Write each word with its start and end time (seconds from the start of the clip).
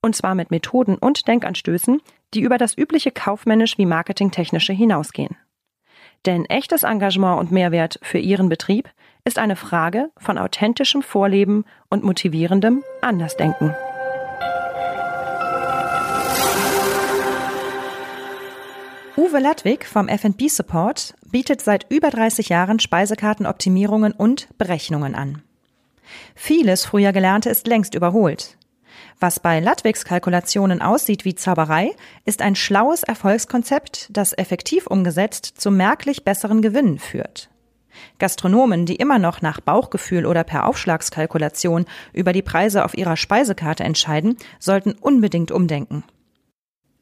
Und 0.00 0.14
zwar 0.14 0.34
mit 0.34 0.50
Methoden 0.50 0.96
und 0.96 1.26
Denkanstößen, 1.26 2.00
die 2.34 2.40
über 2.40 2.58
das 2.58 2.76
übliche 2.76 3.10
kaufmännisch 3.10 3.78
wie 3.78 3.86
marketingtechnische 3.86 4.72
hinausgehen. 4.72 5.36
Denn 6.26 6.44
echtes 6.46 6.82
Engagement 6.82 7.40
und 7.40 7.52
Mehrwert 7.52 7.98
für 8.02 8.18
Ihren 8.18 8.48
Betrieb 8.48 8.90
ist 9.24 9.38
eine 9.38 9.56
Frage 9.56 10.10
von 10.18 10.38
authentischem 10.38 11.02
Vorleben 11.02 11.64
und 11.90 12.04
motivierendem 12.04 12.82
Andersdenken. 13.00 13.74
Uwe 19.16 19.40
Ladwig 19.40 19.84
vom 19.84 20.08
F&B 20.08 20.48
Support 20.48 21.14
bietet 21.30 21.60
seit 21.60 21.86
über 21.90 22.10
30 22.10 22.48
Jahren 22.50 22.78
Speisekartenoptimierungen 22.78 24.12
und 24.12 24.48
Berechnungen 24.58 25.14
an. 25.14 25.42
Vieles 26.34 26.86
früher 26.86 27.12
Gelernte 27.12 27.50
ist 27.50 27.66
längst 27.66 27.94
überholt. 27.94 28.57
Was 29.20 29.40
bei 29.40 29.58
Ladwigs 29.58 30.04
Kalkulationen 30.04 30.80
aussieht 30.80 31.24
wie 31.24 31.34
Zauberei, 31.34 31.90
ist 32.24 32.40
ein 32.40 32.54
schlaues 32.54 33.02
Erfolgskonzept, 33.02 34.08
das 34.10 34.32
effektiv 34.32 34.86
umgesetzt 34.86 35.54
zu 35.56 35.72
merklich 35.72 36.24
besseren 36.24 36.62
Gewinnen 36.62 37.00
führt. 37.00 37.50
Gastronomen, 38.20 38.86
die 38.86 38.94
immer 38.94 39.18
noch 39.18 39.42
nach 39.42 39.60
Bauchgefühl 39.60 40.24
oder 40.24 40.44
per 40.44 40.68
Aufschlagskalkulation 40.68 41.86
über 42.12 42.32
die 42.32 42.42
Preise 42.42 42.84
auf 42.84 42.96
ihrer 42.96 43.16
Speisekarte 43.16 43.82
entscheiden, 43.82 44.36
sollten 44.60 44.92
unbedingt 44.92 45.50
umdenken. 45.50 46.04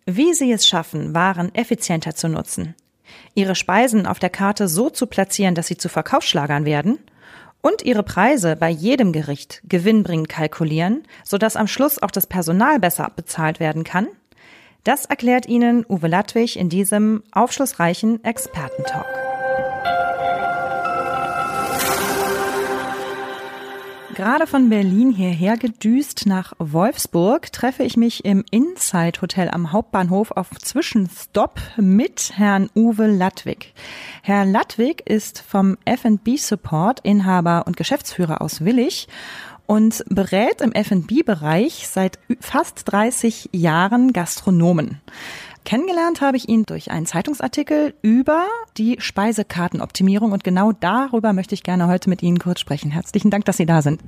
Wie 0.07 0.33
sie 0.33 0.53
es 0.53 0.67
schaffen, 0.67 1.15
Waren 1.15 1.55
effizienter 1.55 2.15
zu 2.15 2.29
nutzen, 2.29 2.75
ihre 3.35 3.55
Speisen 3.55 4.07
auf 4.07 4.19
der 4.19 4.31
Karte 4.31 4.69
so 4.69 4.89
zu 4.89 5.07
platzieren, 5.07 5.55
dass 5.55 5.67
sie 5.67 5.77
zu 5.77 5.91
Verkaufsschlagern 5.91 6.65
werden 6.65 6.99
und 7.67 7.83
ihre 7.83 8.05
Preise 8.05 8.55
bei 8.55 8.70
jedem 8.70 9.11
Gericht 9.11 9.61
gewinnbringend 9.64 10.28
kalkulieren, 10.28 11.03
sodass 11.25 11.56
am 11.56 11.67
Schluss 11.67 12.00
auch 12.00 12.12
das 12.12 12.28
Personal 12.28 12.78
besser 12.78 13.11
bezahlt 13.17 13.59
werden 13.59 13.83
kann? 13.83 14.06
Das 14.84 15.05
erklärt 15.05 15.47
Ihnen 15.47 15.84
Uwe 15.89 16.06
Ladwig 16.06 16.56
in 16.56 16.69
diesem 16.69 17.25
aufschlussreichen 17.33 18.22
Expertentalk. 18.22 19.26
Gerade 24.17 24.47
von 24.47 24.70
Berlin 24.70 25.12
hierher 25.12 25.59
gedüst 25.59 26.25
nach 26.25 26.55
Wolfsburg 26.59 27.53
treffe 27.53 27.83
ich 27.83 27.98
mich 27.98 28.25
im 28.25 28.47
Inside 28.50 29.20
Hotel 29.20 29.50
am 29.50 29.72
Hauptbahnhof 29.72 30.31
auf 30.31 30.48
Zwischenstopp 30.53 31.61
mit 31.77 32.33
Herrn 32.34 32.70
Uwe 32.75 33.09
Ladwig. 33.09 33.75
Herr 34.22 34.47
Ladwig 34.47 35.03
ist 35.05 35.44
vom 35.47 35.77
F&B 35.84 36.39
Support 36.39 37.00
Inhaber 37.00 37.64
und 37.67 37.77
Geschäftsführer 37.77 38.41
aus 38.41 38.64
Willig 38.64 39.06
und 39.67 40.03
berät 40.09 40.62
im 40.62 40.72
F&B-Bereich 40.72 41.87
seit 41.87 42.19
fast 42.41 42.91
30 42.91 43.50
Jahren 43.53 44.14
Gastronomen. 44.14 45.03
Kennengelernt 45.67 46.20
habe 46.20 46.36
ich 46.36 46.48
ihn 46.48 46.62
durch 46.64 46.92
einen 46.92 47.06
Zeitungsartikel 47.06 47.92
über 48.00 48.47
die 48.78 48.98
Speisekartenoptimierung 49.00 50.31
und 50.31 50.45
genau 50.45 50.70
darüber 50.70 51.33
möchte 51.33 51.56
ich 51.56 51.65
gerne 51.65 51.88
heute 51.88 52.09
mit 52.09 52.22
Ihnen 52.22 52.38
kurz 52.38 52.60
sprechen. 52.60 52.93
Herzlichen 52.93 53.32
Dank, 53.32 53.47
dass 53.47 53.56
Sie 53.56 53.66
da 53.66 53.82
sind. 53.82 54.00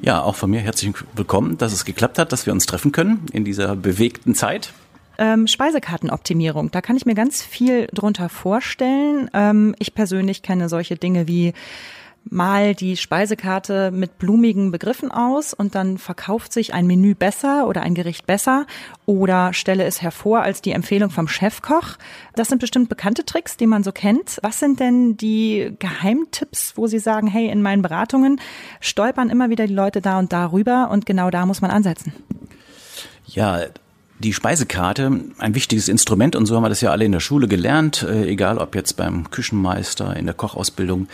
Ja, 0.00 0.22
auch 0.22 0.36
von 0.36 0.48
mir 0.48 0.60
herzlich 0.60 0.94
willkommen, 1.14 1.58
dass 1.58 1.74
es 1.74 1.84
geklappt 1.84 2.18
hat, 2.18 2.32
dass 2.32 2.46
wir 2.46 2.54
uns 2.54 2.64
treffen 2.64 2.92
können 2.92 3.26
in 3.32 3.44
dieser 3.44 3.76
bewegten 3.76 4.34
Zeit. 4.34 4.72
Ähm, 5.18 5.46
Speisekartenoptimierung, 5.46 6.70
da 6.70 6.80
kann 6.80 6.96
ich 6.96 7.04
mir 7.04 7.14
ganz 7.14 7.42
viel 7.42 7.88
drunter 7.92 8.30
vorstellen. 8.30 9.30
Ähm, 9.34 9.74
ich 9.78 9.94
persönlich 9.94 10.40
kenne 10.40 10.70
solche 10.70 10.96
Dinge 10.96 11.28
wie 11.28 11.52
mal 12.30 12.74
die 12.74 12.96
Speisekarte 12.96 13.90
mit 13.90 14.18
blumigen 14.18 14.70
Begriffen 14.70 15.10
aus 15.10 15.54
und 15.54 15.74
dann 15.74 15.98
verkauft 15.98 16.52
sich 16.52 16.74
ein 16.74 16.86
Menü 16.86 17.14
besser 17.14 17.66
oder 17.66 17.82
ein 17.82 17.94
Gericht 17.94 18.26
besser 18.26 18.66
oder 19.06 19.52
stelle 19.52 19.84
es 19.84 20.02
hervor 20.02 20.42
als 20.42 20.62
die 20.62 20.72
Empfehlung 20.72 21.10
vom 21.10 21.28
Chefkoch. 21.28 21.96
Das 22.34 22.48
sind 22.48 22.58
bestimmt 22.60 22.88
bekannte 22.88 23.24
Tricks, 23.24 23.56
die 23.56 23.66
man 23.66 23.84
so 23.84 23.92
kennt. 23.92 24.38
Was 24.42 24.58
sind 24.58 24.80
denn 24.80 25.16
die 25.16 25.74
Geheimtipps, 25.78 26.76
wo 26.76 26.86
Sie 26.86 26.98
sagen, 26.98 27.28
hey, 27.28 27.48
in 27.48 27.62
meinen 27.62 27.82
Beratungen 27.82 28.40
stolpern 28.80 29.30
immer 29.30 29.50
wieder 29.50 29.66
die 29.66 29.74
Leute 29.74 30.00
da 30.00 30.18
und 30.18 30.32
da 30.32 30.50
rüber 30.50 30.90
und 30.90 31.06
genau 31.06 31.30
da 31.30 31.46
muss 31.46 31.60
man 31.60 31.70
ansetzen? 31.70 32.12
Ja, 33.24 33.60
die 34.18 34.32
Speisekarte, 34.32 35.20
ein 35.38 35.54
wichtiges 35.54 35.88
Instrument 35.88 36.36
und 36.36 36.46
so 36.46 36.56
haben 36.56 36.62
wir 36.62 36.68
das 36.68 36.80
ja 36.80 36.90
alle 36.90 37.04
in 37.04 37.12
der 37.12 37.20
Schule 37.20 37.48
gelernt, 37.48 38.02
äh, 38.02 38.26
egal 38.28 38.58
ob 38.58 38.74
jetzt 38.74 38.96
beim 38.96 39.30
Küchenmeister, 39.30 40.16
in 40.16 40.26
der 40.26 40.34
Kochausbildung. 40.34 41.08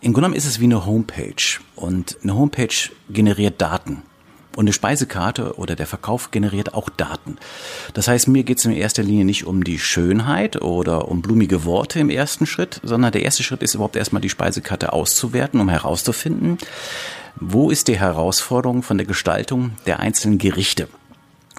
Im 0.00 0.12
Grunde 0.12 0.26
genommen 0.26 0.34
ist 0.34 0.46
es 0.46 0.60
wie 0.60 0.64
eine 0.64 0.84
Homepage 0.86 1.60
und 1.76 2.18
eine 2.22 2.34
Homepage 2.34 2.90
generiert 3.08 3.60
Daten. 3.60 4.02
Und 4.56 4.64
eine 4.64 4.72
Speisekarte 4.72 5.58
oder 5.58 5.76
der 5.76 5.86
Verkauf 5.86 6.32
generiert 6.32 6.74
auch 6.74 6.88
Daten. 6.88 7.38
Das 7.94 8.08
heißt, 8.08 8.26
mir 8.26 8.42
geht 8.42 8.58
es 8.58 8.64
in 8.64 8.72
erster 8.72 9.04
Linie 9.04 9.24
nicht 9.24 9.46
um 9.46 9.62
die 9.62 9.78
Schönheit 9.78 10.60
oder 10.60 11.06
um 11.06 11.22
blumige 11.22 11.64
Worte 11.64 12.00
im 12.00 12.10
ersten 12.10 12.46
Schritt, 12.46 12.80
sondern 12.82 13.12
der 13.12 13.22
erste 13.22 13.44
Schritt 13.44 13.62
ist 13.62 13.74
überhaupt 13.74 13.94
erstmal 13.94 14.20
die 14.20 14.28
Speisekarte 14.28 14.92
auszuwerten, 14.92 15.60
um 15.60 15.68
herauszufinden, 15.68 16.58
wo 17.36 17.70
ist 17.70 17.86
die 17.86 17.98
Herausforderung 17.98 18.82
von 18.82 18.98
der 18.98 19.06
Gestaltung 19.06 19.72
der 19.86 20.00
einzelnen 20.00 20.38
Gerichte. 20.38 20.88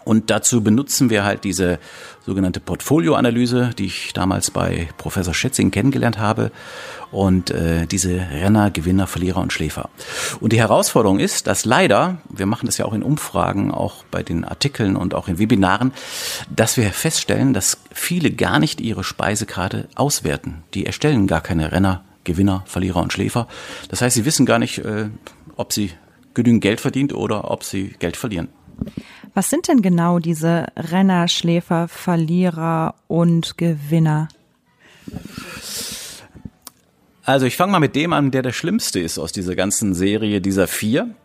Und 0.03 0.29
dazu 0.29 0.61
benutzen 0.61 1.09
wir 1.09 1.23
halt 1.23 1.43
diese 1.43 1.79
sogenannte 2.25 2.59
Portfolioanalyse, 2.59 3.71
die 3.77 3.85
ich 3.85 4.13
damals 4.13 4.51
bei 4.51 4.89
Professor 4.97 5.33
Schätzing 5.33 5.71
kennengelernt 5.71 6.17
habe. 6.17 6.51
Und 7.11 7.51
äh, 7.51 7.87
diese 7.87 8.15
Renner, 8.15 8.71
Gewinner, 8.71 9.05
Verlierer 9.05 9.41
und 9.41 9.51
Schläfer. 9.51 9.89
Und 10.39 10.53
die 10.53 10.59
Herausforderung 10.59 11.19
ist, 11.19 11.45
dass 11.47 11.65
leider, 11.65 12.17
wir 12.29 12.45
machen 12.45 12.67
das 12.67 12.77
ja 12.77 12.85
auch 12.85 12.93
in 12.93 13.03
Umfragen, 13.03 13.71
auch 13.71 14.05
bei 14.11 14.23
den 14.23 14.45
Artikeln 14.45 14.95
und 14.95 15.13
auch 15.13 15.27
in 15.27 15.37
Webinaren, 15.37 15.91
dass 16.49 16.77
wir 16.77 16.89
feststellen, 16.91 17.53
dass 17.53 17.79
viele 17.91 18.31
gar 18.31 18.59
nicht 18.59 18.79
ihre 18.79 19.03
Speisekarte 19.03 19.89
auswerten. 19.95 20.63
Die 20.73 20.85
erstellen 20.85 21.27
gar 21.27 21.41
keine 21.41 21.71
Renner, 21.71 22.05
Gewinner, 22.23 22.63
Verlierer 22.65 23.01
und 23.01 23.11
Schläfer. 23.11 23.47
Das 23.89 24.01
heißt, 24.01 24.15
sie 24.15 24.25
wissen 24.25 24.45
gar 24.45 24.59
nicht, 24.59 24.77
äh, 24.79 25.09
ob 25.57 25.73
sie 25.73 25.91
genügend 26.33 26.61
Geld 26.61 26.79
verdient 26.79 27.13
oder 27.13 27.51
ob 27.51 27.63
sie 27.63 27.95
Geld 27.99 28.15
verlieren. 28.15 28.47
Was 29.33 29.49
sind 29.49 29.67
denn 29.67 29.81
genau 29.81 30.19
diese 30.19 30.67
Renner, 30.75 31.27
Schläfer, 31.27 31.87
Verlierer 31.87 32.95
und 33.07 33.57
Gewinner? 33.57 34.27
Also 37.23 37.45
ich 37.45 37.55
fange 37.55 37.71
mal 37.71 37.79
mit 37.79 37.95
dem 37.95 38.13
an, 38.13 38.31
der 38.31 38.41
der 38.41 38.51
schlimmste 38.51 38.99
ist 38.99 39.17
aus 39.17 39.31
dieser 39.31 39.55
ganzen 39.55 39.93
Serie 39.93 40.41
dieser 40.41 40.67
vier, 40.67 41.15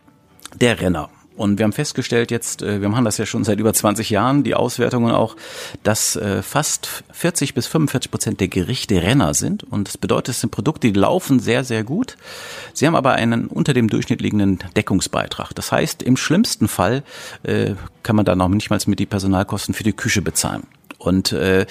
der 0.55 0.79
Renner. 0.79 1.09
Und 1.37 1.59
wir 1.59 1.63
haben 1.63 1.73
festgestellt 1.73 2.31
jetzt, 2.31 2.61
äh, 2.61 2.81
wir 2.81 2.89
machen 2.89 3.05
das 3.05 3.17
ja 3.17 3.25
schon 3.25 3.43
seit 3.43 3.59
über 3.59 3.73
20 3.73 4.09
Jahren, 4.09 4.43
die 4.43 4.55
Auswertungen 4.55 5.11
auch, 5.11 5.35
dass 5.83 6.15
äh, 6.15 6.41
fast 6.41 7.03
40 7.11 7.53
bis 7.53 7.67
45 7.67 8.11
Prozent 8.11 8.39
der 8.39 8.47
Gerichte 8.47 9.01
Renner 9.01 9.33
sind. 9.33 9.63
Und 9.63 9.87
das 9.87 9.97
bedeutet, 9.97 10.29
es 10.35 10.41
sind 10.41 10.49
Produkte, 10.49 10.91
die 10.91 10.99
laufen 10.99 11.39
sehr, 11.39 11.63
sehr 11.63 11.83
gut. 11.83 12.17
Sie 12.73 12.87
haben 12.87 12.95
aber 12.95 13.13
einen 13.13 13.47
unter 13.47 13.73
dem 13.73 13.87
Durchschnitt 13.87 14.21
liegenden 14.21 14.59
Deckungsbeitrag. 14.75 15.53
Das 15.53 15.71
heißt, 15.71 16.01
im 16.01 16.17
schlimmsten 16.17 16.67
Fall 16.67 17.03
äh, 17.43 17.75
kann 18.03 18.15
man 18.15 18.25
dann 18.25 18.41
auch 18.41 18.49
nicht 18.49 18.69
mal 18.69 18.79
mit 18.87 18.99
die 18.99 19.05
Personalkosten 19.05 19.73
für 19.73 19.83
die 19.83 19.93
Küche 19.93 20.21
bezahlen. 20.21 20.63
Und 20.97 21.31
äh, 21.31 21.65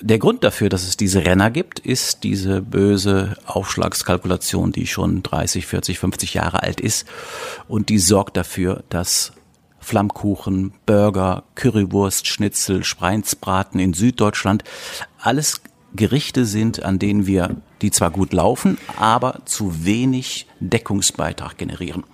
der 0.00 0.18
Grund 0.18 0.44
dafür, 0.44 0.68
dass 0.68 0.86
es 0.86 0.96
diese 0.96 1.24
Renner 1.24 1.50
gibt, 1.50 1.80
ist 1.80 2.22
diese 2.22 2.62
böse 2.62 3.36
Aufschlagskalkulation, 3.46 4.72
die 4.72 4.86
schon 4.86 5.22
30, 5.22 5.66
40, 5.66 5.98
50 5.98 6.34
Jahre 6.34 6.62
alt 6.62 6.80
ist. 6.80 7.06
Und 7.68 7.88
die 7.88 7.98
sorgt 7.98 8.36
dafür, 8.36 8.84
dass 8.88 9.32
Flammkuchen, 9.80 10.72
Burger, 10.86 11.44
Currywurst, 11.54 12.28
Schnitzel, 12.28 12.84
Spreinsbraten 12.84 13.80
in 13.80 13.92
Süddeutschland 13.92 14.62
alles 15.18 15.62
Gerichte 15.94 16.44
sind, 16.44 16.84
an 16.84 16.98
denen 16.98 17.26
wir, 17.26 17.56
die 17.82 17.90
zwar 17.90 18.10
gut 18.10 18.32
laufen, 18.32 18.78
aber 18.96 19.40
zu 19.46 19.84
wenig 19.84 20.46
Deckungsbeitrag 20.60 21.58
generieren. 21.58 22.04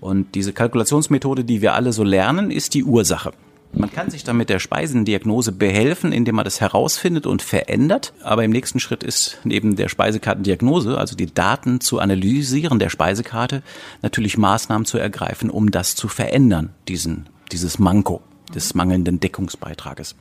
Und 0.00 0.36
diese 0.36 0.52
Kalkulationsmethode, 0.52 1.44
die 1.44 1.60
wir 1.60 1.74
alle 1.74 1.92
so 1.92 2.04
lernen, 2.04 2.52
ist 2.52 2.74
die 2.74 2.84
Ursache. 2.84 3.32
Man 3.72 3.92
kann 3.92 4.10
sich 4.10 4.24
dann 4.24 4.36
mit 4.36 4.48
der 4.48 4.58
Speisendiagnose 4.58 5.52
behelfen, 5.52 6.12
indem 6.12 6.36
man 6.36 6.44
das 6.44 6.60
herausfindet 6.60 7.26
und 7.26 7.42
verändert. 7.42 8.12
Aber 8.22 8.44
im 8.44 8.50
nächsten 8.50 8.80
Schritt 8.80 9.02
ist 9.02 9.38
neben 9.44 9.76
der 9.76 9.88
Speisekartendiagnose, 9.88 10.96
also 10.96 11.14
die 11.14 11.32
Daten 11.32 11.80
zu 11.80 11.98
analysieren 11.98 12.78
der 12.78 12.88
Speisekarte, 12.88 13.62
natürlich 14.02 14.38
Maßnahmen 14.38 14.86
zu 14.86 14.98
ergreifen, 14.98 15.50
um 15.50 15.70
das 15.70 15.94
zu 15.94 16.08
verändern, 16.08 16.70
diesen, 16.88 17.28
dieses 17.52 17.78
Manko. 17.78 18.22
des 18.54 18.74
mangelnden 18.74 19.20
Deckungsbeitrages. 19.20 20.14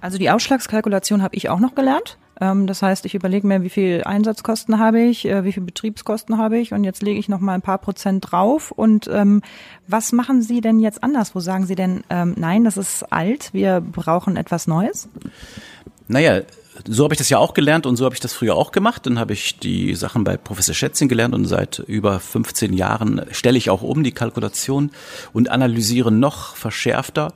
Also 0.00 0.18
die 0.18 0.30
Ausschlagskalkulation 0.30 1.22
habe 1.22 1.36
ich 1.36 1.48
auch 1.48 1.60
noch 1.60 1.74
gelernt. 1.74 2.18
Ähm, 2.40 2.66
das 2.66 2.82
heißt, 2.82 3.04
ich 3.06 3.14
überlege 3.14 3.46
mir, 3.46 3.62
wie 3.62 3.68
viel 3.68 4.02
Einsatzkosten 4.04 4.78
habe 4.78 5.00
ich, 5.00 5.26
äh, 5.26 5.44
wie 5.44 5.52
viel 5.52 5.62
Betriebskosten 5.62 6.38
habe 6.38 6.58
ich 6.58 6.72
und 6.72 6.84
jetzt 6.84 7.02
lege 7.02 7.18
ich 7.18 7.28
noch 7.28 7.40
mal 7.40 7.54
ein 7.54 7.62
paar 7.62 7.78
Prozent 7.78 8.30
drauf. 8.30 8.70
Und 8.70 9.08
ähm, 9.12 9.42
was 9.86 10.12
machen 10.12 10.42
Sie 10.42 10.60
denn 10.60 10.80
jetzt 10.80 11.02
anders? 11.02 11.34
Wo 11.34 11.40
sagen 11.40 11.66
Sie 11.66 11.74
denn, 11.74 12.04
ähm, 12.10 12.34
nein, 12.36 12.64
das 12.64 12.76
ist 12.76 13.12
alt, 13.12 13.52
wir 13.52 13.80
brauchen 13.80 14.36
etwas 14.36 14.66
Neues? 14.66 15.08
Naja, 16.06 16.42
so 16.86 17.04
habe 17.04 17.14
ich 17.14 17.18
das 17.18 17.28
ja 17.28 17.38
auch 17.38 17.54
gelernt 17.54 17.86
und 17.86 17.96
so 17.96 18.04
habe 18.04 18.14
ich 18.14 18.20
das 18.20 18.32
früher 18.32 18.54
auch 18.54 18.72
gemacht. 18.72 19.06
Dann 19.06 19.18
habe 19.18 19.32
ich 19.32 19.58
die 19.58 19.94
Sachen 19.94 20.24
bei 20.24 20.36
Professor 20.36 20.74
Schätzing 20.74 21.08
gelernt 21.08 21.34
und 21.34 21.44
seit 21.44 21.80
über 21.80 22.20
15 22.20 22.72
Jahren 22.72 23.22
stelle 23.32 23.58
ich 23.58 23.70
auch 23.70 23.82
um 23.82 24.04
die 24.04 24.12
Kalkulation 24.12 24.90
und 25.32 25.50
analysiere 25.50 26.12
noch 26.12 26.56
verschärfter. 26.56 27.32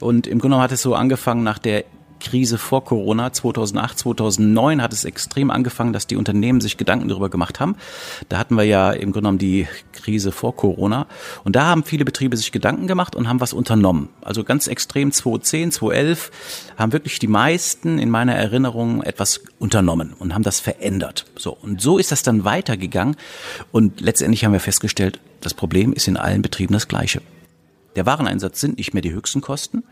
Und 0.00 0.26
im 0.26 0.38
Grunde 0.38 0.58
hat 0.58 0.72
es 0.72 0.82
so 0.82 0.94
angefangen 0.94 1.44
nach 1.44 1.58
der 1.58 1.84
Krise 2.20 2.58
vor 2.58 2.84
Corona 2.84 3.32
2008, 3.32 3.98
2009 3.98 4.82
hat 4.82 4.92
es 4.92 5.04
extrem 5.04 5.50
angefangen, 5.50 5.92
dass 5.92 6.06
die 6.06 6.16
Unternehmen 6.16 6.60
sich 6.60 6.76
Gedanken 6.76 7.08
darüber 7.08 7.28
gemacht 7.28 7.58
haben. 7.58 7.76
Da 8.28 8.38
hatten 8.38 8.54
wir 8.54 8.64
ja 8.64 8.92
im 8.92 9.12
Grunde 9.12 9.20
genommen 9.20 9.38
die 9.38 9.66
Krise 9.92 10.30
vor 10.30 10.54
Corona 10.54 11.06
und 11.44 11.56
da 11.56 11.66
haben 11.66 11.84
viele 11.84 12.04
Betriebe 12.04 12.36
sich 12.36 12.52
Gedanken 12.52 12.86
gemacht 12.86 13.16
und 13.16 13.28
haben 13.28 13.40
was 13.40 13.52
unternommen. 13.52 14.08
Also 14.20 14.44
ganz 14.44 14.66
extrem 14.66 15.10
2010, 15.10 15.72
2011 15.72 16.30
haben 16.76 16.92
wirklich 16.92 17.18
die 17.18 17.26
meisten 17.26 17.98
in 17.98 18.10
meiner 18.10 18.34
Erinnerung 18.34 19.02
etwas 19.02 19.40
unternommen 19.58 20.14
und 20.18 20.34
haben 20.34 20.44
das 20.44 20.60
verändert. 20.60 21.26
So 21.36 21.56
und 21.60 21.80
so 21.80 21.98
ist 21.98 22.12
das 22.12 22.22
dann 22.22 22.44
weitergegangen 22.44 23.16
und 23.72 24.00
letztendlich 24.00 24.44
haben 24.44 24.52
wir 24.52 24.60
festgestellt, 24.60 25.18
das 25.40 25.54
Problem 25.54 25.92
ist 25.92 26.06
in 26.06 26.16
allen 26.16 26.42
Betrieben 26.42 26.74
das 26.74 26.86
gleiche. 26.86 27.22
Der 27.96 28.06
Wareneinsatz 28.06 28.60
sind 28.60 28.78
nicht 28.78 28.94
mehr 28.94 29.02
die 29.02 29.12
höchsten 29.12 29.40
Kosten, 29.40 29.82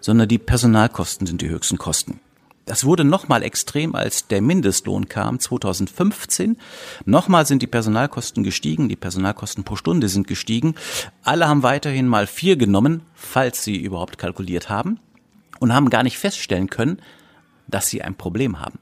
sondern 0.00 0.28
die 0.28 0.38
Personalkosten 0.38 1.26
sind 1.26 1.40
die 1.40 1.48
höchsten 1.48 1.78
Kosten. 1.78 2.20
Das 2.68 2.84
wurde 2.84 3.02
nochmal 3.02 3.42
extrem, 3.42 3.94
als 3.94 4.26
der 4.26 4.42
Mindestlohn 4.42 5.08
kam 5.08 5.40
2015. 5.40 6.58
Nochmal 7.06 7.46
sind 7.46 7.62
die 7.62 7.66
Personalkosten 7.66 8.44
gestiegen, 8.44 8.90
die 8.90 8.96
Personalkosten 8.96 9.64
pro 9.64 9.74
Stunde 9.74 10.10
sind 10.10 10.26
gestiegen. 10.26 10.74
Alle 11.22 11.48
haben 11.48 11.62
weiterhin 11.62 12.06
mal 12.06 12.26
vier 12.26 12.56
genommen, 12.56 13.00
falls 13.14 13.64
sie 13.64 13.76
überhaupt 13.76 14.18
kalkuliert 14.18 14.68
haben, 14.68 15.00
und 15.60 15.72
haben 15.72 15.88
gar 15.88 16.02
nicht 16.02 16.18
feststellen 16.18 16.68
können, 16.68 17.00
dass 17.68 17.88
sie 17.88 18.02
ein 18.02 18.16
Problem 18.16 18.60
haben. 18.60 18.78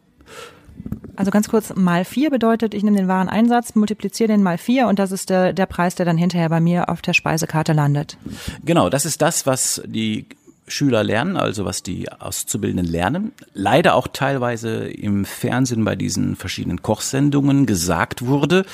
Also 1.16 1.30
ganz 1.30 1.48
kurz, 1.48 1.74
mal 1.74 2.04
vier 2.04 2.30
bedeutet, 2.30 2.74
ich 2.74 2.82
nehme 2.82 2.98
den 2.98 3.08
Wareneinsatz, 3.08 3.74
multipliziere 3.74 4.28
den 4.28 4.42
mal 4.42 4.58
vier 4.58 4.86
und 4.86 4.98
das 4.98 5.12
ist 5.12 5.30
der, 5.30 5.52
der 5.52 5.66
Preis, 5.66 5.94
der 5.94 6.04
dann 6.04 6.18
hinterher 6.18 6.50
bei 6.50 6.60
mir 6.60 6.90
auf 6.90 7.00
der 7.00 7.14
Speisekarte 7.14 7.72
landet. 7.72 8.18
Genau, 8.64 8.90
das 8.90 9.06
ist 9.06 9.22
das, 9.22 9.46
was 9.46 9.82
die 9.86 10.26
Schüler 10.68 11.04
lernen, 11.04 11.36
also 11.36 11.64
was 11.64 11.82
die 11.82 12.10
Auszubildenden 12.10 12.86
lernen. 12.86 13.32
Leider 13.54 13.94
auch 13.94 14.08
teilweise 14.08 14.88
im 14.88 15.24
Fernsehen 15.24 15.84
bei 15.84 15.94
diesen 15.94 16.34
verschiedenen 16.34 16.82
Kochsendungen 16.82 17.66
gesagt 17.66 18.26
wurde, 18.26 18.64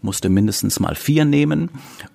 musste 0.00 0.30
mindestens 0.30 0.80
mal 0.80 0.94
vier 0.94 1.24
nehmen. 1.24 1.68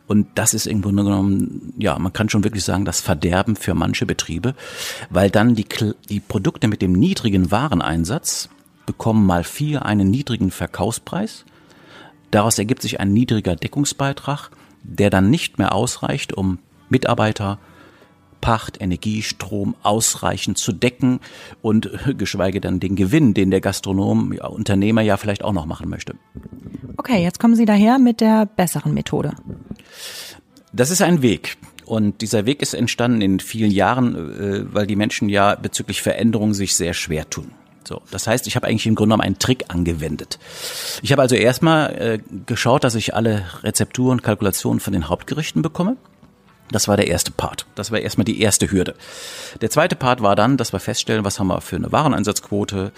Und 0.07 0.27
das 0.35 0.53
ist 0.53 0.65
im 0.65 0.81
Grunde 0.81 1.03
genommen, 1.03 1.73
ja, 1.77 1.99
man 1.99 2.13
kann 2.13 2.29
schon 2.29 2.43
wirklich 2.43 2.63
sagen, 2.63 2.85
das 2.85 2.99
Verderben 2.99 3.55
für 3.55 3.75
manche 3.75 4.05
Betriebe, 4.05 4.55
weil 5.09 5.29
dann 5.29 5.53
die, 5.53 5.67
die 6.09 6.19
Produkte 6.19 6.67
mit 6.67 6.81
dem 6.81 6.93
niedrigen 6.93 7.51
Wareneinsatz 7.51 8.49
bekommen 8.87 9.27
mal 9.27 9.43
vier 9.43 9.85
einen 9.85 10.09
niedrigen 10.09 10.49
Verkaufspreis. 10.49 11.45
Daraus 12.31 12.57
ergibt 12.57 12.81
sich 12.81 12.99
ein 12.99 13.13
niedriger 13.13 13.55
Deckungsbeitrag, 13.55 14.49
der 14.81 15.11
dann 15.11 15.29
nicht 15.29 15.59
mehr 15.59 15.75
ausreicht, 15.75 16.33
um 16.33 16.57
Mitarbeiter, 16.89 17.59
Pacht, 18.41 18.81
Energie, 18.81 19.21
Strom 19.21 19.75
ausreichend 19.83 20.57
zu 20.57 20.71
decken 20.71 21.19
und 21.61 21.89
geschweige 22.17 22.61
denn 22.61 22.79
den 22.79 22.95
Gewinn, 22.95 23.33
den 23.33 23.51
der 23.51 23.61
Gastronom, 23.61 24.33
ja, 24.33 24.47
Unternehmer 24.47 25.01
ja 25.01 25.17
vielleicht 25.17 25.43
auch 25.43 25.53
noch 25.53 25.65
machen 25.65 25.89
möchte. 25.89 26.15
Okay, 26.97 27.21
jetzt 27.21 27.39
kommen 27.39 27.55
Sie 27.55 27.65
daher 27.65 27.99
mit 27.99 28.21
der 28.21 28.45
besseren 28.45 28.93
Methode. 28.93 29.33
Das 30.73 30.91
ist 30.91 31.01
ein 31.01 31.21
Weg. 31.21 31.57
Und 31.85 32.21
dieser 32.21 32.45
Weg 32.45 32.61
ist 32.61 32.73
entstanden 32.73 33.21
in 33.21 33.39
vielen 33.39 33.71
Jahren, 33.71 34.15
äh, 34.15 34.73
weil 34.73 34.87
die 34.87 34.97
Menschen 34.97 35.29
ja 35.29 35.55
bezüglich 35.55 36.01
Veränderung 36.01 36.53
sich 36.53 36.75
sehr 36.75 36.93
schwer 36.93 37.29
tun. 37.29 37.51
So, 37.87 38.01
das 38.11 38.27
heißt, 38.27 38.47
ich 38.47 38.57
habe 38.57 38.67
eigentlich 38.67 38.85
im 38.85 38.95
Grunde 38.95 39.13
genommen 39.13 39.23
einen 39.23 39.39
Trick 39.39 39.65
angewendet. 39.69 40.39
Ich 41.01 41.13
habe 41.13 41.21
also 41.21 41.35
erstmal 41.35 41.95
äh, 41.95 42.19
geschaut, 42.45 42.83
dass 42.83 42.95
ich 42.95 43.15
alle 43.15 43.45
Rezepturen, 43.63 44.21
Kalkulationen 44.21 44.81
von 44.81 44.91
den 44.91 45.07
Hauptgerichten 45.07 45.61
bekomme. 45.61 45.95
Das 46.69 46.89
war 46.89 46.97
der 46.97 47.07
erste 47.07 47.31
Part. 47.31 47.65
Das 47.75 47.91
war 47.91 47.99
erstmal 47.99 48.25
die 48.25 48.41
erste 48.41 48.69
Hürde. 48.69 48.95
Der 49.61 49.69
zweite 49.69 49.95
Part 49.95 50.21
war 50.21 50.35
dann, 50.35 50.57
dass 50.57 50.73
wir 50.73 50.79
feststellen, 50.79 51.23
was 51.23 51.39
haben 51.39 51.47
wir 51.47 51.61
für 51.61 51.77
eine 51.77 51.91
Wareneinsatzquote 51.91 52.91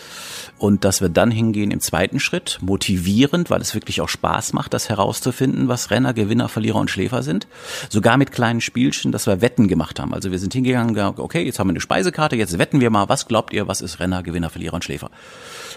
und 0.57 0.83
dass 0.83 1.01
wir 1.01 1.09
dann 1.09 1.29
hingehen 1.29 1.69
im 1.69 1.79
zweiten 1.79 2.19
Schritt, 2.19 2.57
motivierend, 2.61 3.51
weil 3.51 3.61
es 3.61 3.75
wirklich 3.75 4.01
auch 4.01 4.09
Spaß 4.09 4.53
macht, 4.53 4.73
das 4.73 4.89
herauszufinden, 4.89 5.67
was 5.67 5.91
Renner, 5.91 6.13
Gewinner, 6.13 6.49
Verlierer 6.49 6.79
und 6.79 6.89
Schläfer 6.89 7.21
sind. 7.21 7.47
Sogar 7.89 8.17
mit 8.17 8.31
kleinen 8.31 8.61
Spielchen, 8.61 9.11
dass 9.11 9.27
wir 9.27 9.41
Wetten 9.41 9.67
gemacht 9.67 9.99
haben. 9.99 10.15
Also 10.15 10.31
wir 10.31 10.39
sind 10.39 10.53
hingegangen 10.53 10.89
und 10.89 10.95
gesagt, 10.95 11.19
okay, 11.19 11.43
jetzt 11.43 11.59
haben 11.59 11.67
wir 11.67 11.73
eine 11.73 11.81
Speisekarte, 11.81 12.35
jetzt 12.35 12.57
wetten 12.57 12.81
wir 12.81 12.89
mal, 12.89 13.07
was 13.07 13.27
glaubt 13.27 13.53
ihr, 13.53 13.67
was 13.67 13.81
ist 13.81 13.99
Renner, 13.99 14.23
Gewinner, 14.23 14.49
Verlierer 14.49 14.73
und 14.73 14.83
Schläfer? 14.83 15.11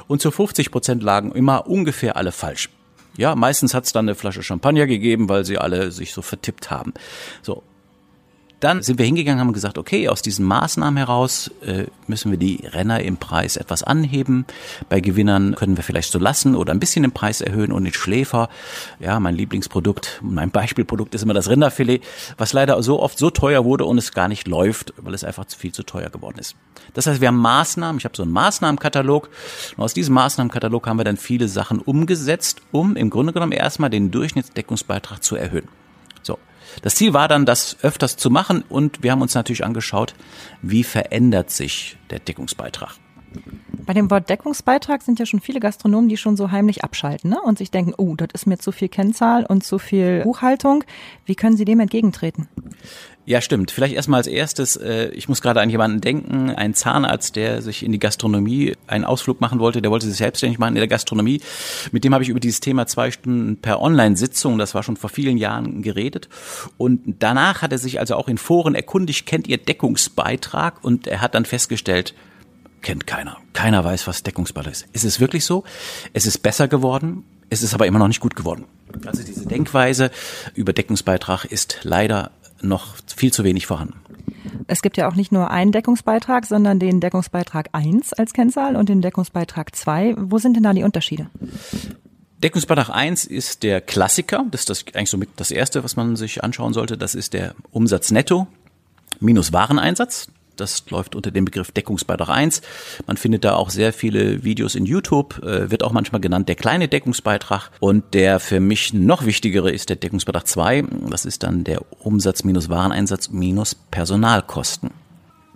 Und 0.08 0.22
zu 0.22 0.30
50 0.30 0.70
Prozent 0.70 1.02
lagen 1.02 1.32
immer 1.32 1.66
ungefähr 1.66 2.16
alle 2.16 2.32
falsch. 2.32 2.70
Ja, 3.16 3.34
meistens 3.34 3.74
hat 3.74 3.84
es 3.84 3.92
dann 3.92 4.06
eine 4.06 4.14
Flasche 4.14 4.42
Champagner 4.42 4.86
gegeben, 4.86 5.28
weil 5.28 5.44
sie 5.44 5.58
alle 5.58 5.92
sich 5.92 6.14
so 6.14 6.22
vertippt 6.22 6.70
haben. 6.70 6.94
So, 7.42 7.62
dann 8.62 8.80
sind 8.82 8.98
wir 8.98 9.06
hingegangen 9.06 9.40
haben 9.40 9.52
gesagt, 9.52 9.76
okay, 9.76 10.08
aus 10.08 10.22
diesen 10.22 10.46
Maßnahmen 10.46 10.96
heraus 10.96 11.50
äh, 11.66 11.86
müssen 12.06 12.30
wir 12.30 12.38
die 12.38 12.64
Renner 12.64 13.02
im 13.02 13.16
Preis 13.16 13.56
etwas 13.56 13.82
anheben. 13.82 14.46
Bei 14.88 15.00
Gewinnern 15.00 15.56
können 15.56 15.76
wir 15.76 15.82
vielleicht 15.82 16.12
so 16.12 16.20
lassen 16.20 16.54
oder 16.54 16.72
ein 16.72 16.78
bisschen 16.78 17.02
den 17.02 17.10
Preis 17.10 17.40
erhöhen 17.40 17.72
und 17.72 17.82
den 17.82 17.92
Schläfer, 17.92 18.48
ja, 19.00 19.18
mein 19.18 19.34
Lieblingsprodukt, 19.34 20.20
mein 20.22 20.52
Beispielprodukt 20.52 21.12
ist 21.14 21.22
immer 21.22 21.34
das 21.34 21.50
Rinderfilet, 21.50 22.02
was 22.38 22.52
leider 22.52 22.80
so 22.84 23.00
oft 23.00 23.18
so 23.18 23.30
teuer 23.30 23.64
wurde 23.64 23.84
und 23.84 23.98
es 23.98 24.12
gar 24.12 24.28
nicht 24.28 24.46
läuft, 24.46 24.94
weil 24.96 25.14
es 25.14 25.24
einfach 25.24 25.44
viel 25.48 25.72
zu 25.72 25.82
teuer 25.82 26.10
geworden 26.10 26.38
ist. 26.38 26.54
Das 26.94 27.08
heißt, 27.08 27.20
wir 27.20 27.28
haben 27.28 27.38
Maßnahmen, 27.38 27.98
ich 27.98 28.04
habe 28.04 28.16
so 28.16 28.22
einen 28.22 28.32
Maßnahmenkatalog 28.32 29.28
und 29.76 29.82
aus 29.82 29.92
diesem 29.92 30.14
Maßnahmenkatalog 30.14 30.86
haben 30.86 30.98
wir 30.98 31.04
dann 31.04 31.16
viele 31.16 31.48
Sachen 31.48 31.80
umgesetzt, 31.80 32.62
um 32.70 32.94
im 32.94 33.10
Grunde 33.10 33.32
genommen 33.32 33.52
erstmal 33.52 33.90
den 33.90 34.12
Durchschnittsdeckungsbeitrag 34.12 35.20
zu 35.20 35.34
erhöhen. 35.34 35.66
Das 36.80 36.94
Ziel 36.94 37.12
war 37.12 37.28
dann, 37.28 37.44
das 37.46 37.76
öfters 37.82 38.16
zu 38.16 38.30
machen 38.30 38.64
und 38.68 39.02
wir 39.02 39.12
haben 39.12 39.22
uns 39.22 39.34
natürlich 39.34 39.64
angeschaut, 39.64 40.14
wie 40.62 40.84
verändert 40.84 41.50
sich 41.50 41.98
der 42.10 42.18
Deckungsbeitrag. 42.18 42.96
Bei 43.84 43.94
dem 43.94 44.10
Wort 44.10 44.28
Deckungsbeitrag 44.28 45.02
sind 45.02 45.18
ja 45.18 45.26
schon 45.26 45.40
viele 45.40 45.60
Gastronomen, 45.60 46.08
die 46.08 46.16
schon 46.16 46.36
so 46.36 46.50
heimlich 46.50 46.84
abschalten 46.84 47.30
ne? 47.30 47.40
und 47.42 47.58
sich 47.58 47.70
denken, 47.70 47.94
oh, 47.96 48.14
das 48.14 48.28
ist 48.32 48.46
mir 48.46 48.58
zu 48.58 48.70
viel 48.72 48.88
Kennzahl 48.88 49.44
und 49.44 49.64
zu 49.64 49.78
viel 49.78 50.22
Buchhaltung. 50.22 50.84
Wie 51.26 51.34
können 51.34 51.56
Sie 51.56 51.64
dem 51.64 51.80
entgegentreten? 51.80 52.48
Ja, 53.24 53.40
stimmt. 53.40 53.70
Vielleicht 53.70 53.94
erstmal 53.94 54.18
als 54.18 54.26
erstes, 54.26 54.76
äh, 54.76 55.08
ich 55.10 55.28
muss 55.28 55.42
gerade 55.42 55.60
an 55.60 55.70
jemanden 55.70 56.00
denken, 56.00 56.50
ein 56.50 56.74
Zahnarzt, 56.74 57.36
der 57.36 57.62
sich 57.62 57.84
in 57.84 57.92
die 57.92 58.00
Gastronomie 58.00 58.74
einen 58.88 59.04
Ausflug 59.04 59.40
machen 59.40 59.60
wollte, 59.60 59.80
der 59.80 59.92
wollte 59.92 60.08
sich 60.08 60.16
selbstständig 60.16 60.58
machen 60.58 60.74
in 60.74 60.80
der 60.80 60.88
Gastronomie. 60.88 61.40
Mit 61.92 62.02
dem 62.02 62.14
habe 62.14 62.24
ich 62.24 62.30
über 62.30 62.40
dieses 62.40 62.58
Thema 62.58 62.86
zwei 62.86 63.12
Stunden 63.12 63.58
per 63.58 63.80
Online-Sitzung, 63.80 64.58
das 64.58 64.74
war 64.74 64.82
schon 64.82 64.96
vor 64.96 65.10
vielen 65.10 65.38
Jahren, 65.38 65.82
geredet. 65.82 66.28
Und 66.78 67.00
danach 67.20 67.62
hat 67.62 67.70
er 67.70 67.78
sich 67.78 68.00
also 68.00 68.16
auch 68.16 68.26
in 68.26 68.38
Foren 68.38 68.74
erkundigt, 68.74 69.24
kennt 69.26 69.46
ihr 69.46 69.58
Deckungsbeitrag? 69.58 70.82
Und 70.82 71.06
er 71.06 71.20
hat 71.20 71.36
dann 71.36 71.44
festgestellt, 71.44 72.14
kennt 72.82 73.06
keiner. 73.06 73.38
Keiner 73.52 73.84
weiß, 73.84 74.06
was 74.06 74.22
Deckungsbeitrag 74.22 74.72
ist. 74.72 74.86
Ist 74.92 75.04
es 75.04 75.20
wirklich 75.20 75.44
so? 75.44 75.64
Es 76.12 76.26
ist 76.26 76.38
besser 76.38 76.68
geworden, 76.68 77.24
es 77.50 77.62
ist 77.62 77.74
aber 77.74 77.86
immer 77.86 77.98
noch 77.98 78.08
nicht 78.08 78.20
gut 78.20 78.36
geworden. 78.36 78.64
Also 79.06 79.22
diese 79.22 79.46
Denkweise 79.46 80.10
über 80.54 80.72
Deckungsbeitrag 80.72 81.44
ist 81.44 81.78
leider 81.82 82.30
noch 82.60 82.96
viel 83.14 83.32
zu 83.32 83.44
wenig 83.44 83.66
vorhanden. 83.66 83.94
Es 84.66 84.82
gibt 84.82 84.96
ja 84.96 85.08
auch 85.08 85.14
nicht 85.14 85.32
nur 85.32 85.50
einen 85.50 85.72
Deckungsbeitrag, 85.72 86.46
sondern 86.46 86.78
den 86.78 87.00
Deckungsbeitrag 87.00 87.70
1 87.72 88.12
als 88.12 88.32
Kennzahl 88.32 88.76
und 88.76 88.88
den 88.88 89.02
Deckungsbeitrag 89.02 89.74
2. 89.74 90.14
Wo 90.18 90.38
sind 90.38 90.56
denn 90.56 90.62
da 90.62 90.72
die 90.72 90.82
Unterschiede? 90.82 91.28
Deckungsbeitrag 92.42 92.90
1 92.90 93.24
ist 93.24 93.62
der 93.62 93.80
Klassiker. 93.80 94.44
Das 94.50 94.62
ist 94.62 94.70
das 94.70 94.84
eigentlich 94.94 95.10
so 95.10 95.16
mit 95.16 95.30
das 95.36 95.50
erste, 95.50 95.84
was 95.84 95.96
man 95.96 96.16
sich 96.16 96.42
anschauen 96.42 96.72
sollte. 96.72 96.96
Das 96.98 97.14
ist 97.14 97.32
der 97.34 97.54
Umsatz 97.70 98.10
netto 98.10 98.46
minus 99.20 99.52
Wareneinsatz. 99.52 100.28
Das 100.56 100.88
läuft 100.90 101.14
unter 101.14 101.30
dem 101.30 101.44
Begriff 101.44 101.70
Deckungsbeitrag 101.70 102.28
1. 102.28 102.62
Man 103.06 103.16
findet 103.16 103.44
da 103.44 103.54
auch 103.54 103.70
sehr 103.70 103.92
viele 103.92 104.44
Videos 104.44 104.74
in 104.74 104.86
YouTube, 104.86 105.42
äh, 105.42 105.70
wird 105.70 105.82
auch 105.82 105.92
manchmal 105.92 106.20
genannt 106.20 106.48
der 106.48 106.56
kleine 106.56 106.88
Deckungsbeitrag. 106.88 107.70
Und 107.80 108.14
der 108.14 108.40
für 108.40 108.60
mich 108.60 108.92
noch 108.92 109.24
wichtigere 109.24 109.70
ist 109.70 109.88
der 109.88 109.96
Deckungsbeitrag 109.96 110.46
2. 110.46 110.84
Das 111.10 111.24
ist 111.24 111.42
dann 111.42 111.64
der 111.64 111.80
Umsatz 112.04 112.44
minus 112.44 112.68
Wareneinsatz 112.68 113.30
minus 113.30 113.74
Personalkosten. 113.74 114.90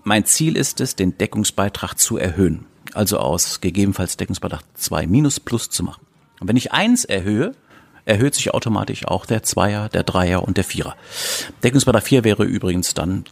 Mein 0.05 0.25
Ziel 0.25 0.57
ist 0.57 0.81
es, 0.81 0.97
den 0.97 1.19
Deckungsbeitrag 1.19 1.99
zu 1.99 2.17
erhöhen. 2.17 2.65
Also 2.95 3.19
aus 3.19 3.61
gegebenenfalls 3.61 4.17
Deckungsbeitrag 4.17 4.63
2 4.75 5.07
minus 5.07 5.41
plus 5.41 5.69
zu 5.69 5.83
machen. 5.83 6.07
Und 6.41 6.49
wenn 6.49 6.57
ich 6.57 6.73
eins 6.73 7.05
erhöhe, 7.05 7.55
erhöht 8.05 8.35
sich 8.35 8.55
automatisch 8.55 9.07
auch 9.07 9.27
der 9.27 9.43
Zweier, 9.43 9.89
der 9.89 10.05
Dreier 10.05 10.45
und 10.45 10.57
der 10.57 10.65
Vierer. 10.65 10.97
Deckungsbeitrag 11.63 12.05
4 12.05 12.25
wäre 12.25 12.45
übrigens 12.45 12.95
dann 12.95 13.25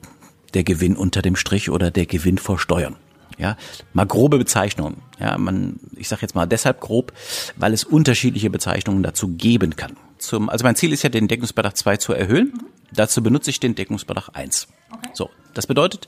der 0.54 0.64
Gewinn 0.64 0.96
unter 0.96 1.22
dem 1.22 1.36
Strich 1.36 1.70
oder 1.70 1.90
der 1.90 2.06
Gewinn 2.06 2.38
vor 2.38 2.58
Steuern. 2.58 2.96
Ja, 3.36 3.56
mal 3.92 4.06
grobe 4.06 4.38
Bezeichnungen. 4.38 5.02
Ja, 5.18 5.36
man, 5.38 5.80
ich 5.96 6.08
sage 6.08 6.22
jetzt 6.22 6.34
mal 6.34 6.46
deshalb 6.46 6.80
grob, 6.80 7.12
weil 7.56 7.72
es 7.72 7.82
unterschiedliche 7.82 8.48
Bezeichnungen 8.48 9.02
dazu 9.02 9.28
geben 9.28 9.74
kann. 9.76 9.96
Zum, 10.18 10.48
also 10.48 10.64
mein 10.64 10.76
Ziel 10.76 10.92
ist 10.92 11.02
ja, 11.02 11.08
den 11.08 11.26
Deckungsbeitrag 11.26 11.76
2 11.76 11.96
zu 11.96 12.12
erhöhen. 12.12 12.52
Mhm. 12.54 12.66
Dazu 12.92 13.22
benutze 13.22 13.50
ich 13.50 13.58
den 13.58 13.74
Deckungsbeitrag 13.74 14.30
1. 14.34 14.68
Okay. 14.92 15.08
So, 15.14 15.30
das 15.52 15.66
bedeutet, 15.66 16.06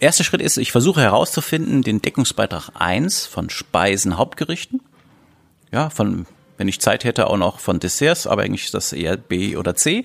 erster 0.00 0.24
Schritt 0.24 0.40
ist, 0.40 0.56
ich 0.56 0.72
versuche 0.72 1.02
herauszufinden, 1.02 1.82
den 1.82 2.00
Deckungsbeitrag 2.00 2.70
1 2.74 3.26
von 3.26 3.50
Speisen, 3.50 4.16
Hauptgerichten, 4.16 4.80
ja, 5.72 5.90
von 5.90 6.26
wenn 6.56 6.68
ich 6.68 6.80
Zeit 6.80 7.04
hätte, 7.04 7.28
auch 7.28 7.36
noch 7.36 7.58
von 7.58 7.80
Desserts, 7.80 8.26
aber 8.26 8.42
eigentlich 8.42 8.64
ist 8.64 8.74
das 8.74 8.92
eher 8.92 9.16
B 9.16 9.56
oder 9.56 9.74
C. 9.74 10.04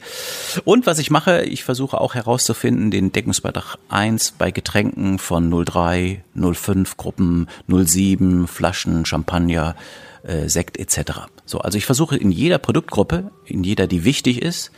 Und 0.65 0.85
was 0.85 0.99
ich 0.99 1.11
mache, 1.11 1.43
ich 1.43 1.63
versuche 1.63 1.99
auch 1.99 2.15
herauszufinden, 2.15 2.91
den 2.91 3.11
Deckungsbeitrag 3.11 3.77
1 3.89 4.31
bei 4.37 4.51
Getränken 4.51 5.19
von 5.19 5.49
03, 5.65 6.23
05 6.35 6.97
Gruppen, 6.97 7.47
07 7.67 8.47
Flaschen, 8.47 9.05
Champagner, 9.05 9.75
äh, 10.23 10.47
Sekt 10.47 10.77
etc. 10.77 11.27
So, 11.45 11.59
also 11.59 11.77
ich 11.77 11.85
versuche 11.85 12.17
in 12.17 12.31
jeder 12.31 12.57
Produktgruppe, 12.57 13.31
in 13.45 13.63
jeder, 13.63 13.87
die 13.87 14.03
wichtig 14.03 14.41
ist, 14.41 14.71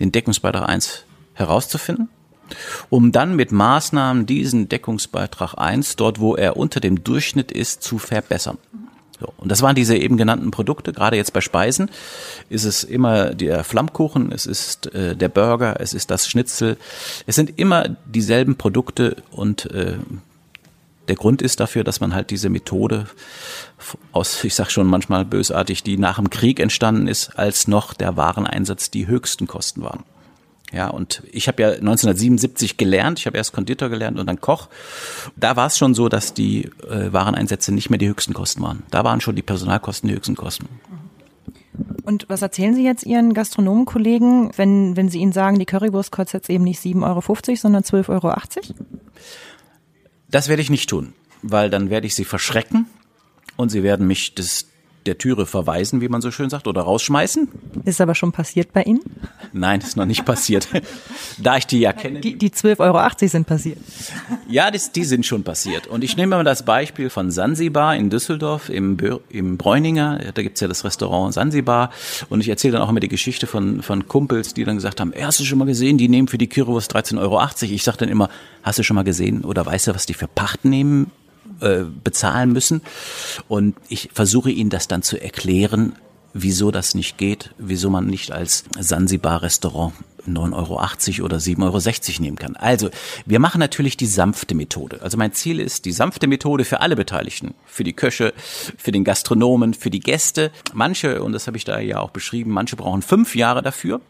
den 0.00 0.12
Deckungsbeitrag 0.12 0.68
1 0.68 1.04
herauszufinden 1.34 2.08
um 2.90 3.12
dann 3.12 3.36
mit 3.36 3.52
Maßnahmen 3.52 4.26
diesen 4.26 4.68
Deckungsbeitrag 4.68 5.54
1, 5.56 5.96
dort 5.96 6.20
wo 6.20 6.36
er 6.36 6.56
unter 6.56 6.80
dem 6.80 7.04
Durchschnitt 7.04 7.52
ist, 7.52 7.82
zu 7.82 7.98
verbessern. 7.98 8.58
So, 9.24 9.32
und 9.38 9.50
das 9.50 9.62
waren 9.62 9.74
diese 9.74 9.96
eben 9.96 10.18
genannten 10.18 10.50
Produkte. 10.50 10.92
Gerade 10.92 11.16
jetzt 11.16 11.32
bei 11.32 11.40
Speisen 11.40 11.90
ist 12.50 12.64
es 12.64 12.84
immer 12.84 13.34
der 13.34 13.64
Flammkuchen, 13.64 14.32
es 14.32 14.44
ist 14.44 14.94
äh, 14.94 15.16
der 15.16 15.30
Burger, 15.30 15.80
es 15.80 15.94
ist 15.94 16.10
das 16.10 16.28
Schnitzel. 16.28 16.76
Es 17.26 17.34
sind 17.34 17.58
immer 17.58 17.88
dieselben 18.04 18.56
Produkte 18.56 19.16
und 19.30 19.70
äh, 19.70 19.96
der 21.08 21.16
Grund 21.16 21.40
ist 21.40 21.58
dafür, 21.60 21.84
dass 21.84 22.00
man 22.00 22.14
halt 22.14 22.28
diese 22.28 22.50
Methode 22.50 23.06
aus, 24.12 24.44
ich 24.44 24.54
sag 24.54 24.70
schon 24.70 24.86
manchmal 24.86 25.24
bösartig, 25.24 25.82
die 25.82 25.96
nach 25.96 26.16
dem 26.16 26.28
Krieg 26.28 26.60
entstanden 26.60 27.08
ist, 27.08 27.38
als 27.38 27.66
noch 27.66 27.94
der 27.94 28.18
Wareneinsatz 28.18 28.90
die 28.90 29.06
höchsten 29.06 29.46
Kosten 29.46 29.80
waren. 29.80 30.04
Ja, 30.74 30.88
und 30.88 31.22
ich 31.30 31.46
habe 31.46 31.62
ja 31.62 31.68
1977 31.68 32.76
gelernt, 32.76 33.20
ich 33.20 33.26
habe 33.26 33.36
erst 33.36 33.52
Konditor 33.52 33.88
gelernt 33.90 34.18
und 34.18 34.26
dann 34.26 34.40
Koch. 34.40 34.68
Da 35.36 35.54
war 35.54 35.68
es 35.68 35.78
schon 35.78 35.94
so, 35.94 36.08
dass 36.08 36.34
die 36.34 36.64
äh, 36.88 37.12
Wareneinsätze 37.12 37.72
nicht 37.72 37.90
mehr 37.90 37.98
die 37.98 38.08
höchsten 38.08 38.34
Kosten 38.34 38.62
waren. 38.62 38.82
Da 38.90 39.04
waren 39.04 39.20
schon 39.20 39.36
die 39.36 39.42
Personalkosten 39.42 40.08
die 40.08 40.16
höchsten 40.16 40.34
Kosten. 40.34 40.68
Und 42.04 42.26
was 42.28 42.42
erzählen 42.42 42.74
Sie 42.74 42.84
jetzt 42.84 43.06
Ihren 43.06 43.34
Gastronomenkollegen, 43.34 44.50
wenn, 44.56 44.96
wenn 44.96 45.08
Sie 45.08 45.18
ihnen 45.18 45.32
sagen, 45.32 45.58
die 45.58 45.64
Currywurst 45.64 46.10
kostet 46.10 46.34
jetzt 46.34 46.50
eben 46.50 46.64
nicht 46.64 46.80
7,50 46.80 47.04
Euro, 47.04 47.56
sondern 47.56 47.82
12,80 47.82 48.08
Euro? 48.08 48.34
Das 50.28 50.48
werde 50.48 50.62
ich 50.62 50.70
nicht 50.70 50.90
tun, 50.90 51.12
weil 51.42 51.70
dann 51.70 51.88
werde 51.88 52.08
ich 52.08 52.16
sie 52.16 52.24
verschrecken 52.24 52.86
und 53.56 53.68
sie 53.68 53.84
werden 53.84 54.06
mich 54.08 54.34
des 54.34 54.66
der 55.06 55.18
Türe 55.18 55.46
verweisen, 55.46 56.00
wie 56.00 56.08
man 56.08 56.20
so 56.20 56.30
schön 56.30 56.50
sagt, 56.50 56.66
oder 56.66 56.82
rausschmeißen. 56.82 57.48
Ist 57.84 58.00
aber 58.00 58.14
schon 58.14 58.32
passiert 58.32 58.72
bei 58.72 58.82
Ihnen? 58.82 59.00
Nein, 59.52 59.80
ist 59.80 59.96
noch 59.96 60.06
nicht 60.06 60.24
passiert. 60.26 60.68
da 61.38 61.56
ich 61.56 61.66
die 61.66 61.80
ja 61.80 61.92
kenne. 61.92 62.20
Die, 62.20 62.36
die 62.36 62.50
12,80 62.50 62.80
Euro 62.80 63.28
sind 63.28 63.46
passiert. 63.46 63.78
Ja, 64.48 64.70
das, 64.70 64.92
die 64.92 65.04
sind 65.04 65.26
schon 65.26 65.42
passiert. 65.42 65.86
Und 65.86 66.04
ich 66.04 66.16
nehme 66.16 66.36
mal 66.36 66.44
das 66.44 66.64
Beispiel 66.64 67.10
von 67.10 67.30
Sansibar 67.30 67.96
in 67.96 68.10
Düsseldorf, 68.10 68.68
im, 68.68 68.96
im 69.28 69.56
Bräuninger. 69.56 70.32
Da 70.34 70.42
gibt's 70.42 70.60
ja 70.60 70.68
das 70.68 70.84
Restaurant 70.84 71.34
Sansibar. 71.34 71.90
Und 72.30 72.40
ich 72.40 72.48
erzähle 72.48 72.74
dann 72.74 72.82
auch 72.82 72.88
immer 72.88 73.00
die 73.00 73.08
Geschichte 73.08 73.46
von, 73.46 73.82
von 73.82 74.08
Kumpels, 74.08 74.54
die 74.54 74.64
dann 74.64 74.76
gesagt 74.76 75.00
haben, 75.00 75.12
hast 75.20 75.40
du 75.40 75.44
schon 75.44 75.58
mal 75.58 75.66
gesehen, 75.66 75.98
die 75.98 76.08
nehmen 76.08 76.28
für 76.28 76.38
die 76.38 76.48
Currywurst 76.48 76.94
13,80 76.94 77.20
Euro. 77.20 77.40
Ich 77.62 77.84
sage 77.84 77.98
dann 77.98 78.08
immer, 78.08 78.28
hast 78.62 78.78
du 78.78 78.82
schon 78.82 78.94
mal 78.94 79.04
gesehen 79.04 79.44
oder 79.44 79.64
weißt 79.66 79.88
du, 79.88 79.94
was 79.94 80.06
die 80.06 80.14
für 80.14 80.28
Pacht 80.28 80.64
nehmen 80.64 81.10
äh, 81.60 81.84
bezahlen 82.02 82.52
müssen. 82.52 82.82
Und 83.48 83.76
ich 83.88 84.10
versuche 84.12 84.50
ihnen 84.50 84.70
das 84.70 84.88
dann 84.88 85.02
zu 85.02 85.20
erklären, 85.20 85.94
wieso 86.32 86.70
das 86.70 86.94
nicht 86.94 87.16
geht, 87.16 87.54
wieso 87.58 87.90
man 87.90 88.06
nicht 88.06 88.32
als 88.32 88.64
Sansibar-Restaurant 88.78 89.94
9,80 90.26 91.18
Euro 91.18 91.26
oder 91.26 91.36
7,60 91.36 91.60
Euro 92.12 92.22
nehmen 92.22 92.36
kann. 92.36 92.56
Also, 92.56 92.90
wir 93.26 93.38
machen 93.38 93.58
natürlich 93.58 93.96
die 93.96 94.06
sanfte 94.06 94.54
Methode. 94.54 95.00
Also 95.02 95.16
mein 95.16 95.32
Ziel 95.32 95.60
ist 95.60 95.84
die 95.84 95.92
sanfte 95.92 96.26
Methode 96.26 96.64
für 96.64 96.80
alle 96.80 96.96
Beteiligten. 96.96 97.54
Für 97.66 97.84
die 97.84 97.92
Köche, 97.92 98.32
für 98.76 98.90
den 98.90 99.04
Gastronomen, 99.04 99.74
für 99.74 99.90
die 99.90 100.00
Gäste. 100.00 100.50
Manche, 100.72 101.22
und 101.22 101.32
das 101.32 101.46
habe 101.46 101.56
ich 101.56 101.64
da 101.64 101.78
ja 101.78 102.00
auch 102.00 102.10
beschrieben, 102.10 102.50
manche 102.52 102.76
brauchen 102.76 103.02
fünf 103.02 103.36
Jahre 103.36 103.62
dafür 103.62 104.00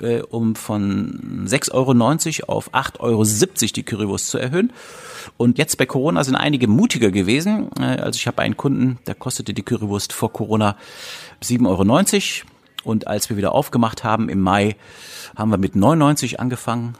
äh, 0.00 0.20
um 0.20 0.54
von 0.56 1.46
6,90 1.46 2.44
Euro 2.44 2.52
auf 2.52 2.72
8,70 2.74 3.00
Euro 3.00 3.24
die 3.74 3.82
Currywurst 3.82 4.28
zu 4.28 4.38
erhöhen. 4.38 4.72
Und 5.36 5.58
jetzt 5.58 5.76
bei 5.78 5.86
Corona 5.86 6.24
sind 6.24 6.36
einige 6.36 6.68
mutiger 6.68 7.10
gewesen. 7.10 7.70
Äh, 7.78 8.00
also 8.00 8.16
ich 8.16 8.26
habe 8.26 8.42
einen 8.42 8.56
Kunden, 8.56 8.98
der 9.06 9.14
kostete 9.14 9.54
die 9.54 9.62
Currywurst 9.62 10.12
vor 10.12 10.32
Corona 10.32 10.76
7,90 11.42 12.42
Euro. 12.42 12.50
Und 12.84 13.06
als 13.06 13.30
wir 13.30 13.36
wieder 13.36 13.52
aufgemacht 13.52 14.04
haben 14.04 14.28
im 14.28 14.40
Mai, 14.40 14.76
haben 15.36 15.50
wir 15.50 15.58
mit 15.58 15.74
9,90 15.74 16.36
angefangen, 16.36 16.94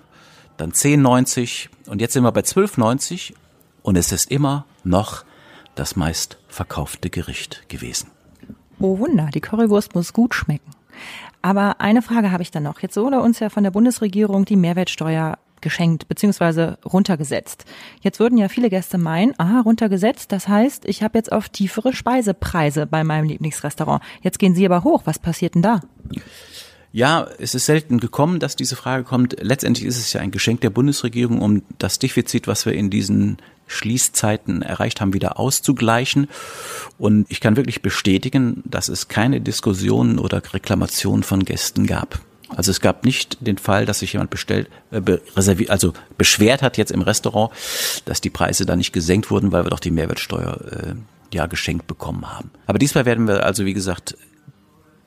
dann 0.57 0.73
10,90 0.73 1.69
und 1.87 2.01
jetzt 2.01 2.13
sind 2.13 2.23
wir 2.23 2.33
bei 2.33 2.41
12,90 2.41 3.35
und 3.83 3.97
es 3.97 4.13
ist 4.13 4.31
immer 4.31 4.65
noch 4.83 5.25
das 5.75 5.97
meist 5.97 6.39
verkaufte 6.49 7.11
Gericht 7.11 7.69
gewesen. 7.69 8.11
Oh 8.81 8.99
Wunder, 8.99 9.29
die 9.35 9.41
Currywurst 9.41 9.95
muss 9.95 10.13
gut 10.13 10.35
schmecken. 10.35 10.71
Aber 11.43 11.81
eine 11.81 12.03
Frage 12.03 12.31
habe 12.31 12.43
ich 12.43 12.51
dann 12.51 12.63
noch. 12.63 12.81
Jetzt 12.81 12.97
wurde 12.97 13.21
uns 13.21 13.41
ja 13.41 13.51
von 13.51 13.65
der 13.65 13.71
Bundesregierung 13.71 14.45
die 14.45 14.57
Mehrwertsteuer 14.57 15.39
geschenkt 15.65 16.07
beziehungsweise 16.09 16.79
runtergesetzt. 16.85 17.65
Jetzt 18.03 18.21
würden 18.21 18.39
ja 18.39 18.49
viele 18.49 18.71
Gäste 18.71 18.99
meinen, 18.99 19.35
aha, 19.39 19.63
runtergesetzt, 19.63 20.31
das 20.31 20.47
heißt, 20.47 20.85
ich 20.85 21.03
habe 21.03 21.19
jetzt 21.19 21.33
auf 21.33 21.49
tiefere 21.49 21.93
Speisepreise 21.93 22.87
bei 22.87 23.03
meinem 23.03 23.27
Lieblingsrestaurant. 23.27 24.03
Jetzt 24.23 24.39
gehen 24.39 24.55
sie 24.55 24.67
aber 24.67 24.85
hoch. 24.85 25.03
Was 25.07 25.19
passiert 25.19 25.55
denn 25.57 25.63
da? 25.63 25.81
Ja, 26.93 27.27
es 27.41 27.57
ist 27.57 27.67
selten 27.67 27.99
gekommen, 27.99 28.39
dass 28.39 28.55
diese 28.55 28.77
Frage 28.77 29.03
kommt. 29.03 29.37
Letztendlich 29.41 29.87
ist 29.87 29.99
es 29.99 30.13
ja 30.13 30.21
ein 30.21 30.31
Geschenk 30.31 30.61
der 30.61 30.71
Bundesregierung, 30.71 31.43
um 31.43 31.63
das 31.79 31.99
Defizit, 31.99 32.47
was 32.47 32.67
wir 32.67 32.75
in 32.75 32.89
diesen 32.89 33.39
Schließzeiten 33.67 34.63
erreicht 34.63 35.01
haben, 35.01 35.15
wieder 35.15 35.39
auszugleichen. 35.39 36.29
Und 36.99 37.27
ich 37.29 37.41
kann 37.41 37.57
wirklich 37.57 37.83
bestätigen, 37.83 38.63
dass 38.65 38.89
es 38.89 39.09
keine 39.09 39.41
Diskussionen 39.41 40.19
oder 40.19 40.43
Reklamationen 40.53 41.23
von 41.23 41.45
Gästen 41.45 41.87
gab. 41.87 42.21
Also 42.57 42.71
es 42.71 42.81
gab 42.81 43.05
nicht 43.05 43.39
den 43.41 43.59
Fall, 43.59 43.87
dass 43.87 44.01
sich 44.01 44.13
jemand 44.13 44.31
bestellt, 44.31 44.69
äh, 44.91 45.01
reserviert, 45.37 45.71
also 45.71 45.93
beschwert 46.19 46.63
hat 46.63 46.77
jetzt 46.77 46.93
im 46.93 47.03
Restaurant, 47.03 47.53
dass 48.05 48.21
die 48.21 48.31
Preise 48.31 48.67
da 48.67 48.77
nicht 48.77 48.93
gesenkt 48.93 49.31
wurden, 49.31 49.51
weil 49.51 49.65
wir 49.65 49.71
doch 49.71 49.81
die 49.81 49.91
Mehrwertsteuer 49.91 50.61
äh, 50.71 50.95
ja 51.35 51.47
geschenkt 51.47 51.87
bekommen 51.87 52.31
haben. 52.31 52.51
Aber 52.67 52.79
diesmal 52.79 53.07
werden 53.07 53.27
wir 53.27 53.45
also 53.45 53.65
wie 53.65 53.75
gesagt 53.75 54.17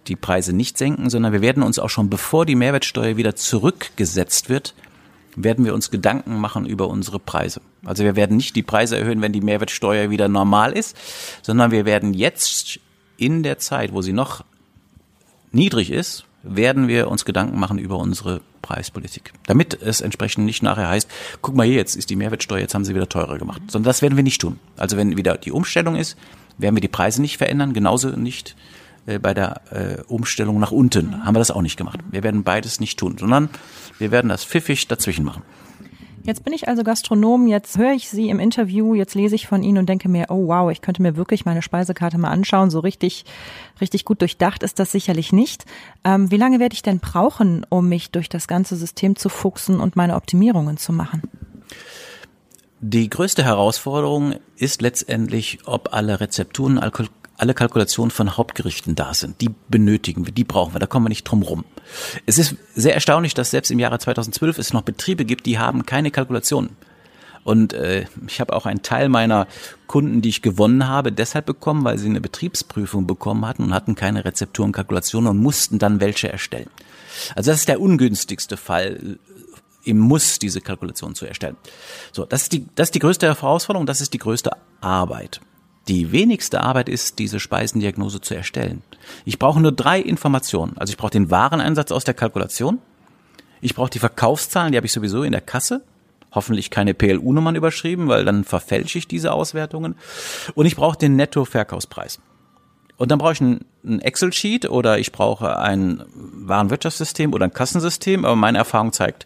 die 0.07 0.15
Preise 0.15 0.53
nicht 0.53 0.77
senken, 0.77 1.09
sondern 1.09 1.33
wir 1.33 1.41
werden 1.41 1.63
uns 1.63 1.79
auch 1.79 1.89
schon 1.89 2.09
bevor 2.09 2.45
die 2.45 2.55
Mehrwertsteuer 2.55 3.17
wieder 3.17 3.35
zurückgesetzt 3.35 4.49
wird, 4.49 4.73
werden 5.37 5.63
wir 5.63 5.73
uns 5.73 5.91
Gedanken 5.91 6.39
machen 6.39 6.65
über 6.65 6.89
unsere 6.89 7.19
Preise. 7.19 7.61
Also 7.85 8.03
wir 8.03 8.15
werden 8.15 8.35
nicht 8.35 8.55
die 8.55 8.63
Preise 8.63 8.97
erhöhen, 8.97 9.21
wenn 9.21 9.31
die 9.31 9.41
Mehrwertsteuer 9.41 10.09
wieder 10.09 10.27
normal 10.27 10.73
ist, 10.73 10.97
sondern 11.43 11.71
wir 11.71 11.85
werden 11.85 12.13
jetzt 12.13 12.79
in 13.17 13.43
der 13.43 13.59
Zeit, 13.59 13.93
wo 13.93 14.01
sie 14.01 14.13
noch 14.13 14.43
niedrig 15.51 15.91
ist, 15.91 16.25
werden 16.43 16.87
wir 16.87 17.09
uns 17.09 17.23
Gedanken 17.23 17.59
machen 17.59 17.77
über 17.77 17.97
unsere 17.97 18.41
Preispolitik. 18.61 19.33
Damit 19.45 19.79
es 19.81 20.01
entsprechend 20.01 20.45
nicht 20.45 20.63
nachher 20.63 20.89
heißt, 20.89 21.09
guck 21.41 21.55
mal 21.55 21.65
hier, 21.65 21.75
jetzt 21.75 21.95
ist 21.95 22.09
die 22.09 22.15
Mehrwertsteuer, 22.15 22.59
jetzt 22.59 22.73
haben 22.73 22.85
sie 22.85 22.95
wieder 22.95 23.09
teurer 23.09 23.37
gemacht. 23.37 23.61
Sondern 23.67 23.89
das 23.89 24.01
werden 24.01 24.15
wir 24.15 24.23
nicht 24.23 24.41
tun. 24.41 24.59
Also 24.75 24.97
wenn 24.97 25.17
wieder 25.17 25.37
die 25.37 25.51
Umstellung 25.51 25.95
ist, 25.95 26.17
werden 26.57 26.75
wir 26.75 26.81
die 26.81 26.87
Preise 26.87 27.21
nicht 27.21 27.37
verändern, 27.37 27.73
genauso 27.73 28.09
nicht 28.09 28.55
äh, 29.07 29.19
bei 29.19 29.33
der 29.33 29.61
äh, 29.71 30.01
Umstellung 30.07 30.59
nach 30.59 30.71
unten. 30.71 31.25
Haben 31.25 31.35
wir 31.35 31.39
das 31.39 31.51
auch 31.51 31.61
nicht 31.61 31.77
gemacht. 31.77 31.99
Wir 32.11 32.23
werden 32.23 32.43
beides 32.43 32.79
nicht 32.79 32.99
tun, 32.99 33.17
sondern 33.17 33.49
wir 33.97 34.11
werden 34.11 34.29
das 34.29 34.43
pfiffig 34.43 34.87
dazwischen 34.87 35.25
machen. 35.25 35.41
Jetzt 36.27 36.43
bin 36.43 36.51
ich 36.51 36.67
also 36.67 36.83
Gastronom, 36.83 37.47
jetzt 37.47 37.77
höre 37.77 37.93
ich 37.93 38.09
Sie 38.09 38.29
im 38.29 38.41
Interview, 38.41 38.95
jetzt 38.95 39.15
lese 39.15 39.35
ich 39.35 39.47
von 39.47 39.63
Ihnen 39.63 39.77
und 39.77 39.87
denke 39.87 40.09
mir, 40.09 40.25
oh 40.27 40.47
wow, 40.47 40.69
ich 40.69 40.81
könnte 40.81 41.01
mir 41.01 41.15
wirklich 41.15 41.45
meine 41.45 41.61
Speisekarte 41.61 42.17
mal 42.17 42.31
anschauen. 42.31 42.69
So 42.69 42.81
richtig, 42.81 43.23
richtig 43.79 44.03
gut 44.03 44.19
durchdacht 44.19 44.61
ist 44.61 44.77
das 44.77 44.91
sicherlich 44.91 45.31
nicht. 45.31 45.63
Ähm, 46.03 46.29
wie 46.29 46.35
lange 46.35 46.59
werde 46.59 46.73
ich 46.73 46.81
denn 46.81 46.99
brauchen, 46.99 47.65
um 47.69 47.87
mich 47.87 48.11
durch 48.11 48.27
das 48.27 48.49
ganze 48.49 48.75
System 48.75 49.15
zu 49.15 49.29
fuchsen 49.29 49.79
und 49.79 49.95
meine 49.95 50.15
Optimierungen 50.15 50.75
zu 50.75 50.91
machen? 50.91 51.21
Die 52.81 53.09
größte 53.09 53.45
Herausforderung 53.45 54.35
ist 54.57 54.81
letztendlich, 54.81 55.59
ob 55.63 55.93
alle 55.93 56.19
Rezepturen, 56.19 56.77
alle 57.37 57.53
Kalkulationen 57.53 58.11
von 58.11 58.35
Hauptgerichten 58.35 58.95
da 58.95 59.13
sind. 59.13 59.41
Die 59.41 59.51
benötigen 59.69 60.25
wir, 60.25 60.33
die 60.33 60.43
brauchen 60.43 60.73
wir, 60.73 60.79
da 60.79 60.87
kommen 60.87 61.05
wir 61.05 61.09
nicht 61.09 61.23
drum 61.23 61.43
rum. 61.43 61.65
Es 62.25 62.37
ist 62.37 62.55
sehr 62.75 62.95
erstaunlich, 62.95 63.33
dass 63.33 63.51
selbst 63.51 63.69
im 63.69 63.79
Jahre 63.79 63.99
2012 63.99 64.57
es 64.57 64.73
noch 64.73 64.81
Betriebe 64.81 65.23
gibt, 65.23 65.45
die 65.45 65.59
haben 65.59 65.85
keine 65.85 66.11
Kalkulationen. 66.11 66.75
Und 67.43 67.71
äh, 67.71 68.05
ich 68.27 68.41
habe 68.41 68.53
auch 68.53 68.65
einen 68.65 68.81
Teil 68.81 69.07
meiner 69.07 69.47
Kunden, 69.85 70.21
die 70.21 70.27
ich 70.27 70.41
gewonnen 70.41 70.87
habe, 70.87 71.13
deshalb 71.13 71.45
bekommen, 71.45 71.85
weil 71.85 71.97
sie 71.97 72.09
eine 72.09 72.19
Betriebsprüfung 72.19 73.07
bekommen 73.07 73.45
hatten 73.45 73.63
und 73.63 73.73
hatten 73.73 73.95
keine 73.95 74.25
Rezepturen, 74.25 74.73
Kalkulationen 74.73 75.29
und 75.29 75.37
mussten 75.37 75.79
dann 75.79 76.01
welche 76.01 76.29
erstellen. 76.29 76.69
Also 77.35 77.51
das 77.51 77.61
ist 77.61 77.69
der 77.69 77.79
ungünstigste 77.79 78.57
Fall 78.57 79.17
im 79.85 79.97
Muss 79.97 80.39
diese 80.39 80.59
Kalkulation 80.59 81.15
zu 81.15 81.25
erstellen. 81.25 81.55
So, 82.11 82.25
das 82.25 82.43
ist 82.43 82.51
die, 82.51 82.67
das 82.75 82.87
ist 82.87 82.95
die 82.95 82.99
größte 82.99 83.27
Herausforderung, 83.27 83.85
das 83.85 84.01
ist 84.01 84.13
die 84.13 84.17
größte 84.17 84.51
Arbeit. 84.81 85.39
Die 85.87 86.11
wenigste 86.11 86.61
Arbeit 86.61 86.89
ist, 86.89 87.17
diese 87.19 87.39
Speisendiagnose 87.39 88.19
zu 88.19 88.35
erstellen. 88.35 88.81
Ich 89.23 89.39
brauche 89.39 89.61
nur 89.61 89.71
drei 89.71 90.01
Informationen. 90.01 90.77
Also 90.77 90.91
ich 90.91 90.97
brauche 90.97 91.11
den 91.11 91.31
Wareneinsatz 91.31 91.91
aus 91.91 92.03
der 92.03 92.13
Kalkulation. 92.13 92.79
Ich 93.61 93.73
brauche 93.73 93.89
die 93.89 93.99
Verkaufszahlen, 93.99 94.71
die 94.71 94.77
habe 94.77 94.87
ich 94.87 94.93
sowieso 94.93 95.23
in 95.23 95.31
der 95.31 95.41
Kasse. 95.41 95.81
Hoffentlich 96.33 96.69
keine 96.69 96.93
PLU-Nummern 96.93 97.55
überschrieben, 97.55 98.09
weil 98.09 98.25
dann 98.25 98.43
verfälsche 98.43 98.97
ich 98.97 99.07
diese 99.07 99.31
Auswertungen. 99.31 99.95
Und 100.55 100.65
ich 100.65 100.75
brauche 100.75 100.97
den 100.97 101.15
Netto-Verkaufspreis. 101.15 102.19
Und 102.97 103.11
dann 103.11 103.19
brauche 103.19 103.33
ich 103.33 103.41
ein, 103.41 103.61
Excel-Sheet 104.01 104.69
oder 104.69 104.99
ich 104.99 105.11
brauche 105.13 105.59
ein 105.59 106.03
Warenwirtschaftssystem 106.13 107.33
oder 107.33 107.45
ein 107.45 107.53
Kassensystem. 107.53 108.25
Aber 108.25 108.35
meine 108.35 108.57
Erfahrung 108.57 108.91
zeigt, 108.91 109.25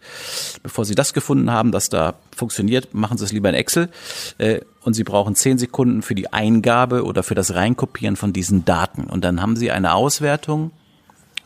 bevor 0.62 0.86
Sie 0.86 0.94
das 0.94 1.14
gefunden 1.14 1.50
haben, 1.52 1.72
dass 1.72 1.90
da 1.90 2.16
funktioniert, 2.36 2.94
machen 2.94 3.18
Sie 3.18 3.26
es 3.26 3.32
lieber 3.32 3.50
in 3.50 3.56
Excel. 3.56 3.90
Äh, 4.38 4.60
und 4.84 4.94
Sie 4.94 5.04
brauchen 5.04 5.36
zehn 5.36 5.58
Sekunden 5.58 6.02
für 6.02 6.16
die 6.16 6.32
Eingabe 6.32 7.06
oder 7.06 7.24
für 7.24 7.34
das 7.34 7.56
Reinkopieren 7.56 8.18
von 8.18 8.34
diesen 8.34 8.66
Daten. 8.66 9.06
Und 9.06 9.24
dann 9.24 9.42
haben 9.42 9.56
Sie 9.56 9.72
eine 9.72 9.94
Auswertung 9.94 10.72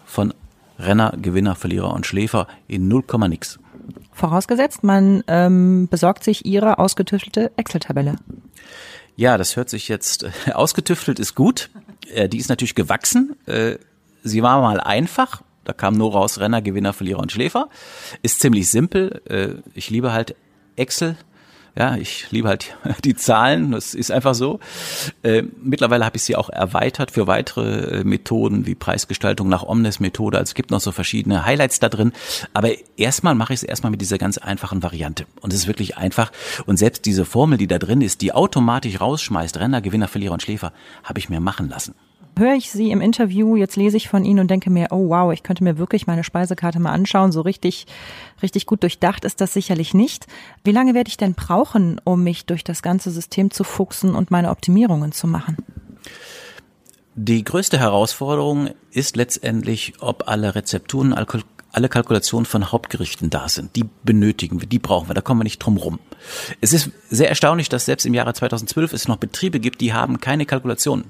von 0.05 0.33
Renner, 0.79 1.13
Gewinner, 1.21 1.55
Verlierer 1.55 1.93
und 1.93 2.05
Schläfer 2.05 2.47
in 2.67 2.87
0, 2.87 3.03
nix. 3.29 3.59
Vorausgesetzt, 4.11 4.83
man 4.83 5.23
ähm, 5.27 5.87
besorgt 5.89 6.23
sich 6.23 6.45
Ihre 6.45 6.79
ausgetüftelte 6.79 7.51
Excel-Tabelle. 7.55 8.15
Ja, 9.15 9.37
das 9.37 9.55
hört 9.55 9.69
sich 9.69 9.87
jetzt, 9.87 10.25
ausgetüftelt 10.53 11.19
ist 11.19 11.35
gut. 11.35 11.69
Äh, 12.13 12.29
die 12.29 12.37
ist 12.37 12.49
natürlich 12.49 12.75
gewachsen. 12.75 13.35
Äh, 13.45 13.77
sie 14.23 14.43
war 14.43 14.61
mal 14.61 14.79
einfach. 14.79 15.41
Da 15.63 15.73
kam 15.73 15.95
nur 15.97 16.11
raus 16.11 16.39
Renner, 16.39 16.61
Gewinner, 16.61 16.93
Verlierer 16.93 17.19
und 17.19 17.31
Schläfer. 17.31 17.69
Ist 18.21 18.39
ziemlich 18.39 18.69
simpel. 18.69 19.21
Äh, 19.27 19.61
ich 19.73 19.89
liebe 19.89 20.13
halt 20.13 20.35
Excel. 20.75 21.17
Ja, 21.77 21.97
ich 21.97 22.31
liebe 22.31 22.47
halt 22.47 22.77
die 23.03 23.15
Zahlen, 23.15 23.71
das 23.71 23.93
ist 23.93 24.09
einfach 24.09 24.33
so. 24.33 24.59
Äh, 25.23 25.43
mittlerweile 25.61 26.05
habe 26.05 26.15
ich 26.15 26.23
sie 26.23 26.35
auch 26.37 26.49
erweitert 26.49 27.11
für 27.11 27.27
weitere 27.27 27.99
äh, 27.99 28.03
Methoden 28.05 28.65
wie 28.65 28.75
Preisgestaltung 28.75 29.49
nach 29.49 29.63
Omnes-Methode. 29.63 30.37
Also 30.37 30.51
es 30.51 30.55
gibt 30.55 30.71
noch 30.71 30.79
so 30.79 30.93
verschiedene 30.93 31.45
Highlights 31.45 31.79
da 31.79 31.89
drin. 31.89 32.13
Aber 32.53 32.69
erstmal 32.95 33.35
mache 33.35 33.53
ich 33.53 33.59
es 33.59 33.63
erstmal 33.63 33.91
mit 33.91 33.99
dieser 33.99 34.17
ganz 34.17 34.37
einfachen 34.37 34.83
Variante. 34.83 35.25
Und 35.41 35.51
es 35.51 35.59
ist 35.59 35.67
wirklich 35.67 35.97
einfach. 35.97 36.31
Und 36.65 36.77
selbst 36.77 37.05
diese 37.05 37.25
Formel, 37.25 37.57
die 37.57 37.67
da 37.67 37.77
drin 37.77 38.01
ist, 38.01 38.21
die 38.21 38.31
automatisch 38.31 39.01
rausschmeißt, 39.01 39.57
Renner, 39.57 39.81
Gewinner, 39.81 40.07
Verlierer 40.07 40.33
und 40.33 40.41
Schläfer, 40.41 40.71
habe 41.03 41.19
ich 41.19 41.29
mir 41.29 41.41
machen 41.41 41.67
lassen 41.67 41.93
höre 42.37 42.53
ich 42.53 42.71
Sie 42.71 42.91
im 42.91 43.01
Interview, 43.01 43.55
jetzt 43.55 43.75
lese 43.75 43.97
ich 43.97 44.09
von 44.09 44.25
Ihnen 44.25 44.39
und 44.39 44.51
denke 44.51 44.69
mir, 44.69 44.87
oh 44.91 45.09
wow, 45.09 45.31
ich 45.33 45.43
könnte 45.43 45.63
mir 45.63 45.77
wirklich 45.77 46.07
meine 46.07 46.23
Speisekarte 46.23 46.79
mal 46.79 46.91
anschauen. 46.91 47.31
So 47.31 47.41
richtig, 47.41 47.87
richtig 48.41 48.65
gut 48.65 48.83
durchdacht 48.83 49.25
ist 49.25 49.41
das 49.41 49.53
sicherlich 49.53 49.93
nicht. 49.93 50.27
Wie 50.63 50.71
lange 50.71 50.93
werde 50.93 51.09
ich 51.09 51.17
denn 51.17 51.33
brauchen, 51.33 51.99
um 52.03 52.23
mich 52.23 52.45
durch 52.45 52.63
das 52.63 52.81
ganze 52.81 53.11
System 53.11 53.51
zu 53.51 53.63
fuchsen 53.63 54.15
und 54.15 54.31
meine 54.31 54.49
Optimierungen 54.49 55.11
zu 55.11 55.27
machen? 55.27 55.57
Die 57.15 57.43
größte 57.43 57.79
Herausforderung 57.79 58.71
ist 58.91 59.15
letztendlich, 59.15 59.93
ob 60.01 60.27
alle 60.27 60.53
Rezepturen, 60.53 61.13
alle 61.13 61.89
Kalkulationen 61.89 62.45
von 62.45 62.73
Hauptgerichten 62.73 63.29
da 63.29 63.47
sind. 63.47 63.75
Die 63.77 63.85
benötigen 64.03 64.59
wir, 64.59 64.67
die 64.67 64.79
brauchen 64.79 65.07
wir, 65.09 65.13
da 65.13 65.21
kommen 65.21 65.39
wir 65.39 65.45
nicht 65.45 65.59
drum 65.59 65.77
rum. 65.77 65.99
Es 66.59 66.73
ist 66.73 66.91
sehr 67.09 67.29
erstaunlich, 67.29 67.69
dass 67.69 67.85
selbst 67.85 68.05
im 68.05 68.13
Jahre 68.13 68.33
2012 68.33 68.91
es 68.91 69.07
noch 69.07 69.15
Betriebe 69.15 69.61
gibt, 69.61 69.79
die 69.79 69.93
haben 69.93 70.19
keine 70.19 70.45
Kalkulationen. 70.45 71.05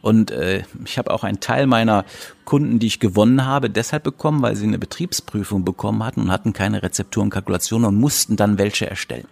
Und 0.00 0.30
äh, 0.30 0.62
ich 0.84 0.98
habe 0.98 1.10
auch 1.10 1.24
einen 1.24 1.40
Teil 1.40 1.66
meiner 1.66 2.04
Kunden, 2.44 2.78
die 2.78 2.86
ich 2.86 3.00
gewonnen 3.00 3.44
habe, 3.44 3.68
deshalb 3.68 4.04
bekommen, 4.04 4.42
weil 4.42 4.54
sie 4.56 4.66
eine 4.66 4.78
Betriebsprüfung 4.78 5.64
bekommen 5.64 6.04
hatten 6.04 6.22
und 6.22 6.30
hatten 6.30 6.52
keine 6.52 6.82
Rezepturen, 6.82 7.30
Kalkulationen 7.30 7.88
und 7.88 7.96
mussten 7.96 8.36
dann 8.36 8.58
welche 8.58 8.88
erstellen. 8.88 9.26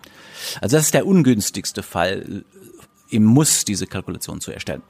Also 0.61 0.77
das 0.77 0.87
ist 0.87 0.95
der 0.95 1.07
ungünstigste 1.07 1.83
Fall 1.83 2.45
im 3.09 3.25
Muss 3.25 3.65
diese 3.65 3.87
Kalkulation 3.87 4.41
zu 4.41 4.51
erstellen. 4.51 4.83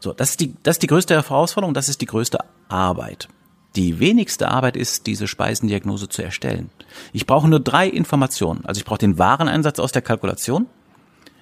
So, 0.00 0.12
das 0.12 0.30
ist 0.30 0.40
die, 0.40 0.54
das 0.62 0.76
ist 0.76 0.82
die 0.82 0.86
größte 0.86 1.14
Herausforderung, 1.14 1.74
das 1.74 1.88
ist 1.88 2.00
die 2.00 2.06
größte 2.06 2.38
Arbeit. 2.68 3.28
Die 3.76 4.00
wenigste 4.00 4.48
Arbeit 4.48 4.76
ist, 4.76 5.06
diese 5.06 5.28
Speisendiagnose 5.28 6.08
zu 6.08 6.22
erstellen. 6.22 6.70
Ich 7.12 7.26
brauche 7.26 7.48
nur 7.48 7.60
drei 7.60 7.86
Informationen. 7.86 8.64
Also 8.64 8.78
ich 8.78 8.86
brauche 8.86 8.98
den 8.98 9.18
Wareneinsatz 9.18 9.78
aus 9.78 9.92
der 9.92 10.02
Kalkulation. 10.02 10.66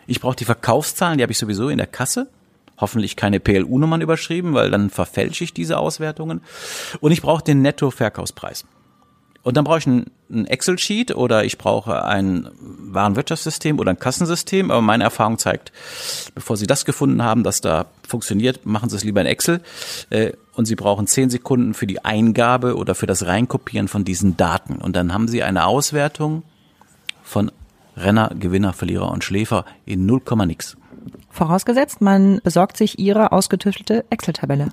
Ich 0.09 0.20
brauche 0.20 0.37
die 0.37 0.44
Verkaufszahlen, 0.44 1.18
die 1.18 1.22
habe 1.22 1.33
ich 1.33 1.38
sowieso 1.38 1.68
in 1.68 1.79
der 1.79 1.87
Kasse 1.87 2.29
hoffentlich 2.79 3.17
keine 3.17 3.41
PLU-Nummern 3.41 4.01
überschrieben, 4.01 4.55
weil 4.55 4.71
dann 4.71 4.91
verfälsche 4.91 5.45
ich 5.45 5.55
diese 5.55 5.79
Auswertungen. 5.79 6.41
Und 7.01 7.12
ich 7.12 7.23
brauche 7.23 7.43
den 7.43 7.62
Netto-Verkaufspreis. 7.62 8.65
Und 9.47 9.57
dann 9.57 9.62
brauche 9.62 9.79
ich 9.79 9.87
ein, 9.87 10.11
Excel-Sheet 10.29 11.15
oder 11.15 11.45
ich 11.45 11.57
brauche 11.57 12.05
ein 12.05 12.49
Warenwirtschaftssystem 12.59 13.79
oder 13.79 13.91
ein 13.91 13.99
Kassensystem. 14.01 14.73
Aber 14.73 14.83
meine 14.83 15.05
Erfahrung 15.05 15.39
zeigt, 15.39 15.71
bevor 16.35 16.57
Sie 16.57 16.67
das 16.67 16.85
gefunden 16.85 17.23
haben, 17.23 17.45
dass 17.45 17.61
da 17.61 17.87
funktioniert, 18.09 18.67
machen 18.67 18.89
Sie 18.89 18.97
es 18.97 19.05
lieber 19.05 19.21
in 19.21 19.29
Excel. 19.29 19.61
Äh, 20.11 20.33
und 20.55 20.65
Sie 20.65 20.75
brauchen 20.75 21.07
zehn 21.07 21.31
Sekunden 21.31 21.75
für 21.75 21.87
die 21.87 22.05
Eingabe 22.05 22.75
oder 22.75 22.97
für 22.97 23.07
das 23.07 23.27
Reinkopieren 23.27 23.87
von 23.87 24.05
diesen 24.05 24.37
Daten. 24.37 24.79
Und 24.79 24.97
dann 24.97 25.15
haben 25.15 25.29
Sie 25.29 25.45
eine 25.45 25.67
Auswertung 25.67 26.43
von 27.23 27.53
Renner, 27.96 28.30
Gewinner, 28.38 28.72
Verlierer 28.72 29.11
und 29.11 29.24
Schläfer 29.24 29.64
in 29.85 30.06
0, 30.06 30.22
nix. 30.46 30.76
Vorausgesetzt, 31.30 32.00
man 32.00 32.40
besorgt 32.42 32.76
sich 32.76 32.98
Ihre 32.98 33.32
ausgetüftelte 33.32 34.04
Excel-Tabelle. 34.11 34.68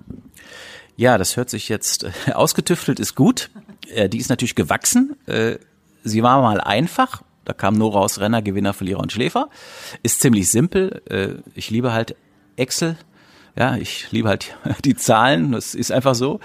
Ja, 0.95 1.17
das 1.17 1.37
hört 1.37 1.49
sich 1.49 1.69
jetzt, 1.69 2.03
äh, 2.03 2.31
ausgetüftelt 2.33 2.99
ist 2.99 3.15
gut. 3.15 3.49
Äh, 3.89 4.09
die 4.09 4.17
ist 4.17 4.29
natürlich 4.29 4.55
gewachsen. 4.55 5.15
Äh, 5.25 5.57
sie 6.03 6.23
war 6.23 6.41
mal 6.41 6.61
einfach. 6.61 7.23
Da 7.45 7.53
kam 7.53 7.75
nur 7.75 7.93
raus 7.93 8.19
Renner, 8.19 8.41
Gewinner, 8.41 8.73
Verlierer 8.73 8.99
und 8.99 9.11
Schläfer. 9.11 9.49
Ist 10.01 10.21
ziemlich 10.21 10.49
simpel. 10.49 11.01
Äh, 11.09 11.41
ich 11.55 11.69
liebe 11.69 11.93
halt 11.93 12.15
Excel. 12.55 12.97
Ja, 13.55 13.75
ich 13.75 14.11
liebe 14.11 14.29
halt 14.29 14.57
die 14.83 14.95
Zahlen, 14.95 15.51
das 15.51 15.75
ist 15.75 15.91
einfach 15.91 16.15
so. 16.15 16.39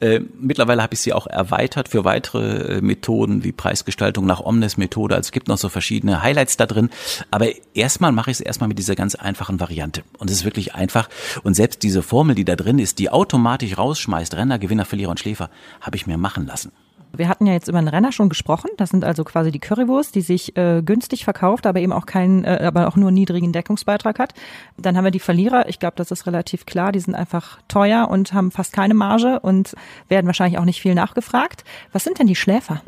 Äh, 0.00 0.20
mittlerweile 0.40 0.82
habe 0.82 0.94
ich 0.94 1.00
sie 1.00 1.12
auch 1.12 1.28
erweitert 1.28 1.88
für 1.88 2.04
weitere 2.04 2.78
äh, 2.78 2.80
Methoden 2.80 3.44
wie 3.44 3.52
Preisgestaltung 3.52 4.26
nach 4.26 4.40
Omnes-Methode. 4.40 5.14
Also 5.14 5.28
es 5.28 5.32
gibt 5.32 5.46
noch 5.46 5.58
so 5.58 5.68
verschiedene 5.68 6.22
Highlights 6.22 6.56
da 6.56 6.66
drin. 6.66 6.90
Aber 7.30 7.46
erstmal 7.74 8.10
mache 8.10 8.32
ich 8.32 8.38
es 8.38 8.40
erstmal 8.40 8.68
mit 8.68 8.78
dieser 8.78 8.96
ganz 8.96 9.14
einfachen 9.14 9.60
Variante. 9.60 10.02
Und 10.18 10.28
es 10.28 10.38
ist 10.38 10.44
wirklich 10.44 10.74
einfach. 10.74 11.08
Und 11.44 11.54
selbst 11.54 11.84
diese 11.84 12.02
Formel, 12.02 12.34
die 12.34 12.44
da 12.44 12.56
drin 12.56 12.80
ist, 12.80 12.98
die 12.98 13.10
automatisch 13.10 13.78
rausschmeißt, 13.78 14.34
Renner, 14.34 14.58
Gewinner, 14.58 14.84
Verlierer 14.84 15.10
und 15.10 15.20
Schläfer, 15.20 15.50
habe 15.80 15.96
ich 15.96 16.08
mir 16.08 16.18
machen 16.18 16.46
lassen. 16.46 16.72
Wir 17.12 17.28
hatten 17.28 17.46
ja 17.46 17.52
jetzt 17.52 17.68
über 17.68 17.78
einen 17.78 17.88
Renner 17.88 18.12
schon 18.12 18.28
gesprochen. 18.28 18.70
Das 18.76 18.90
sind 18.90 19.04
also 19.04 19.24
quasi 19.24 19.50
die 19.50 19.58
Currywurst, 19.58 20.14
die 20.14 20.20
sich 20.20 20.56
äh, 20.56 20.82
günstig 20.82 21.24
verkauft, 21.24 21.66
aber 21.66 21.80
eben 21.80 21.92
auch 21.92 22.06
keinen, 22.06 22.44
äh, 22.44 22.60
aber 22.62 22.88
auch 22.88 22.96
nur 22.96 23.10
niedrigen 23.10 23.52
Deckungsbeitrag 23.52 24.18
hat. 24.18 24.34
Dann 24.76 24.96
haben 24.96 25.04
wir 25.04 25.10
die 25.10 25.20
Verlierer. 25.20 25.68
Ich 25.68 25.78
glaube, 25.78 25.94
das 25.96 26.10
ist 26.10 26.26
relativ 26.26 26.66
klar. 26.66 26.92
Die 26.92 27.00
sind 27.00 27.14
einfach 27.14 27.60
teuer 27.68 28.08
und 28.08 28.32
haben 28.32 28.50
fast 28.50 28.72
keine 28.72 28.94
Marge 28.94 29.40
und 29.40 29.74
werden 30.08 30.26
wahrscheinlich 30.26 30.58
auch 30.58 30.64
nicht 30.64 30.80
viel 30.80 30.94
nachgefragt. 30.94 31.64
Was 31.92 32.04
sind 32.04 32.18
denn 32.18 32.26
die 32.26 32.36
Schläfer? 32.36 32.82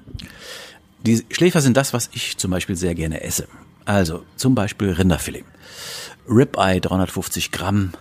Die 1.04 1.24
Schläfer 1.30 1.61
sind 1.61 1.76
das, 1.76 1.92
was 1.92 2.11
ich 2.12 2.38
zum 2.38 2.50
Beispiel 2.50 2.76
sehr 2.76 2.94
gerne 2.94 3.22
esse. 3.22 3.48
Also 3.85 4.22
zum 4.37 4.54
Beispiel 4.54 4.92
Rinderfilet. 4.92 5.44
Ribeye 6.28 6.80
350 6.80 7.50
Gramm. 7.50 7.92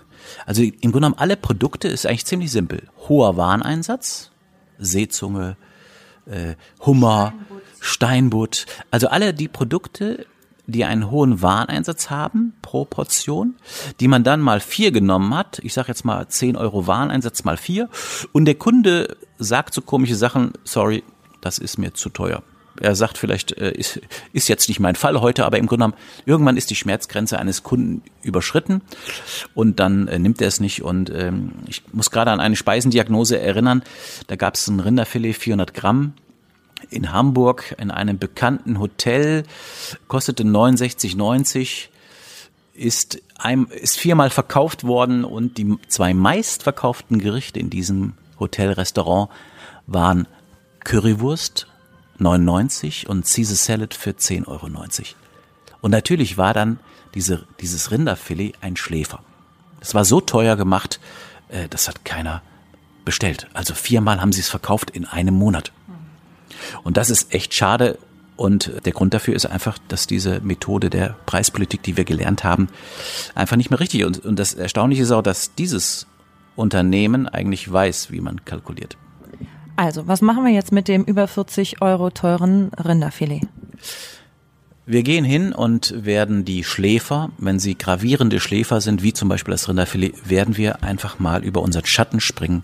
Also 0.45 0.62
im 0.62 0.71
Grunde 0.79 0.91
genommen 0.91 1.15
alle 1.17 1.36
Produkte 1.36 1.88
ist 1.88 2.05
eigentlich 2.05 2.25
ziemlich 2.25 2.51
simpel. 2.51 2.84
Hoher 3.10 3.38
Wareneinsatz, 3.38 4.31
Seezunge, 4.77 5.57
äh, 6.25 6.55
Hummer, 6.86 7.34
Steinbutt, 7.79 8.65
also 8.91 9.07
alle 9.07 9.34
die 9.34 9.47
Produkte, 9.47 10.25
die 10.67 10.86
einen 10.86 11.10
hohen 11.10 11.41
Wareneinsatz 11.41 12.10
haben 12.10 12.53
pro 12.62 12.86
Portion, 12.86 13.55
die 13.99 14.07
man 14.07 14.23
dann 14.23 14.39
mal 14.39 14.60
vier 14.60 14.91
genommen 14.91 15.36
hat. 15.36 15.60
Ich 15.63 15.73
sage 15.73 15.89
jetzt 15.89 16.05
mal 16.05 16.27
10 16.27 16.55
Euro 16.55 16.88
Wareneinsatz 16.88 17.43
mal 17.43 17.57
vier. 17.57 17.89
Und 18.31 18.45
der 18.45 18.55
Kunde 18.55 19.17
sagt 19.38 19.73
so 19.73 19.81
komische 19.81 20.15
Sachen, 20.15 20.53
sorry, 20.63 21.03
das 21.41 21.57
ist 21.57 21.77
mir 21.77 21.93
zu 21.93 22.10
teuer 22.10 22.43
er 22.79 22.95
sagt 22.95 23.17
vielleicht, 23.17 23.51
äh, 23.53 23.71
ist, 23.71 23.99
ist 24.34 24.47
jetzt 24.47 24.67
nicht 24.69 24.79
mein 24.79 24.95
Fall 24.95 25.19
heute, 25.21 25.45
aber 25.45 25.57
im 25.57 25.67
Grunde 25.67 25.86
genommen, 25.86 26.01
irgendwann 26.25 26.57
ist 26.57 26.69
die 26.69 26.75
Schmerzgrenze 26.75 27.38
eines 27.39 27.63
Kunden 27.63 28.01
überschritten 28.23 28.81
und 29.53 29.79
dann 29.79 30.07
äh, 30.07 30.19
nimmt 30.19 30.41
er 30.41 30.47
es 30.47 30.60
nicht. 30.60 30.84
Und 30.84 31.10
ähm, 31.10 31.53
ich 31.67 31.84
muss 31.91 32.12
gerade 32.12 32.31
an 32.31 32.39
eine 32.39 32.55
Speisendiagnose 32.55 33.39
erinnern. 33.39 33.84
Da 34.27 34.36
gab 34.36 34.55
es 34.55 34.67
ein 34.67 34.79
Rinderfilet 34.79 35.34
400 35.34 35.73
Gramm 35.73 36.13
in 36.89 37.12
Hamburg 37.12 37.75
in 37.77 37.91
einem 37.91 38.17
bekannten 38.17 38.79
Hotel, 38.79 39.43
kostete 40.07 40.43
69,90 40.43 41.88
ist, 42.73 43.21
ein, 43.38 43.65
ist 43.67 43.99
viermal 43.99 44.29
verkauft 44.29 44.84
worden 44.84 45.23
und 45.23 45.57
die 45.57 45.77
zwei 45.88 46.13
meistverkauften 46.13 47.19
Gerichte 47.19 47.60
in 47.60 47.69
diesem 47.69 48.13
Hotelrestaurant 48.39 49.29
waren 49.86 50.27
Currywurst 50.84 51.67
99 52.21 53.10
und 53.10 53.25
Caesar 53.25 53.55
Salad 53.55 53.93
für 53.93 54.12
10,90 54.12 54.47
Euro. 54.47 54.67
Und 55.81 55.91
natürlich 55.91 56.38
war 56.38 56.53
dann 56.53 56.79
diese, 57.15 57.45
dieses 57.60 57.91
Rinderfilet 57.91 58.53
ein 58.62 58.77
Schläfer. 58.77 59.21
Es 59.79 59.95
war 59.95 60.05
so 60.05 60.21
teuer 60.21 60.55
gemacht, 60.55 60.99
äh, 61.49 61.67
das 61.67 61.88
hat 61.88 62.05
keiner 62.05 62.41
bestellt. 63.03 63.47
Also 63.53 63.73
viermal 63.73 64.21
haben 64.21 64.31
sie 64.31 64.41
es 64.41 64.49
verkauft 64.49 64.91
in 64.91 65.05
einem 65.05 65.34
Monat. 65.34 65.71
Und 66.84 66.97
das 66.97 67.10
ist 67.10 67.34
echt 67.34 67.53
schade. 67.53 67.97
Und 68.36 68.71
der 68.86 68.93
Grund 68.93 69.13
dafür 69.13 69.36
ist 69.36 69.45
einfach, 69.45 69.77
dass 69.88 70.07
diese 70.07 70.39
Methode 70.41 70.89
der 70.89 71.15
Preispolitik, 71.25 71.84
die 71.84 71.97
wir 71.97 72.05
gelernt 72.05 72.43
haben, 72.43 72.69
einfach 73.36 73.57
nicht 73.57 73.69
mehr 73.69 73.79
richtig 73.79 74.01
ist. 74.01 74.25
Und 74.25 74.38
das 74.38 74.53
Erstaunliche 74.53 75.03
ist 75.03 75.12
auch, 75.12 75.21
dass 75.21 75.53
dieses 75.55 76.07
Unternehmen 76.55 77.27
eigentlich 77.27 77.71
weiß, 77.71 78.12
wie 78.12 78.21
man 78.21 78.45
kalkuliert. 78.45 78.97
Also, 79.81 80.07
was 80.07 80.21
machen 80.21 80.45
wir 80.45 80.51
jetzt 80.51 80.71
mit 80.71 80.87
dem 80.87 81.03
über 81.05 81.27
40 81.27 81.81
Euro 81.81 82.11
teuren 82.11 82.69
Rinderfilet? 82.75 83.41
Wir 84.85 85.01
gehen 85.01 85.25
hin 85.25 85.53
und 85.53 86.05
werden 86.05 86.45
die 86.45 86.63
Schläfer, 86.63 87.31
wenn 87.39 87.57
sie 87.57 87.75
gravierende 87.75 88.39
Schläfer 88.39 88.79
sind, 88.79 89.01
wie 89.01 89.11
zum 89.11 89.27
Beispiel 89.27 89.53
das 89.53 89.67
Rinderfilet, 89.67 90.29
werden 90.29 90.55
wir 90.55 90.83
einfach 90.83 91.17
mal 91.17 91.43
über 91.43 91.63
unseren 91.63 91.85
Schatten 91.85 92.19
springen 92.19 92.61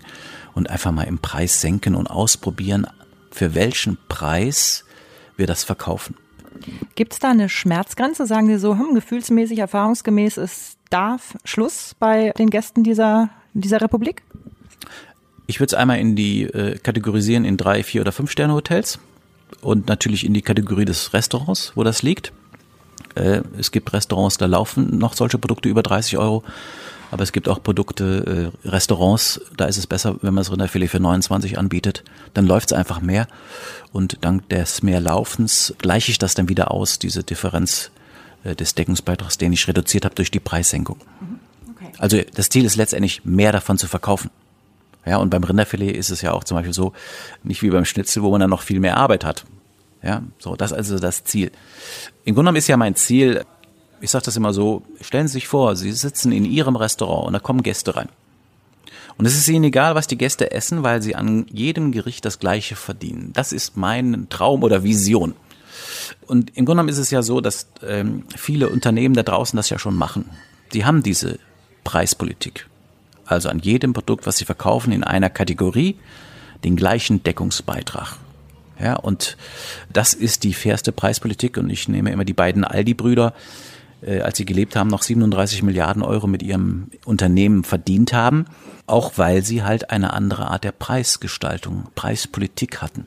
und 0.54 0.70
einfach 0.70 0.92
mal 0.92 1.08
im 1.08 1.18
Preis 1.18 1.60
senken 1.60 1.96
und 1.96 2.06
ausprobieren, 2.08 2.86
für 3.32 3.56
welchen 3.56 3.98
Preis 4.08 4.84
wir 5.36 5.48
das 5.48 5.64
verkaufen. 5.64 6.14
Gibt 6.94 7.14
es 7.14 7.18
da 7.18 7.32
eine 7.32 7.48
Schmerzgrenze? 7.48 8.26
Sagen 8.26 8.46
Sie 8.46 8.60
so, 8.60 8.78
hm, 8.78 8.94
gefühlsmäßig, 8.94 9.58
erfahrungsgemäß 9.58 10.36
ist 10.36 10.78
da 10.88 11.16
Schluss 11.44 11.96
bei 11.98 12.30
den 12.38 12.48
Gästen 12.48 12.84
dieser, 12.84 13.30
dieser 13.54 13.80
Republik? 13.80 14.22
Ich 15.48 15.60
würde 15.60 15.74
es 15.74 15.74
einmal 15.74 15.98
in 15.98 16.14
die 16.14 16.42
äh, 16.42 16.78
kategorisieren 16.78 17.46
in 17.46 17.56
drei, 17.56 17.82
vier 17.82 18.02
oder 18.02 18.12
fünf 18.12 18.30
Sterne 18.30 18.52
Hotels 18.52 18.98
und 19.62 19.88
natürlich 19.88 20.26
in 20.26 20.34
die 20.34 20.42
Kategorie 20.42 20.84
des 20.84 21.14
Restaurants, 21.14 21.72
wo 21.74 21.84
das 21.84 22.02
liegt. 22.02 22.32
Äh, 23.14 23.40
es 23.58 23.72
gibt 23.72 23.90
Restaurants, 23.94 24.36
da 24.36 24.44
laufen 24.44 24.98
noch 24.98 25.14
solche 25.14 25.38
Produkte 25.38 25.70
über 25.70 25.82
30 25.82 26.18
Euro. 26.18 26.44
Aber 27.10 27.22
es 27.22 27.32
gibt 27.32 27.48
auch 27.48 27.62
Produkte, 27.62 28.52
äh, 28.62 28.68
Restaurants, 28.68 29.40
da 29.56 29.64
ist 29.64 29.78
es 29.78 29.86
besser, 29.86 30.16
wenn 30.20 30.34
man 30.34 30.42
das 30.42 30.52
Rinderfilet 30.52 30.88
für 30.88 31.00
29 31.00 31.56
anbietet. 31.56 32.04
Dann 32.34 32.46
läuft 32.46 32.70
es 32.70 32.76
einfach 32.76 33.00
mehr. 33.00 33.26
Und 33.90 34.18
dank 34.20 34.50
des 34.50 34.82
mehr 34.82 35.00
Laufens 35.00 35.74
gleiche 35.78 36.10
ich 36.10 36.18
das 36.18 36.34
dann 36.34 36.50
wieder 36.50 36.70
aus, 36.70 36.98
diese 36.98 37.22
Differenz 37.22 37.90
äh, 38.44 38.54
des 38.54 38.74
Deckungsbeitrags, 38.74 39.38
den 39.38 39.54
ich 39.54 39.66
reduziert 39.66 40.04
habe 40.04 40.14
durch 40.14 40.30
die 40.30 40.40
Preissenkung. 40.40 40.98
Mhm. 41.22 41.38
Okay. 41.70 41.92
Also 41.96 42.20
das 42.34 42.50
Ziel 42.50 42.66
ist 42.66 42.76
letztendlich, 42.76 43.24
mehr 43.24 43.52
davon 43.52 43.78
zu 43.78 43.88
verkaufen. 43.88 44.28
Ja, 45.06 45.18
und 45.18 45.30
beim 45.30 45.44
Rinderfilet 45.44 45.96
ist 45.96 46.10
es 46.10 46.22
ja 46.22 46.32
auch 46.32 46.44
zum 46.44 46.56
Beispiel 46.56 46.74
so, 46.74 46.92
nicht 47.42 47.62
wie 47.62 47.70
beim 47.70 47.84
Schnitzel, 47.84 48.22
wo 48.22 48.30
man 48.30 48.40
dann 48.40 48.50
noch 48.50 48.62
viel 48.62 48.80
mehr 48.80 48.96
Arbeit 48.96 49.24
hat. 49.24 49.44
Ja, 50.02 50.22
so, 50.38 50.54
das 50.54 50.70
ist 50.70 50.76
also 50.76 50.98
das 50.98 51.24
Ziel. 51.24 51.50
Im 52.24 52.34
Grunde 52.34 52.48
genommen 52.48 52.56
ist 52.56 52.68
ja 52.68 52.76
mein 52.76 52.94
Ziel, 52.94 53.44
ich 54.00 54.10
sage 54.10 54.26
das 54.26 54.36
immer 54.36 54.52
so, 54.52 54.82
stellen 55.00 55.26
Sie 55.26 55.34
sich 55.34 55.48
vor, 55.48 55.76
Sie 55.76 55.90
sitzen 55.92 56.30
in 56.30 56.44
Ihrem 56.44 56.76
Restaurant 56.76 57.26
und 57.26 57.32
da 57.32 57.38
kommen 57.38 57.62
Gäste 57.62 57.96
rein. 57.96 58.08
Und 59.16 59.26
es 59.26 59.34
ist 59.34 59.48
Ihnen 59.48 59.64
egal, 59.64 59.96
was 59.96 60.06
die 60.06 60.16
Gäste 60.16 60.52
essen, 60.52 60.84
weil 60.84 61.02
sie 61.02 61.16
an 61.16 61.46
jedem 61.50 61.90
Gericht 61.90 62.24
das 62.24 62.38
Gleiche 62.38 62.76
verdienen. 62.76 63.32
Das 63.32 63.52
ist 63.52 63.76
mein 63.76 64.28
Traum 64.28 64.62
oder 64.62 64.84
Vision. 64.84 65.34
Und 66.26 66.50
im 66.50 66.64
Grunde 66.64 66.82
genommen 66.82 66.88
ist 66.88 66.98
es 66.98 67.10
ja 67.10 67.22
so, 67.22 67.40
dass 67.40 67.66
ähm, 67.84 68.24
viele 68.36 68.68
Unternehmen 68.68 69.14
da 69.14 69.24
draußen 69.24 69.56
das 69.56 69.70
ja 69.70 69.78
schon 69.78 69.96
machen. 69.96 70.30
Die 70.72 70.84
haben 70.84 71.02
diese 71.02 71.40
Preispolitik 71.82 72.68
also 73.28 73.48
an 73.48 73.58
jedem 73.58 73.92
Produkt, 73.92 74.26
was 74.26 74.38
sie 74.38 74.44
verkaufen, 74.44 74.92
in 74.92 75.04
einer 75.04 75.30
Kategorie 75.30 75.96
den 76.64 76.76
gleichen 76.76 77.22
Deckungsbeitrag. 77.22 78.16
Ja, 78.80 78.94
und 78.94 79.36
das 79.92 80.14
ist 80.14 80.44
die 80.44 80.54
fairste 80.54 80.92
Preispolitik. 80.92 81.56
Und 81.56 81.70
ich 81.70 81.88
nehme 81.88 82.10
immer 82.10 82.24
die 82.24 82.32
beiden 82.32 82.64
Aldi-Brüder, 82.64 83.34
äh, 84.02 84.20
als 84.20 84.38
sie 84.38 84.44
gelebt 84.44 84.76
haben, 84.76 84.88
noch 84.88 85.02
37 85.02 85.62
Milliarden 85.62 86.02
Euro 86.02 86.26
mit 86.26 86.42
ihrem 86.42 86.90
Unternehmen 87.04 87.64
verdient 87.64 88.12
haben, 88.12 88.46
auch 88.86 89.12
weil 89.16 89.44
sie 89.44 89.62
halt 89.62 89.90
eine 89.90 90.12
andere 90.12 90.48
Art 90.48 90.64
der 90.64 90.72
Preisgestaltung, 90.72 91.88
Preispolitik 91.94 92.80
hatten. 92.80 93.06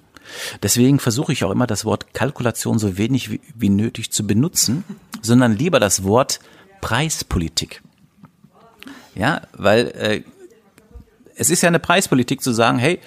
Deswegen 0.62 1.00
versuche 1.00 1.34
ich 1.34 1.44
auch 1.44 1.52
immer 1.52 1.68
das 1.68 1.86
Wort 1.86 2.14
Kalkulation 2.14 2.78
so 2.78 2.98
wenig 2.98 3.32
wie, 3.32 3.42
wie 3.56 3.70
nötig 3.70 4.12
zu 4.12 4.28
benutzen, 4.28 4.84
sondern 5.22 5.58
lieber 5.58 5.80
das 5.80 6.04
Wort 6.04 6.40
Preispolitik. 6.82 7.82
Ja, 9.16 9.42
weil 9.54 9.88
äh, 9.90 10.24
es 11.36 11.50
ist 11.50 11.62
ja 11.62 11.68
eine 11.68 11.80
Preispolitik 11.80 12.42
zu 12.42 12.52
sagen, 12.52 12.78
hey, 12.78 13.00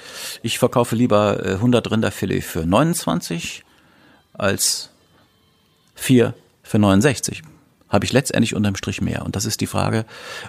ich 0.42 0.58
verkaufe 0.58 0.96
lieber 0.96 1.44
äh, 1.44 1.52
100 1.52 1.90
Rinderfilet 1.90 2.42
für 2.42 2.66
29 2.66 3.64
als 4.32 4.90
4 5.94 6.34
für 6.62 6.78
69. 6.78 7.42
Habe 7.88 8.04
ich 8.04 8.12
letztendlich 8.12 8.54
unterm 8.54 8.74
Strich 8.76 9.00
mehr. 9.00 9.24
Und 9.24 9.36
das 9.36 9.44
ist 9.44 9.60
die 9.60 9.66
Frage, 9.66 10.04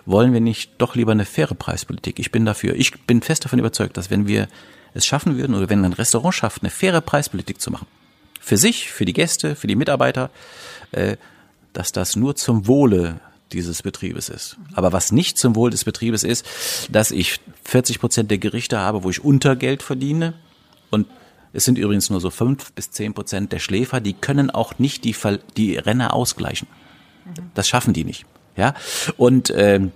wollen 0.06 0.34
wir 0.34 0.42
nicht 0.42 0.72
doch 0.80 0.96
lieber 0.96 1.12
eine 1.12 1.26
faire 1.26 1.54
Preispolitik? 1.54 2.18
Ich 2.18 2.32
bin 2.32 2.46
dafür. 2.46 2.76
Ich 2.76 3.06
bin 3.06 3.22
fest 3.22 3.46
davon 3.46 3.60
überzeugt, 3.60 3.98
dass 3.98 4.10
wenn 4.10 4.28
wir 4.28 4.48
es 4.96 5.06
schaffen 5.06 5.38
würden 5.38 5.56
oder 5.56 5.70
wenn 5.70 5.86
ein 5.86 5.94
Restaurant 5.94 6.34
schafft, 6.34 6.64
eine 6.64 6.72
faire 6.72 7.02
Preispolitik 7.02 7.62
zu 7.62 7.70
machen, 7.70 7.88
für 8.40 8.58
sich, 8.58 8.92
für 8.92 9.06
die 9.06 9.14
Gäste, 9.14 9.56
für 9.56 9.68
die 9.68 9.76
Mitarbeiter, 9.76 10.32
äh, 10.92 11.18
dass 11.74 11.92
das 11.92 12.16
nur 12.16 12.36
zum 12.36 12.68
Wohle 12.68 13.20
dieses 13.52 13.84
Betriebes 13.84 14.30
ist. 14.30 14.58
Aber 14.74 14.92
was 14.92 15.12
nicht 15.12 15.38
zum 15.38 15.56
Wohl 15.56 15.70
des 15.70 15.84
Betriebes 15.84 16.24
ist, 16.24 16.46
dass 16.92 17.12
ich 17.12 17.40
40 17.64 18.00
Prozent 18.00 18.32
der 18.32 18.38
Gerichte 18.38 18.80
habe, 18.80 19.04
wo 19.04 19.10
ich 19.10 19.24
Untergeld 19.24 19.84
verdiene 19.84 20.34
und 20.90 21.08
es 21.54 21.64
sind 21.64 21.78
übrigens 21.78 22.10
nur 22.10 22.20
so 22.20 22.32
fünf 22.32 22.74
bis 22.74 22.92
zehn 22.92 23.14
Prozent 23.14 23.54
der 23.54 23.60
Schläfer, 23.60 24.02
die 24.02 24.14
können 24.14 24.50
auch 24.50 24.78
nicht 24.78 25.06
die, 25.06 25.16
die 25.56 25.78
Renner 25.78 26.14
ausgleichen. 26.14 26.68
Das 27.54 27.68
schaffen 27.68 27.94
die 27.94 28.04
nicht. 28.04 28.26
Ja, 28.58 28.74
und 29.18 29.54
ähm, 29.56 29.92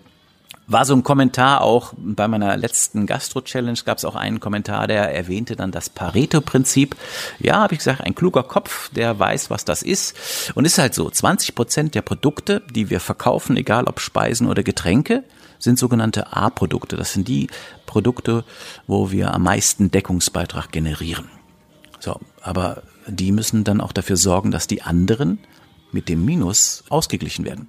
war 0.70 0.86
so 0.86 0.94
ein 0.94 1.04
Kommentar 1.04 1.62
auch 1.62 1.94
bei 1.98 2.28
meiner 2.28 2.56
letzten 2.56 3.08
Gastro-Challenge 3.08 3.80
gab 3.84 3.98
es 3.98 4.06
auch 4.06 4.16
einen 4.16 4.40
Kommentar, 4.40 4.88
der 4.88 5.14
erwähnte 5.14 5.56
dann 5.56 5.72
das 5.72 5.90
Pareto-Prinzip. 5.90 6.96
Ja, 7.40 7.62
habe 7.62 7.74
ich 7.74 7.80
gesagt, 7.80 8.02
ein 8.02 8.16
kluger 8.16 8.44
Kopf, 8.44 8.90
der 8.90 9.18
weiß, 9.18 9.50
was 9.50 9.66
das 9.66 9.82
ist. 9.82 10.16
Und 10.54 10.66
ist 10.66 10.78
halt 10.78 10.94
so, 10.94 11.10
20 11.10 11.56
Prozent 11.56 11.96
der 11.96 12.04
Produkte, 12.04 12.62
die 12.70 12.90
wir 12.92 13.00
verkaufen, 13.00 13.58
egal 13.58 13.86
ob 13.86 14.00
Speisen 14.00 14.48
oder 14.48 14.62
Getränke, 14.62 15.24
sind 15.58 15.80
sogenannte 15.80 16.34
A-Produkte. 16.34 16.96
Das 16.96 17.14
sind 17.14 17.28
die 17.28 17.48
Produkte, 17.88 18.46
wo 18.86 19.12
wir 19.12 19.34
am 19.34 19.44
meisten 19.44 19.90
Deckungsbeitrag 19.90 20.72
generieren. 20.72 21.30
So, 22.00 22.20
aber 22.42 22.84
die 23.08 23.32
müssen 23.32 23.64
dann 23.64 23.82
auch 23.82 23.92
dafür 23.92 24.18
sorgen, 24.18 24.52
dass 24.52 24.68
die 24.68 24.84
anderen 24.84 25.40
mit 25.92 26.08
dem 26.08 26.24
Minus 26.24 26.84
ausgeglichen 26.90 27.44
werden. 27.44 27.68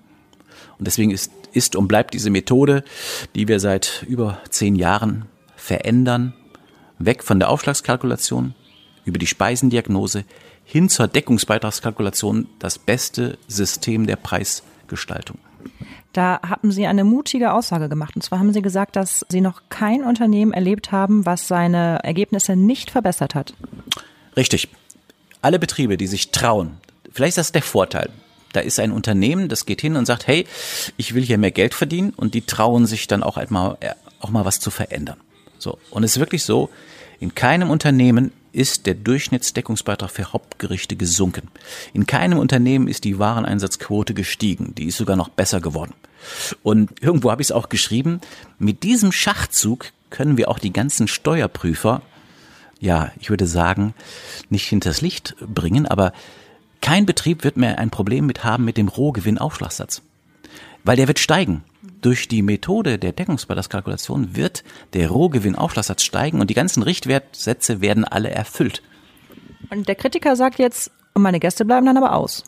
Und 0.80 0.86
deswegen 0.86 1.10
ist, 1.10 1.30
ist 1.52 1.76
und 1.76 1.88
bleibt 1.88 2.14
diese 2.14 2.30
Methode, 2.30 2.84
die 3.34 3.48
wir 3.48 3.60
seit 3.60 4.02
über 4.08 4.38
zehn 4.48 4.76
Jahren 4.76 5.26
verändern, 5.54 6.32
weg 6.98 7.22
von 7.22 7.38
der 7.38 7.50
Aufschlagskalkulation 7.50 8.54
über 9.04 9.18
die 9.18 9.26
Speisendiagnose 9.26 10.24
hin 10.64 10.88
zur 10.88 11.06
Deckungsbeitragskalkulation 11.06 12.48
das 12.58 12.78
beste 12.78 13.36
System 13.46 14.06
der 14.06 14.16
Preisgestaltung. 14.16 15.36
Da 16.14 16.40
haben 16.48 16.72
Sie 16.72 16.86
eine 16.86 17.04
mutige 17.04 17.52
Aussage 17.52 17.90
gemacht. 17.90 18.16
Und 18.16 18.22
zwar 18.22 18.38
haben 18.38 18.54
Sie 18.54 18.62
gesagt, 18.62 18.96
dass 18.96 19.26
Sie 19.28 19.42
noch 19.42 19.60
kein 19.68 20.02
Unternehmen 20.02 20.54
erlebt 20.54 20.92
haben, 20.92 21.26
was 21.26 21.46
seine 21.46 22.00
Ergebnisse 22.04 22.56
nicht 22.56 22.90
verbessert 22.90 23.34
hat. 23.34 23.52
Richtig. 24.34 24.68
Alle 25.42 25.58
Betriebe, 25.58 25.98
die 25.98 26.06
sich 26.06 26.30
trauen, 26.30 26.78
vielleicht 27.12 27.32
ist 27.32 27.38
das 27.38 27.52
der 27.52 27.62
Vorteil. 27.62 28.08
Da 28.52 28.60
ist 28.60 28.80
ein 28.80 28.92
Unternehmen, 28.92 29.48
das 29.48 29.66
geht 29.66 29.80
hin 29.80 29.96
und 29.96 30.06
sagt, 30.06 30.26
hey, 30.26 30.46
ich 30.96 31.14
will 31.14 31.22
hier 31.22 31.38
mehr 31.38 31.52
Geld 31.52 31.74
verdienen 31.74 32.10
und 32.16 32.34
die 32.34 32.42
trauen 32.42 32.86
sich 32.86 33.06
dann 33.06 33.22
auch 33.22 33.36
einmal, 33.36 33.76
äh, 33.80 33.90
auch 34.20 34.30
mal 34.30 34.44
was 34.44 34.60
zu 34.60 34.70
verändern. 34.70 35.18
So. 35.58 35.78
Und 35.90 36.04
es 36.04 36.12
ist 36.12 36.20
wirklich 36.20 36.42
so, 36.42 36.70
in 37.20 37.34
keinem 37.34 37.70
Unternehmen 37.70 38.32
ist 38.52 38.86
der 38.86 38.94
Durchschnittsdeckungsbeitrag 38.94 40.10
für 40.10 40.32
Hauptgerichte 40.32 40.96
gesunken. 40.96 41.48
In 41.92 42.06
keinem 42.06 42.38
Unternehmen 42.38 42.88
ist 42.88 43.04
die 43.04 43.18
Wareneinsatzquote 43.18 44.14
gestiegen. 44.14 44.74
Die 44.74 44.86
ist 44.86 44.96
sogar 44.96 45.16
noch 45.16 45.28
besser 45.28 45.60
geworden. 45.60 45.94
Und 46.62 46.90
irgendwo 47.02 47.30
habe 47.30 47.42
ich 47.42 47.48
es 47.48 47.52
auch 47.52 47.68
geschrieben, 47.68 48.20
mit 48.58 48.82
diesem 48.82 49.12
Schachzug 49.12 49.92
können 50.10 50.36
wir 50.36 50.48
auch 50.48 50.58
die 50.58 50.72
ganzen 50.72 51.08
Steuerprüfer, 51.08 52.02
ja, 52.80 53.12
ich 53.20 53.30
würde 53.30 53.46
sagen, 53.46 53.94
nicht 54.48 54.66
hinters 54.66 55.00
Licht 55.00 55.36
bringen, 55.40 55.86
aber 55.86 56.12
kein 56.80 57.06
Betrieb 57.06 57.44
wird 57.44 57.56
mehr 57.56 57.78
ein 57.78 57.90
Problem 57.90 58.26
mit 58.26 58.44
haben 58.44 58.64
mit 58.64 58.76
dem 58.76 58.88
Rohgewinnaufschlagssatz. 58.88 60.02
Weil 60.84 60.96
der 60.96 61.08
wird 61.08 61.18
steigen. 61.18 61.64
Durch 62.00 62.28
die 62.28 62.42
Methode 62.42 62.98
der 62.98 63.12
Deckungsbeitragskalkulation 63.12 64.34
wird 64.34 64.64
der 64.94 65.10
Rohgewinnaufschlagssatz 65.10 66.02
steigen 66.02 66.40
und 66.40 66.48
die 66.48 66.54
ganzen 66.54 66.82
Richtwertsätze 66.82 67.80
werden 67.80 68.04
alle 68.04 68.30
erfüllt. 68.30 68.82
Und 69.70 69.88
der 69.88 69.94
Kritiker 69.94 70.36
sagt 70.36 70.58
jetzt, 70.58 70.90
meine 71.14 71.40
Gäste 71.40 71.64
bleiben 71.64 71.86
dann 71.86 71.98
aber 71.98 72.14
aus. 72.14 72.44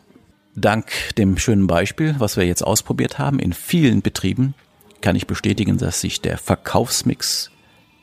Dank 0.55 0.91
dem 1.17 1.39
schönen 1.39 1.67
Beispiel, 1.67 2.15
was 2.19 2.37
wir 2.37 2.45
jetzt 2.45 2.63
ausprobiert 2.63 3.19
haben, 3.19 3.39
in 3.39 3.53
vielen 3.53 4.03
Betrieben 4.03 4.55
kann 5.01 5.17
ich 5.17 5.27
bestätigen, 5.27 5.79
dass 5.79 6.01
sich 6.01 6.21
der 6.21 6.39
Verkaufsmix 6.39 7.51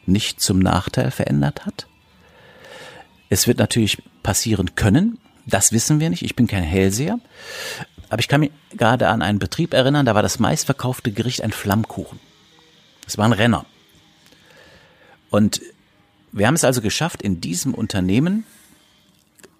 nicht 0.05 0.41
zum 0.41 0.59
Nachteil 0.59 1.11
verändert 1.11 1.65
hat. 1.65 1.87
Es 3.29 3.47
wird 3.47 3.59
natürlich 3.59 4.01
passieren 4.23 4.75
können, 4.75 5.19
das 5.49 5.71
wissen 5.71 5.99
wir 5.99 6.09
nicht. 6.09 6.23
Ich 6.23 6.35
bin 6.35 6.47
kein 6.47 6.63
Hellseher. 6.63 7.19
Aber 8.09 8.19
ich 8.19 8.27
kann 8.27 8.39
mich 8.39 8.51
gerade 8.71 9.07
an 9.07 9.21
einen 9.21 9.39
Betrieb 9.39 9.73
erinnern, 9.73 10.05
da 10.05 10.15
war 10.15 10.23
das 10.23 10.39
meistverkaufte 10.39 11.11
Gericht 11.11 11.41
ein 11.43 11.51
Flammkuchen. 11.51 12.19
Das 13.05 13.17
war 13.17 13.25
ein 13.25 13.33
Renner. 13.33 13.65
Und 15.29 15.61
wir 16.31 16.47
haben 16.47 16.55
es 16.55 16.63
also 16.63 16.81
geschafft, 16.81 17.21
in 17.21 17.41
diesem 17.41 17.73
Unternehmen 17.73 18.45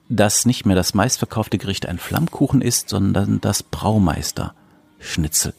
dass 0.10 0.46
nicht 0.46 0.66
mehr 0.66 0.76
das 0.76 0.96
meistverkaufte 0.96 1.60
Gericht 1.60 1.86
ein 1.86 2.00
Flammkuchen 2.00 2.62
ist, 2.62 2.90
sondern 2.90 3.40
das 3.40 3.64
Braumeister-Schnitzel. 3.64 5.54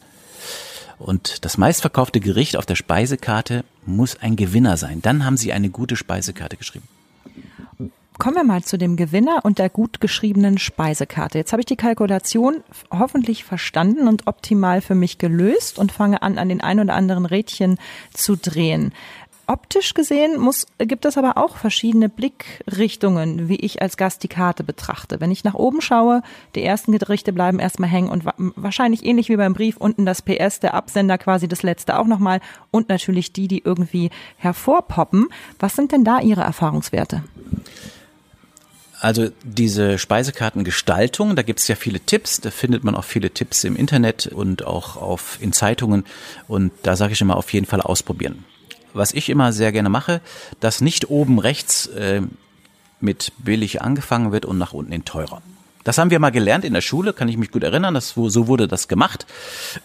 Und 0.98 1.44
das 1.44 1.56
meistverkaufte 1.56 2.20
Gericht 2.20 2.56
auf 2.56 2.66
der 2.66 2.74
Speisekarte 2.74 3.64
muss 3.86 4.16
ein 4.20 4.36
Gewinner 4.36 4.76
sein. 4.76 5.00
Dann 5.00 5.24
haben 5.24 5.36
Sie 5.36 5.52
eine 5.52 5.70
gute 5.70 5.96
Speisekarte 5.96 6.56
geschrieben. 6.56 6.86
Kommen 8.20 8.36
wir 8.36 8.44
mal 8.44 8.62
zu 8.62 8.76
dem 8.76 8.96
Gewinner 8.96 9.40
und 9.44 9.58
der 9.58 9.70
gut 9.70 10.02
geschriebenen 10.02 10.58
Speisekarte. 10.58 11.38
Jetzt 11.38 11.52
habe 11.52 11.62
ich 11.62 11.66
die 11.66 11.76
Kalkulation 11.76 12.62
hoffentlich 12.90 13.44
verstanden 13.44 14.08
und 14.08 14.26
optimal 14.26 14.82
für 14.82 14.94
mich 14.94 15.16
gelöst 15.16 15.78
und 15.78 15.90
fange 15.90 16.20
an, 16.20 16.36
an 16.36 16.50
den 16.50 16.60
ein 16.60 16.80
oder 16.80 16.92
anderen 16.92 17.24
Rädchen 17.24 17.78
zu 18.12 18.36
drehen. 18.36 18.92
Optisch 19.46 19.94
gesehen 19.94 20.38
muss, 20.38 20.66
gibt 20.76 21.06
es 21.06 21.16
aber 21.16 21.38
auch 21.38 21.56
verschiedene 21.56 22.10
Blickrichtungen, 22.10 23.48
wie 23.48 23.56
ich 23.56 23.80
als 23.80 23.96
Gast 23.96 24.22
die 24.22 24.28
Karte 24.28 24.64
betrachte. 24.64 25.18
Wenn 25.18 25.30
ich 25.30 25.42
nach 25.42 25.54
oben 25.54 25.80
schaue, 25.80 26.20
die 26.54 26.62
ersten 26.62 26.92
Gerichte 26.92 27.32
bleiben 27.32 27.58
erstmal 27.58 27.88
hängen 27.88 28.10
und 28.10 28.26
wahrscheinlich 28.36 29.02
ähnlich 29.02 29.30
wie 29.30 29.36
beim 29.36 29.54
Brief 29.54 29.78
unten 29.78 30.04
das 30.04 30.20
PS, 30.20 30.60
der 30.60 30.74
Absender 30.74 31.16
quasi 31.16 31.48
das 31.48 31.62
letzte 31.62 31.98
auch 31.98 32.06
nochmal 32.06 32.40
und 32.70 32.90
natürlich 32.90 33.32
die, 33.32 33.48
die 33.48 33.62
irgendwie 33.64 34.10
hervorpoppen. 34.36 35.28
Was 35.58 35.74
sind 35.74 35.92
denn 35.92 36.04
da 36.04 36.20
Ihre 36.20 36.42
Erfahrungswerte? 36.42 37.24
Also 39.00 39.30
diese 39.42 39.98
Speisekartengestaltung, 39.98 41.34
da 41.34 41.42
gibt 41.42 41.60
es 41.60 41.68
ja 41.68 41.74
viele 41.74 42.00
Tipps, 42.00 42.40
da 42.40 42.50
findet 42.50 42.84
man 42.84 42.94
auch 42.94 43.04
viele 43.04 43.30
Tipps 43.30 43.64
im 43.64 43.74
Internet 43.74 44.26
und 44.26 44.64
auch 44.64 44.96
auf, 44.96 45.38
in 45.40 45.52
Zeitungen 45.52 46.04
und 46.48 46.72
da 46.82 46.96
sage 46.96 47.14
ich 47.14 47.20
immer 47.20 47.36
auf 47.36 47.52
jeden 47.52 47.66
Fall 47.66 47.80
ausprobieren 47.80 48.44
was 48.92 49.12
ich 49.12 49.28
immer 49.28 49.52
sehr 49.52 49.72
gerne 49.72 49.88
mache, 49.88 50.20
dass 50.60 50.80
nicht 50.80 51.10
oben 51.10 51.38
rechts 51.38 51.86
äh, 51.86 52.22
mit 53.00 53.32
billig 53.38 53.82
angefangen 53.82 54.32
wird 54.32 54.44
und 54.44 54.58
nach 54.58 54.72
unten 54.72 54.92
in 54.92 55.04
teurer. 55.04 55.42
Das 55.84 55.98
haben 55.98 56.10
wir 56.10 56.18
mal 56.18 56.30
gelernt 56.30 56.64
in 56.64 56.74
der 56.74 56.82
Schule, 56.82 57.12
kann 57.12 57.28
ich 57.28 57.38
mich 57.38 57.50
gut 57.50 57.64
erinnern, 57.64 57.94
dass, 57.94 58.10
so 58.10 58.46
wurde 58.46 58.68
das 58.68 58.88
gemacht. 58.88 59.26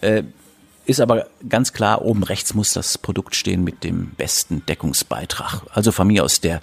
Äh, 0.00 0.24
ist 0.84 1.00
aber 1.00 1.26
ganz 1.48 1.72
klar, 1.72 2.02
oben 2.02 2.22
rechts 2.22 2.54
muss 2.54 2.72
das 2.72 2.98
Produkt 2.98 3.34
stehen 3.34 3.64
mit 3.64 3.82
dem 3.82 4.10
besten 4.10 4.64
Deckungsbeitrag. 4.66 5.62
Also 5.72 5.90
von 5.90 6.06
mir 6.06 6.22
aus 6.22 6.40
der, 6.40 6.60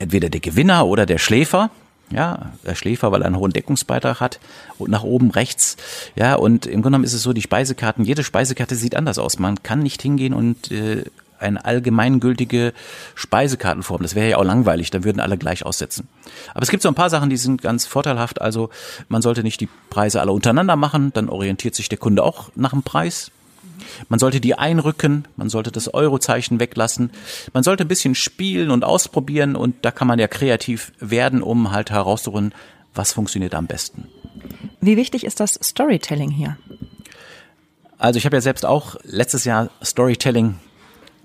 entweder 0.00 0.28
der 0.28 0.40
Gewinner 0.40 0.86
oder 0.86 1.06
der 1.06 1.18
Schläfer. 1.18 1.70
Ja, 2.12 2.50
der 2.66 2.74
Schläfer, 2.74 3.12
weil 3.12 3.22
er 3.22 3.26
einen 3.26 3.36
hohen 3.36 3.52
Deckungsbeitrag 3.52 4.18
hat 4.18 4.40
und 4.78 4.90
nach 4.90 5.04
oben 5.04 5.30
rechts. 5.30 5.76
Ja, 6.16 6.34
und 6.34 6.66
im 6.66 6.82
Grunde 6.82 6.88
genommen 6.88 7.04
ist 7.04 7.12
es 7.12 7.22
so, 7.22 7.32
die 7.32 7.42
Speisekarten, 7.42 8.04
jede 8.04 8.24
Speisekarte 8.24 8.74
sieht 8.74 8.96
anders 8.96 9.20
aus. 9.20 9.38
Man 9.38 9.62
kann 9.62 9.78
nicht 9.78 10.02
hingehen 10.02 10.34
und 10.34 10.72
äh, 10.72 11.04
eine 11.38 11.64
allgemeingültige 11.64 12.72
Speisekartenform. 13.14 14.02
Das 14.02 14.16
wäre 14.16 14.30
ja 14.30 14.36
auch 14.38 14.44
langweilig, 14.44 14.90
dann 14.90 15.04
würden 15.04 15.20
alle 15.20 15.38
gleich 15.38 15.64
aussetzen. 15.64 16.08
Aber 16.52 16.62
es 16.62 16.70
gibt 16.70 16.82
so 16.82 16.88
ein 16.88 16.96
paar 16.96 17.10
Sachen, 17.10 17.30
die 17.30 17.36
sind 17.36 17.62
ganz 17.62 17.86
vorteilhaft. 17.86 18.40
Also 18.40 18.70
man 19.08 19.22
sollte 19.22 19.44
nicht 19.44 19.60
die 19.60 19.68
Preise 19.88 20.20
alle 20.20 20.32
untereinander 20.32 20.74
machen, 20.76 21.12
dann 21.12 21.28
orientiert 21.28 21.76
sich 21.76 21.88
der 21.88 21.98
Kunde 21.98 22.24
auch 22.24 22.50
nach 22.56 22.70
dem 22.70 22.82
Preis. 22.82 23.30
Man 24.08 24.18
sollte 24.18 24.40
die 24.40 24.54
einrücken, 24.54 25.26
man 25.36 25.48
sollte 25.48 25.70
das 25.70 25.92
Eurozeichen 25.92 26.60
weglassen. 26.60 27.10
Man 27.52 27.62
sollte 27.62 27.84
ein 27.84 27.88
bisschen 27.88 28.14
spielen 28.14 28.70
und 28.70 28.84
ausprobieren 28.84 29.56
und 29.56 29.76
da 29.82 29.90
kann 29.90 30.08
man 30.08 30.18
ja 30.18 30.28
kreativ 30.28 30.92
werden, 31.00 31.42
um 31.42 31.70
halt 31.70 31.90
herauszuholen, 31.90 32.54
was 32.94 33.12
funktioniert 33.12 33.54
am 33.54 33.66
besten. 33.66 34.08
Wie 34.80 34.96
wichtig 34.96 35.24
ist 35.24 35.40
das 35.40 35.58
Storytelling 35.62 36.30
hier? 36.30 36.56
Also 37.98 38.16
ich 38.16 38.24
habe 38.24 38.36
ja 38.36 38.40
selbst 38.40 38.64
auch 38.64 38.96
letztes 39.04 39.44
Jahr 39.44 39.70
Storytelling 39.84 40.56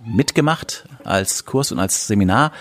mitgemacht 0.06 0.86
als 1.04 1.46
Kurs 1.46 1.72
und 1.72 1.80
als 1.80 2.08
Seminar. 2.08 2.52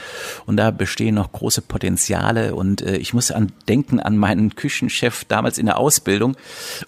Und 0.46 0.56
da 0.56 0.70
bestehen 0.70 1.14
noch 1.14 1.32
große 1.32 1.62
Potenziale. 1.62 2.54
Und 2.54 2.82
äh, 2.82 2.96
ich 2.96 3.14
muss 3.14 3.30
an 3.30 3.52
denken 3.68 4.00
an 4.00 4.16
meinen 4.16 4.54
Küchenchef 4.54 5.24
damals 5.24 5.58
in 5.58 5.66
der 5.66 5.78
Ausbildung. 5.78 6.36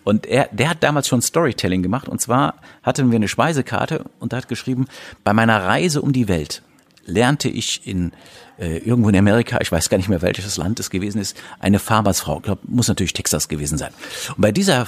Und 0.05 0.27
er 0.27 0.49
der 0.53 0.71
hat 0.71 0.83
damals 0.83 1.09
schon 1.09 1.23
Storytelling 1.23 1.83
gemacht. 1.83 2.09
Und 2.09 2.21
zwar 2.21 2.55
hatten 2.83 3.11
wir 3.11 3.17
eine 3.17 3.29
Speisekarte. 3.29 4.05
Und 4.19 4.33
er 4.33 4.39
hat 4.39 4.49
geschrieben 4.49 4.87
bei 5.25 5.33
meiner 5.33 5.65
Reise 5.65 6.03
um 6.03 6.13
die 6.13 6.29
Welt 6.29 6.63
lernte 7.07 7.49
ich 7.49 7.87
in 7.87 8.13
äh, 8.59 8.79
irgendwo 8.79 9.09
in 9.09 9.17
Amerika, 9.17 9.59
ich 9.61 9.71
weiß 9.71 9.89
gar 9.89 9.97
nicht 9.97 10.09
mehr 10.09 10.23
welches 10.23 10.57
Land 10.57 10.81
es 10.81 10.91
gewesen 10.91 11.21
ist, 11.21 11.37
eine 11.61 11.79
Farmersfrau, 11.79 12.41
glaube 12.41 12.63
muss 12.67 12.89
natürlich 12.89 13.13
Texas 13.13 13.49
gewesen 13.49 13.79
sein. 13.79 13.93
Und 14.31 14.41
bei 14.41 14.53
dieser 14.53 14.87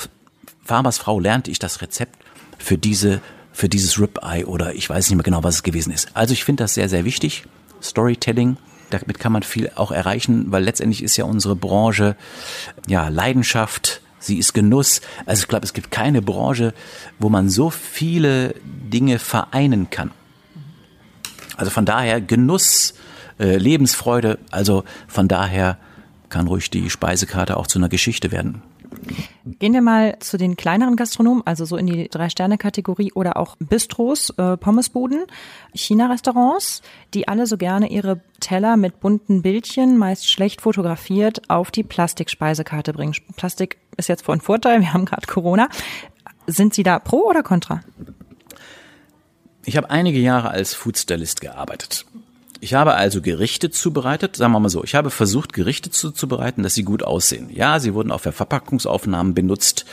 Farmersfrau 0.64 1.20
lernte 1.20 1.50
ich 1.50 1.58
das 1.58 1.80
Rezept 1.80 2.16
für 2.58 2.76
diese 2.76 3.20
für 3.58 3.68
dieses 3.68 3.98
Ribeye 3.98 4.46
oder 4.46 4.76
ich 4.76 4.88
weiß 4.88 5.10
nicht 5.10 5.16
mehr 5.16 5.24
genau, 5.24 5.42
was 5.42 5.56
es 5.56 5.62
gewesen 5.64 5.92
ist. 5.92 6.10
Also 6.14 6.32
ich 6.32 6.44
finde 6.44 6.62
das 6.62 6.74
sehr, 6.74 6.88
sehr 6.88 7.04
wichtig. 7.04 7.42
Storytelling. 7.82 8.56
Damit 8.90 9.18
kann 9.18 9.32
man 9.32 9.42
viel 9.42 9.72
auch 9.74 9.90
erreichen, 9.90 10.52
weil 10.52 10.62
letztendlich 10.62 11.02
ist 11.02 11.16
ja 11.16 11.24
unsere 11.24 11.56
Branche 11.56 12.14
ja 12.86 13.08
Leidenschaft, 13.08 14.00
sie 14.20 14.38
ist 14.38 14.54
Genuss. 14.54 15.00
Also 15.26 15.42
ich 15.42 15.48
glaube, 15.48 15.66
es 15.66 15.72
gibt 15.72 15.90
keine 15.90 16.22
Branche, 16.22 16.72
wo 17.18 17.30
man 17.30 17.50
so 17.50 17.68
viele 17.68 18.54
Dinge 18.62 19.18
vereinen 19.18 19.90
kann. 19.90 20.12
Also 21.56 21.72
von 21.72 21.84
daher 21.84 22.20
Genuss, 22.20 22.94
äh, 23.40 23.56
Lebensfreude, 23.56 24.38
also 24.52 24.84
von 25.08 25.26
daher 25.26 25.78
kann 26.28 26.46
ruhig 26.46 26.70
die 26.70 26.90
Speisekarte 26.90 27.56
auch 27.56 27.66
zu 27.66 27.80
einer 27.80 27.88
Geschichte 27.88 28.30
werden. 28.30 28.62
Gehen 29.58 29.72
wir 29.72 29.82
mal 29.82 30.18
zu 30.20 30.36
den 30.36 30.56
kleineren 30.56 30.96
Gastronomen, 30.96 31.42
also 31.46 31.64
so 31.64 31.76
in 31.76 31.86
die 31.86 32.08
Drei-Sterne-Kategorie 32.08 33.12
oder 33.12 33.36
auch 33.36 33.56
Bistros, 33.58 34.30
äh, 34.30 34.56
Pommesbuden, 34.56 35.24
China-Restaurants, 35.74 36.82
die 37.14 37.28
alle 37.28 37.46
so 37.46 37.56
gerne 37.56 37.90
ihre 37.90 38.20
Teller 38.40 38.76
mit 38.76 39.00
bunten 39.00 39.42
Bildchen, 39.42 39.96
meist 39.96 40.28
schlecht 40.28 40.60
fotografiert, 40.60 41.48
auf 41.48 41.70
die 41.70 41.82
Plastikspeisekarte 41.82 42.92
bringen. 42.92 43.14
Plastik 43.36 43.78
ist 43.96 44.08
jetzt 44.08 44.24
von 44.24 44.40
Vorteil, 44.40 44.80
wir 44.80 44.92
haben 44.92 45.04
gerade 45.04 45.26
Corona. 45.26 45.68
Sind 46.46 46.74
Sie 46.74 46.82
da 46.82 46.98
pro 46.98 47.28
oder 47.28 47.42
contra? 47.42 47.80
Ich 49.64 49.76
habe 49.76 49.90
einige 49.90 50.18
Jahre 50.18 50.50
als 50.50 50.72
Foodstylist 50.74 51.40
gearbeitet. 51.40 52.06
Ich 52.60 52.74
habe 52.74 52.94
also 52.94 53.22
Gerichte 53.22 53.70
zubereitet, 53.70 54.34
sagen 54.36 54.52
wir 54.52 54.58
mal 54.58 54.68
so, 54.68 54.82
ich 54.82 54.96
habe 54.96 55.10
versucht, 55.10 55.52
Gerichte 55.52 55.90
zuzubereiten, 55.90 56.64
dass 56.64 56.74
sie 56.74 56.82
gut 56.82 57.04
aussehen. 57.04 57.50
Ja, 57.52 57.78
sie 57.78 57.94
wurden 57.94 58.10
auch 58.10 58.20
für 58.20 58.32
Verpackungsaufnahmen 58.32 59.32
benutzt, 59.32 59.84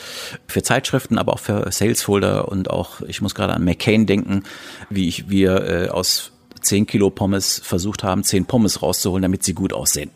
für 0.48 0.64
Zeitschriften, 0.64 1.20
aber 1.20 1.34
auch 1.34 1.40
für 1.40 1.72
Salesfolder 1.72 2.48
und 2.48 2.72
auch, 2.72 3.02
ich 3.02 3.22
muss 3.22 3.36
gerade 3.36 3.54
an 3.54 3.64
McCain 3.64 4.08
denken, 4.08 4.44
wie 4.90 5.08
ich, 5.08 5.30
wir 5.30 5.64
äh, 5.64 5.90
aus 5.90 6.32
10 6.62 6.88
Kilo 6.88 7.12
Pommes 7.12 7.62
versucht 7.64 8.04
haben, 8.04 8.24
10 8.24 8.46
Pommes 8.46 8.82
rauszuholen, 8.82 9.22
damit 9.22 9.44
sie 9.44 9.54
gut 9.54 9.72
aussehen. 9.72 10.10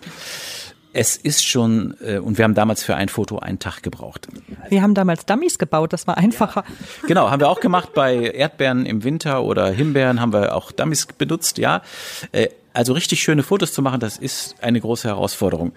Es 0.91 1.15
ist 1.17 1.45
schon, 1.45 1.95
äh, 2.03 2.17
und 2.17 2.37
wir 2.37 2.45
haben 2.45 2.55
damals 2.55 2.83
für 2.83 2.95
ein 2.95 3.09
Foto 3.09 3.37
einen 3.39 3.59
Tag 3.59 3.83
gebraucht. 3.83 4.27
Wir 4.69 4.81
haben 4.81 4.95
damals 4.95 5.25
Dummies 5.25 5.59
gebaut, 5.59 5.93
das 5.93 6.07
war 6.07 6.17
einfacher. 6.17 6.63
Ja, 7.01 7.07
genau, 7.07 7.29
haben 7.29 7.39
wir 7.39 7.49
auch 7.49 7.59
gemacht 7.59 7.93
bei 7.93 8.15
Erdbeeren 8.15 8.85
im 8.85 9.03
Winter 9.03 9.43
oder 9.43 9.69
Himbeeren 9.69 10.19
haben 10.19 10.33
wir 10.33 10.55
auch 10.55 10.71
Dummies 10.71 11.05
benutzt, 11.05 11.59
ja. 11.59 11.83
Äh, 12.31 12.49
also 12.73 12.93
richtig 12.93 13.21
schöne 13.21 13.43
Fotos 13.43 13.73
zu 13.73 13.81
machen, 13.81 13.99
das 13.99 14.17
ist 14.17 14.55
eine 14.61 14.79
große 14.79 15.07
Herausforderung. 15.07 15.73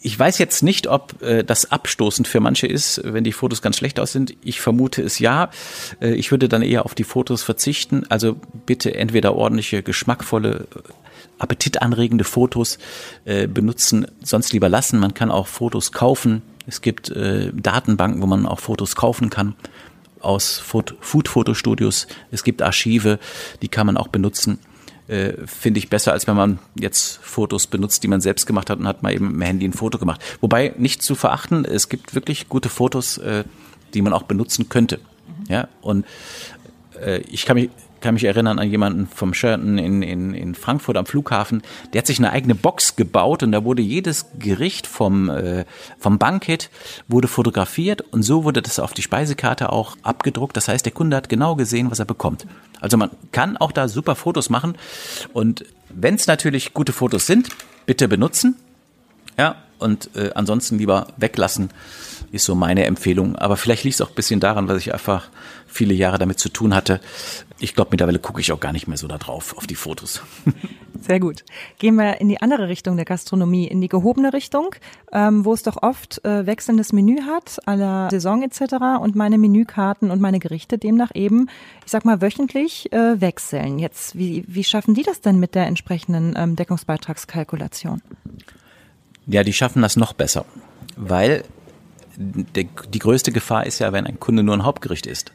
Ich 0.00 0.18
weiß 0.18 0.38
jetzt 0.38 0.62
nicht, 0.62 0.86
ob 0.86 1.20
äh, 1.22 1.42
das 1.42 1.70
abstoßend 1.72 2.28
für 2.28 2.40
manche 2.40 2.66
ist, 2.66 3.00
wenn 3.04 3.24
die 3.24 3.32
Fotos 3.32 3.62
ganz 3.62 3.76
schlecht 3.76 3.98
aus 3.98 4.12
sind. 4.12 4.34
Ich 4.42 4.60
vermute 4.60 5.02
es 5.02 5.18
ja. 5.18 5.50
Äh, 6.00 6.14
ich 6.14 6.30
würde 6.30 6.48
dann 6.48 6.62
eher 6.62 6.84
auf 6.84 6.94
die 6.94 7.04
Fotos 7.04 7.42
verzichten. 7.42 8.06
Also 8.08 8.36
bitte 8.66 8.94
entweder 8.94 9.34
ordentliche, 9.34 9.82
geschmackvolle 9.82 10.68
appetitanregende 11.38 12.24
Fotos 12.24 12.78
äh, 13.24 13.46
benutzen, 13.46 14.06
sonst 14.22 14.52
lieber 14.52 14.68
lassen. 14.68 14.98
Man 14.98 15.14
kann 15.14 15.30
auch 15.30 15.46
Fotos 15.46 15.92
kaufen. 15.92 16.42
Es 16.66 16.80
gibt 16.80 17.10
äh, 17.10 17.52
Datenbanken, 17.52 18.22
wo 18.22 18.26
man 18.26 18.46
auch 18.46 18.60
Fotos 18.60 18.96
kaufen 18.96 19.30
kann 19.30 19.54
aus 20.20 20.58
Food-Fotostudios. 20.58 22.06
Es 22.30 22.42
gibt 22.42 22.62
Archive, 22.62 23.18
die 23.62 23.68
kann 23.68 23.86
man 23.86 23.96
auch 23.96 24.08
benutzen. 24.08 24.58
Äh, 25.08 25.34
Finde 25.46 25.78
ich 25.78 25.88
besser, 25.88 26.12
als 26.12 26.26
wenn 26.26 26.36
man 26.36 26.58
jetzt 26.74 27.18
Fotos 27.22 27.68
benutzt, 27.68 28.02
die 28.02 28.08
man 28.08 28.20
selbst 28.20 28.46
gemacht 28.46 28.68
hat 28.68 28.80
und 28.80 28.88
hat 28.88 29.02
mal 29.02 29.14
eben 29.14 29.30
dem 29.30 29.40
Handy 29.40 29.66
ein 29.66 29.72
Foto 29.72 29.98
gemacht. 29.98 30.20
Wobei 30.40 30.74
nicht 30.78 31.02
zu 31.02 31.14
verachten, 31.14 31.64
es 31.64 31.88
gibt 31.88 32.14
wirklich 32.14 32.48
gute 32.48 32.68
Fotos, 32.68 33.18
äh, 33.18 33.44
die 33.94 34.02
man 34.02 34.12
auch 34.12 34.24
benutzen 34.24 34.68
könnte. 34.68 34.98
Ja, 35.48 35.68
und 35.80 36.04
äh, 37.00 37.18
ich 37.20 37.46
kann 37.46 37.54
mich 37.54 37.70
kann 38.06 38.14
mich 38.14 38.22
erinnern 38.22 38.60
an 38.60 38.70
jemanden 38.70 39.08
vom 39.08 39.34
Sheraton 39.34 39.78
in, 39.78 40.00
in, 40.00 40.32
in 40.32 40.54
Frankfurt 40.54 40.96
am 40.96 41.06
Flughafen, 41.06 41.62
der 41.92 41.98
hat 41.98 42.06
sich 42.06 42.20
eine 42.20 42.30
eigene 42.30 42.54
Box 42.54 42.94
gebaut 42.94 43.42
und 43.42 43.50
da 43.50 43.64
wurde 43.64 43.82
jedes 43.82 44.26
Gericht 44.38 44.86
vom, 44.86 45.28
äh, 45.28 45.64
vom 45.98 46.16
Bankett 46.16 46.70
wurde 47.08 47.26
fotografiert 47.26 48.02
und 48.12 48.22
so 48.22 48.44
wurde 48.44 48.62
das 48.62 48.78
auf 48.78 48.92
die 48.92 49.02
Speisekarte 49.02 49.72
auch 49.72 49.96
abgedruckt. 50.04 50.56
Das 50.56 50.68
heißt, 50.68 50.84
der 50.84 50.92
Kunde 50.92 51.16
hat 51.16 51.28
genau 51.28 51.56
gesehen, 51.56 51.90
was 51.90 51.98
er 51.98 52.04
bekommt. 52.04 52.46
Also 52.80 52.96
man 52.96 53.10
kann 53.32 53.56
auch 53.56 53.72
da 53.72 53.88
super 53.88 54.14
Fotos 54.14 54.50
machen 54.50 54.76
und 55.32 55.64
wenn 55.88 56.14
es 56.14 56.28
natürlich 56.28 56.74
gute 56.74 56.92
Fotos 56.92 57.26
sind, 57.26 57.48
bitte 57.86 58.06
benutzen. 58.06 58.54
Ja, 59.36 59.56
und 59.78 60.10
äh, 60.14 60.30
ansonsten 60.36 60.78
lieber 60.78 61.08
weglassen, 61.16 61.70
ist 62.30 62.44
so 62.44 62.54
meine 62.54 62.84
Empfehlung. 62.84 63.36
Aber 63.36 63.56
vielleicht 63.56 63.82
liegt 63.82 63.94
es 63.94 64.00
auch 64.00 64.10
ein 64.10 64.14
bisschen 64.14 64.40
daran, 64.40 64.68
weil 64.68 64.76
ich 64.76 64.92
einfach 64.92 65.28
viele 65.76 65.94
Jahre 65.94 66.18
damit 66.18 66.38
zu 66.38 66.48
tun 66.48 66.74
hatte. 66.74 67.00
Ich 67.58 67.74
glaube, 67.74 67.90
mittlerweile 67.92 68.18
gucke 68.18 68.40
ich 68.40 68.52
auch 68.52 68.60
gar 68.60 68.72
nicht 68.72 68.88
mehr 68.88 68.96
so 68.96 69.06
da 69.06 69.18
drauf, 69.18 69.56
auf 69.56 69.66
die 69.66 69.74
Fotos. 69.74 70.22
Sehr 71.00 71.20
gut. 71.20 71.44
Gehen 71.78 71.96
wir 71.96 72.20
in 72.20 72.28
die 72.28 72.40
andere 72.40 72.68
Richtung 72.68 72.96
der 72.96 73.04
Gastronomie, 73.04 73.66
in 73.66 73.80
die 73.80 73.88
gehobene 73.88 74.32
Richtung, 74.32 74.74
ähm, 75.12 75.44
wo 75.44 75.52
es 75.52 75.62
doch 75.62 75.82
oft 75.82 76.24
äh, 76.24 76.46
wechselndes 76.46 76.92
Menü 76.92 77.22
hat, 77.22 77.60
aller 77.66 78.08
Saison 78.10 78.42
etc. 78.42 79.00
und 79.00 79.14
meine 79.14 79.38
Menükarten 79.38 80.10
und 80.10 80.20
meine 80.20 80.38
Gerichte 80.38 80.78
demnach 80.78 81.10
eben, 81.14 81.48
ich 81.84 81.92
sag 81.92 82.04
mal, 82.04 82.20
wöchentlich 82.20 82.92
äh, 82.92 83.20
wechseln. 83.20 83.78
Jetzt, 83.78 84.16
wie, 84.16 84.44
wie 84.48 84.64
schaffen 84.64 84.94
die 84.94 85.02
das 85.02 85.20
denn 85.20 85.38
mit 85.38 85.54
der 85.54 85.66
entsprechenden 85.66 86.34
ähm, 86.36 86.56
Deckungsbeitragskalkulation? 86.56 88.02
Ja, 89.26 89.42
die 89.42 89.52
schaffen 89.52 89.82
das 89.82 89.96
noch 89.96 90.12
besser, 90.12 90.44
weil 90.96 91.44
die, 92.16 92.68
die 92.92 92.98
größte 92.98 93.32
Gefahr 93.32 93.66
ist 93.66 93.78
ja, 93.78 93.92
wenn 93.92 94.06
ein 94.06 94.20
Kunde 94.20 94.42
nur 94.42 94.54
ein 94.54 94.64
Hauptgericht 94.64 95.06
isst. 95.06 95.32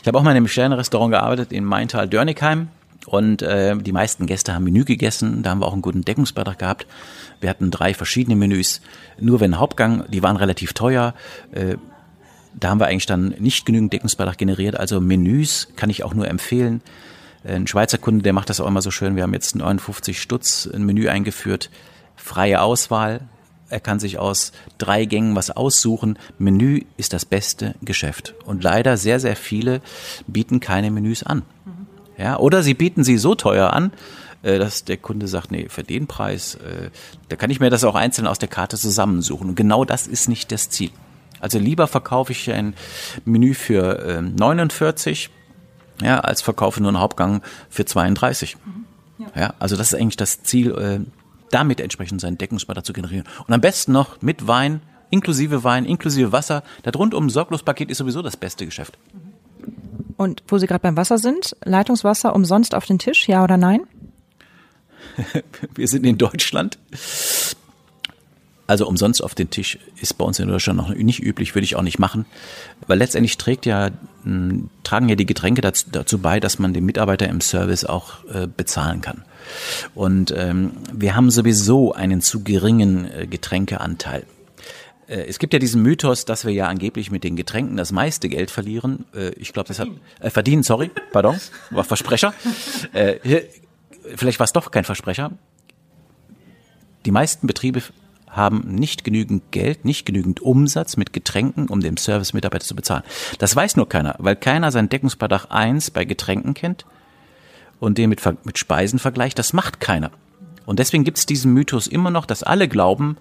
Ich 0.00 0.06
habe 0.06 0.18
auch 0.18 0.22
mal 0.22 0.32
in 0.32 0.38
einem 0.38 0.48
Sternenrestaurant 0.48 1.12
gearbeitet 1.12 1.52
in 1.52 1.64
Maintal-Dörnigheim 1.64 2.68
und 3.06 3.42
äh, 3.42 3.76
die 3.76 3.92
meisten 3.92 4.26
Gäste 4.26 4.54
haben 4.54 4.64
Menü 4.64 4.84
gegessen. 4.84 5.42
Da 5.42 5.50
haben 5.50 5.60
wir 5.60 5.66
auch 5.66 5.72
einen 5.72 5.82
guten 5.82 6.04
Deckungsbeitrag 6.04 6.58
gehabt. 6.58 6.86
Wir 7.40 7.50
hatten 7.50 7.70
drei 7.70 7.94
verschiedene 7.94 8.36
Menüs. 8.36 8.80
Nur 9.20 9.40
wenn 9.40 9.58
Hauptgang, 9.58 10.04
die 10.08 10.22
waren 10.22 10.36
relativ 10.36 10.72
teuer. 10.72 11.14
Äh, 11.52 11.76
da 12.54 12.70
haben 12.70 12.80
wir 12.80 12.86
eigentlich 12.86 13.06
dann 13.06 13.34
nicht 13.38 13.66
genügend 13.66 13.92
Deckungsbeitrag 13.92 14.38
generiert. 14.38 14.78
Also 14.78 15.00
Menüs 15.00 15.68
kann 15.76 15.90
ich 15.90 16.04
auch 16.04 16.14
nur 16.14 16.28
empfehlen. 16.28 16.82
Ein 17.46 17.66
Schweizer 17.66 17.98
Kunde, 17.98 18.22
der 18.22 18.32
macht 18.32 18.48
das 18.48 18.60
auch 18.60 18.66
immer 18.66 18.80
so 18.80 18.90
schön. 18.90 19.16
Wir 19.16 19.22
haben 19.24 19.34
jetzt 19.34 19.54
59 19.54 20.20
Stutz 20.20 20.68
ein 20.72 20.84
Menü 20.86 21.08
eingeführt. 21.08 21.68
Freie 22.16 22.62
Auswahl, 22.62 23.20
er 23.74 23.80
kann 23.80 23.98
sich 23.98 24.20
aus 24.20 24.52
drei 24.78 25.04
Gängen 25.04 25.34
was 25.34 25.50
aussuchen. 25.50 26.16
Menü 26.38 26.82
ist 26.96 27.12
das 27.12 27.24
beste 27.24 27.74
Geschäft. 27.82 28.34
Und 28.44 28.62
leider 28.62 28.96
sehr, 28.96 29.18
sehr 29.18 29.34
viele 29.34 29.82
bieten 30.28 30.60
keine 30.60 30.92
Menüs 30.92 31.24
an. 31.24 31.42
Ja, 32.16 32.38
oder 32.38 32.62
sie 32.62 32.74
bieten 32.74 33.02
sie 33.02 33.18
so 33.18 33.34
teuer 33.34 33.72
an, 33.72 33.92
äh, 34.42 34.60
dass 34.60 34.84
der 34.84 34.96
Kunde 34.96 35.26
sagt, 35.26 35.50
nee, 35.50 35.66
für 35.68 35.82
den 35.82 36.06
Preis, 36.06 36.54
äh, 36.54 36.90
da 37.28 37.34
kann 37.34 37.50
ich 37.50 37.58
mir 37.58 37.68
das 37.68 37.82
auch 37.82 37.96
einzeln 37.96 38.28
aus 38.28 38.38
der 38.38 38.48
Karte 38.48 38.76
zusammensuchen. 38.76 39.48
Und 39.48 39.54
genau 39.56 39.84
das 39.84 40.06
ist 40.06 40.28
nicht 40.28 40.52
das 40.52 40.70
Ziel. 40.70 40.92
Also 41.40 41.58
lieber 41.58 41.88
verkaufe 41.88 42.30
ich 42.30 42.52
ein 42.52 42.74
Menü 43.24 43.54
für 43.54 44.22
49, 44.22 45.30
ähm, 46.00 46.06
ja, 46.06 46.20
als 46.20 46.42
verkaufe 46.42 46.80
nur 46.80 46.90
einen 46.90 47.00
Hauptgang 47.00 47.42
für 47.68 47.84
32. 47.84 48.56
Ja. 49.18 49.26
ja, 49.34 49.54
also 49.58 49.76
das 49.76 49.92
ist 49.92 49.98
eigentlich 49.98 50.16
das 50.16 50.44
Ziel, 50.44 50.70
äh, 50.70 51.00
damit 51.54 51.80
entsprechend 51.80 52.20
seinen 52.20 52.36
Deckungsbeitrag 52.36 52.84
zu 52.84 52.92
generieren. 52.92 53.26
Und 53.46 53.54
am 53.54 53.60
besten 53.60 53.92
noch 53.92 54.20
mit 54.20 54.48
Wein, 54.48 54.82
inklusive 55.10 55.62
Wein, 55.62 55.84
inklusive 55.84 56.32
Wasser. 56.32 56.64
Das 56.82 56.94
rundum 56.96 57.30
Sorglospaket 57.30 57.90
ist 57.90 57.98
sowieso 57.98 58.22
das 58.22 58.36
beste 58.36 58.64
Geschäft. 58.66 58.98
Und 60.16 60.42
wo 60.48 60.58
Sie 60.58 60.66
gerade 60.66 60.80
beim 60.80 60.96
Wasser 60.96 61.18
sind, 61.18 61.56
Leitungswasser 61.64 62.34
umsonst 62.34 62.74
auf 62.74 62.86
den 62.86 62.98
Tisch, 62.98 63.28
ja 63.28 63.44
oder 63.44 63.56
nein? 63.56 63.82
Wir 65.74 65.86
sind 65.86 66.04
in 66.04 66.18
Deutschland. 66.18 66.78
Also 68.74 68.88
umsonst 68.88 69.22
auf 69.22 69.36
den 69.36 69.50
Tisch 69.50 69.78
ist 70.02 70.18
bei 70.18 70.24
uns 70.24 70.40
in 70.40 70.48
Deutschland 70.48 70.76
noch 70.76 70.92
nicht 70.92 71.22
üblich, 71.22 71.54
würde 71.54 71.64
ich 71.64 71.76
auch 71.76 71.82
nicht 71.82 72.00
machen. 72.00 72.26
Weil 72.88 72.98
letztendlich 72.98 73.38
trägt 73.38 73.66
ja, 73.66 73.90
tragen 74.82 75.08
ja 75.08 75.14
die 75.14 75.26
Getränke 75.26 75.60
dazu 75.60 76.18
bei, 76.18 76.40
dass 76.40 76.58
man 76.58 76.74
den 76.74 76.84
Mitarbeiter 76.84 77.28
im 77.28 77.40
Service 77.40 77.84
auch 77.84 78.24
äh, 78.24 78.48
bezahlen 78.48 79.00
kann. 79.00 79.22
Und 79.94 80.34
ähm, 80.36 80.72
wir 80.92 81.14
haben 81.14 81.30
sowieso 81.30 81.92
einen 81.92 82.20
zu 82.20 82.42
geringen 82.42 83.08
äh, 83.08 83.28
Getränkeanteil. 83.28 84.24
Äh, 85.06 85.26
es 85.28 85.38
gibt 85.38 85.52
ja 85.52 85.60
diesen 85.60 85.80
Mythos, 85.80 86.24
dass 86.24 86.44
wir 86.44 86.52
ja 86.52 86.66
angeblich 86.66 87.12
mit 87.12 87.22
den 87.22 87.36
Getränken 87.36 87.76
das 87.76 87.92
meiste 87.92 88.28
Geld 88.28 88.50
verlieren. 88.50 89.04
Äh, 89.14 89.34
ich 89.34 89.52
glaube, 89.52 89.68
das 89.68 89.78
hat 89.78 89.86
äh, 90.18 90.30
verdienen, 90.30 90.64
sorry, 90.64 90.90
pardon, 91.12 91.38
war 91.70 91.84
Versprecher. 91.84 92.34
Äh, 92.92 93.42
vielleicht 94.16 94.40
war 94.40 94.46
es 94.46 94.52
doch 94.52 94.72
kein 94.72 94.82
Versprecher. 94.82 95.30
Die 97.04 97.12
meisten 97.12 97.46
Betriebe 97.46 97.80
haben 98.36 98.62
nicht 98.66 99.04
genügend 99.04 99.50
Geld, 99.50 99.84
nicht 99.84 100.06
genügend 100.06 100.40
Umsatz 100.40 100.96
mit 100.96 101.12
Getränken, 101.12 101.68
um 101.68 101.80
dem 101.80 101.96
Service-Mitarbeiter 101.96 102.64
zu 102.64 102.74
bezahlen. 102.74 103.04
Das 103.38 103.54
weiß 103.54 103.76
nur 103.76 103.88
keiner, 103.88 104.16
weil 104.18 104.36
keiner 104.36 104.72
seinen 104.72 104.88
Deckungsbeitrag 104.88 105.46
1 105.50 105.90
bei 105.90 106.04
Getränken 106.04 106.54
kennt 106.54 106.84
und 107.80 107.98
den 107.98 108.10
mit, 108.10 108.20
mit 108.44 108.58
Speisen 108.58 108.98
vergleicht. 108.98 109.38
Das 109.38 109.52
macht 109.52 109.80
keiner. 109.80 110.10
Und 110.66 110.78
deswegen 110.78 111.04
gibt 111.04 111.18
es 111.18 111.26
diesen 111.26 111.52
Mythos 111.52 111.86
immer 111.86 112.10
noch, 112.10 112.26
dass 112.26 112.42
alle 112.42 112.68
glauben, 112.68 113.16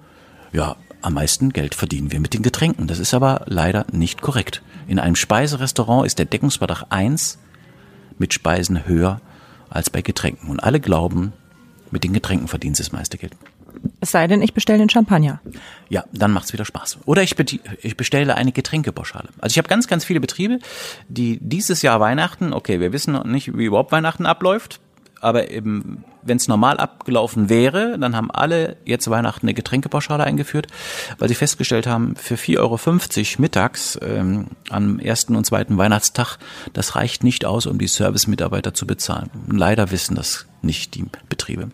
ja, 0.52 0.76
am 1.02 1.16
meisten 1.16 1.52
Geld 1.52 1.76
verdienen 1.76 2.12
wir 2.12 2.22
mit 2.22 2.34
den 2.34 2.44
Getränken. 2.44 2.88
Das 2.88 3.00
ist 3.00 3.14
aber 3.14 3.44
leider 3.48 3.86
nicht 3.92 4.22
korrekt. 4.22 4.62
In 4.88 5.00
einem 5.00 5.16
Speiserestaurant 5.16 6.06
ist 6.06 6.18
der 6.18 6.26
Deckungsbeitrag 6.26 6.86
1 6.90 7.40
mit 8.18 8.34
Speisen 8.34 8.88
höher 8.88 9.20
als 9.70 9.90
bei 9.90 10.02
Getränken. 10.02 10.50
Und 10.50 10.62
alle 10.62 10.80
glauben, 10.80 11.34
mit 11.92 12.04
den 12.04 12.14
Getränken 12.14 12.48
verdienen 12.48 12.76
sie 12.76 12.84
das 12.84 12.94
meiste 12.94 13.18
Geld. 13.18 13.36
Es 14.00 14.12
sei 14.12 14.28
denn, 14.28 14.42
ich 14.42 14.54
bestelle 14.54 14.80
den 14.80 14.90
Champagner. 14.90 15.42
Ja, 15.90 16.04
dann 16.12 16.32
macht's 16.32 16.54
wieder 16.54 16.66
Spaß. 16.66 17.00
Oder 17.06 17.24
ich, 17.24 17.36
ich 17.82 17.98
bestelle 17.98 18.36
eine 18.36 18.52
Getränkepauschale. 18.52 19.30
Also 19.40 19.54
ich 19.54 19.58
habe 19.58 19.70
ganz, 19.70 19.88
ganz 19.88 20.06
viele 20.06 20.20
Betriebe, 20.20 20.60
die 21.08 21.40
dieses 21.42 21.82
Jahr 21.82 22.00
Weihnachten, 22.00 22.54
okay, 22.54 22.80
wir 22.80 22.92
wissen 22.92 23.14
noch 23.14 23.24
nicht, 23.24 23.58
wie 23.58 23.66
überhaupt 23.66 23.92
Weihnachten 23.92 24.26
abläuft, 24.26 24.80
aber 25.24 25.50
eben, 25.50 26.04
wenn 26.22 26.36
es 26.36 26.50
normal 26.50 26.78
abgelaufen 26.78 27.48
wäre, 27.48 27.98
dann 27.98 28.16
haben 28.16 28.30
alle 28.30 28.76
jetzt 28.84 29.10
Weihnachten 29.10 29.46
eine 29.46 29.54
Getränkepauschale 29.54 30.24
eingeführt, 30.24 30.68
weil 31.18 31.30
sie 31.30 31.36
festgestellt 31.36 31.88
haben, 31.88 32.18
für 32.18 32.36
4,50 32.36 32.60
Euro 32.60 33.42
mittags 33.42 33.98
ähm, 34.02 34.48
am 34.70 35.00
ersten 35.00 35.38
und 35.38 35.46
zweiten 35.46 35.78
Weihnachtstag, 35.78 36.38
das 36.74 36.96
reicht 36.96 37.24
nicht 37.24 37.46
aus, 37.46 37.68
um 37.68 37.78
die 37.78 37.88
Service-Mitarbeiter 37.88 38.74
zu 38.74 38.86
bezahlen. 38.86 39.30
Leider 39.50 39.92
wissen 39.92 40.16
das 40.16 40.46
nicht 40.62 40.94
die 40.96 41.06
Betriebe. 41.30 41.70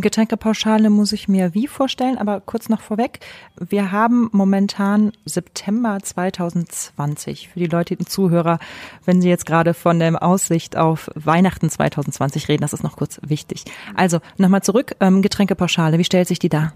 Getränkepauschale 0.00 0.90
muss 0.90 1.12
ich 1.12 1.28
mir 1.28 1.54
wie 1.54 1.66
vorstellen, 1.66 2.18
aber 2.18 2.40
kurz 2.40 2.68
noch 2.68 2.80
vorweg. 2.80 3.20
Wir 3.56 3.92
haben 3.92 4.28
momentan 4.32 5.12
September 5.24 5.98
2020. 6.02 7.48
Für 7.48 7.58
die 7.58 7.66
Leute, 7.66 7.96
die 7.96 8.04
Zuhörer, 8.04 8.58
wenn 9.04 9.20
Sie 9.20 9.28
jetzt 9.28 9.46
gerade 9.46 9.74
von 9.74 9.98
der 9.98 10.22
Aussicht 10.22 10.76
auf 10.76 11.10
Weihnachten 11.14 11.70
2020 11.70 12.48
reden, 12.48 12.62
das 12.62 12.72
ist 12.72 12.82
noch 12.82 12.96
kurz 12.96 13.20
wichtig. 13.26 13.64
Also 13.94 14.20
nochmal 14.36 14.62
zurück, 14.62 14.96
ähm, 15.00 15.22
Getränkepauschale, 15.22 15.98
wie 15.98 16.04
stellt 16.04 16.28
sich 16.28 16.38
die 16.38 16.48
dar? 16.48 16.72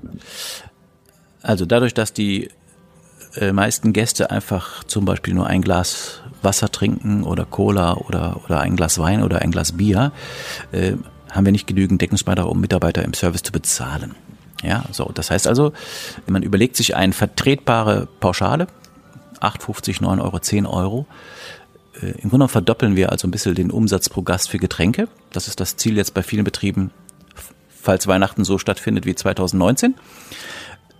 Also 1.42 1.66
dadurch, 1.66 1.94
dass 1.94 2.12
die 2.12 2.50
äh, 3.36 3.52
meisten 3.52 3.92
Gäste 3.92 4.30
einfach 4.30 4.84
zum 4.84 5.04
Beispiel 5.04 5.34
nur 5.34 5.46
ein 5.46 5.62
Glas 5.62 6.22
Wasser 6.42 6.70
trinken 6.70 7.22
oder 7.22 7.44
Cola 7.44 7.94
oder, 7.94 8.40
oder 8.44 8.60
ein 8.60 8.76
Glas 8.76 8.98
Wein 8.98 9.22
oder 9.22 9.40
ein 9.40 9.50
Glas 9.50 9.72
Bier, 9.72 10.12
äh, 10.72 10.94
haben 11.32 11.44
wir 11.44 11.52
nicht 11.52 11.66
genügend 11.66 12.00
Deckungsbeitrag, 12.00 12.46
um 12.46 12.60
Mitarbeiter 12.60 13.04
im 13.04 13.14
Service 13.14 13.42
zu 13.42 13.52
bezahlen. 13.52 14.14
Ja, 14.62 14.84
so. 14.92 15.10
Das 15.12 15.30
heißt 15.30 15.46
also, 15.46 15.72
man 16.26 16.42
überlegt 16.42 16.76
sich 16.76 16.94
eine 16.94 17.12
vertretbare 17.12 18.06
Pauschale, 18.20 18.68
8,50, 19.40 20.02
9 20.02 20.20
Euro, 20.20 20.38
10 20.38 20.66
Euro. 20.66 21.06
Äh, 22.00 22.12
Im 22.22 22.30
Grunde 22.30 22.48
verdoppeln 22.48 22.94
wir 22.94 23.10
also 23.10 23.26
ein 23.26 23.32
bisschen 23.32 23.54
den 23.54 23.70
Umsatz 23.70 24.08
pro 24.08 24.22
Gast 24.22 24.50
für 24.50 24.58
Getränke. 24.58 25.08
Das 25.32 25.48
ist 25.48 25.58
das 25.58 25.76
Ziel 25.76 25.96
jetzt 25.96 26.14
bei 26.14 26.22
vielen 26.22 26.44
Betrieben, 26.44 26.92
falls 27.68 28.06
Weihnachten 28.06 28.44
so 28.44 28.58
stattfindet 28.58 29.04
wie 29.04 29.14
2019. 29.14 29.94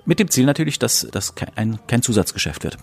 Mit 0.05 0.18
dem 0.18 0.29
Ziel 0.29 0.47
natürlich, 0.47 0.81
dass 0.81 1.07
das 1.12 1.37
kein, 1.37 1.79
kein 1.87 2.03
Zusatzgeschäft 2.03 2.64
wird. 2.64 2.79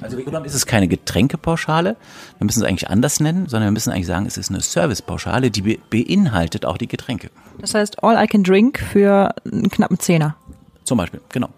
Also 0.00 0.18
wie 0.18 0.24
genommen 0.24 0.46
ist 0.46 0.54
es 0.54 0.66
keine 0.66 0.88
Getränkepauschale, 0.88 1.96
wir 2.38 2.44
müssen 2.44 2.62
es 2.62 2.68
eigentlich 2.68 2.88
anders 2.88 3.20
nennen, 3.20 3.48
sondern 3.48 3.68
wir 3.68 3.72
müssen 3.72 3.92
eigentlich 3.92 4.06
sagen, 4.06 4.26
es 4.26 4.36
ist 4.36 4.50
eine 4.50 4.60
Servicepauschale, 4.60 5.50
die 5.50 5.62
be 5.62 5.78
beinhaltet 5.90 6.64
auch 6.64 6.78
die 6.78 6.88
Getränke. 6.88 7.30
Das 7.58 7.74
heißt, 7.74 8.02
all 8.02 8.22
I 8.22 8.26
can 8.26 8.42
drink 8.42 8.78
für 8.80 9.34
einen 9.44 9.70
knappen 9.70 9.98
Zehner. 9.98 10.36
Zum 10.84 10.98
Beispiel, 10.98 11.20
genau. 11.28 11.50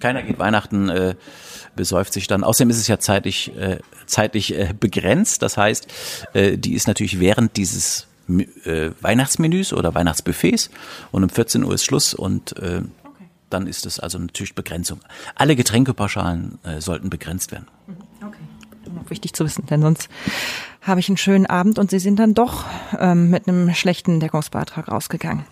Keiner 0.00 0.22
geht 0.22 0.38
Weihnachten, 0.38 0.88
äh, 0.88 1.14
besäuft 1.76 2.12
sich 2.12 2.26
dann. 2.26 2.44
Außerdem 2.44 2.70
ist 2.70 2.78
es 2.78 2.88
ja 2.88 2.98
zeitlich, 2.98 3.56
äh, 3.56 3.78
zeitlich 4.06 4.54
äh, 4.54 4.74
begrenzt. 4.78 5.42
Das 5.42 5.56
heißt, 5.56 5.86
äh, 6.34 6.58
die 6.58 6.74
ist 6.74 6.86
natürlich 6.86 7.20
während 7.20 7.56
dieses 7.56 8.06
äh, 8.28 8.90
Weihnachtsmenüs 9.00 9.72
oder 9.72 9.94
Weihnachtsbuffets 9.94 10.70
und 11.12 11.24
um 11.24 11.28
14 11.28 11.64
Uhr 11.64 11.74
ist 11.74 11.84
Schluss 11.84 12.14
und 12.14 12.56
äh, 12.58 12.82
dann 13.54 13.66
ist 13.66 13.86
es 13.86 14.00
also 14.00 14.18
natürlich 14.18 14.54
Begrenzung. 14.54 15.00
Alle 15.34 15.56
Getränkepauschalen 15.56 16.58
äh, 16.64 16.80
sollten 16.80 17.08
begrenzt 17.08 17.52
werden. 17.52 17.68
Mhm. 17.86 17.96
Okay. 18.26 19.08
Wichtig 19.08 19.32
zu 19.32 19.44
wissen, 19.44 19.66
denn 19.66 19.80
sonst 19.80 20.08
habe 20.82 21.00
ich 21.00 21.08
einen 21.08 21.16
schönen 21.16 21.46
Abend 21.46 21.78
und 21.78 21.90
Sie 21.90 21.98
sind 21.98 22.18
dann 22.18 22.34
doch 22.34 22.64
ähm, 22.98 23.30
mit 23.30 23.48
einem 23.48 23.72
schlechten 23.74 24.20
Deckungsbeitrag 24.20 24.88
rausgegangen 24.88 25.44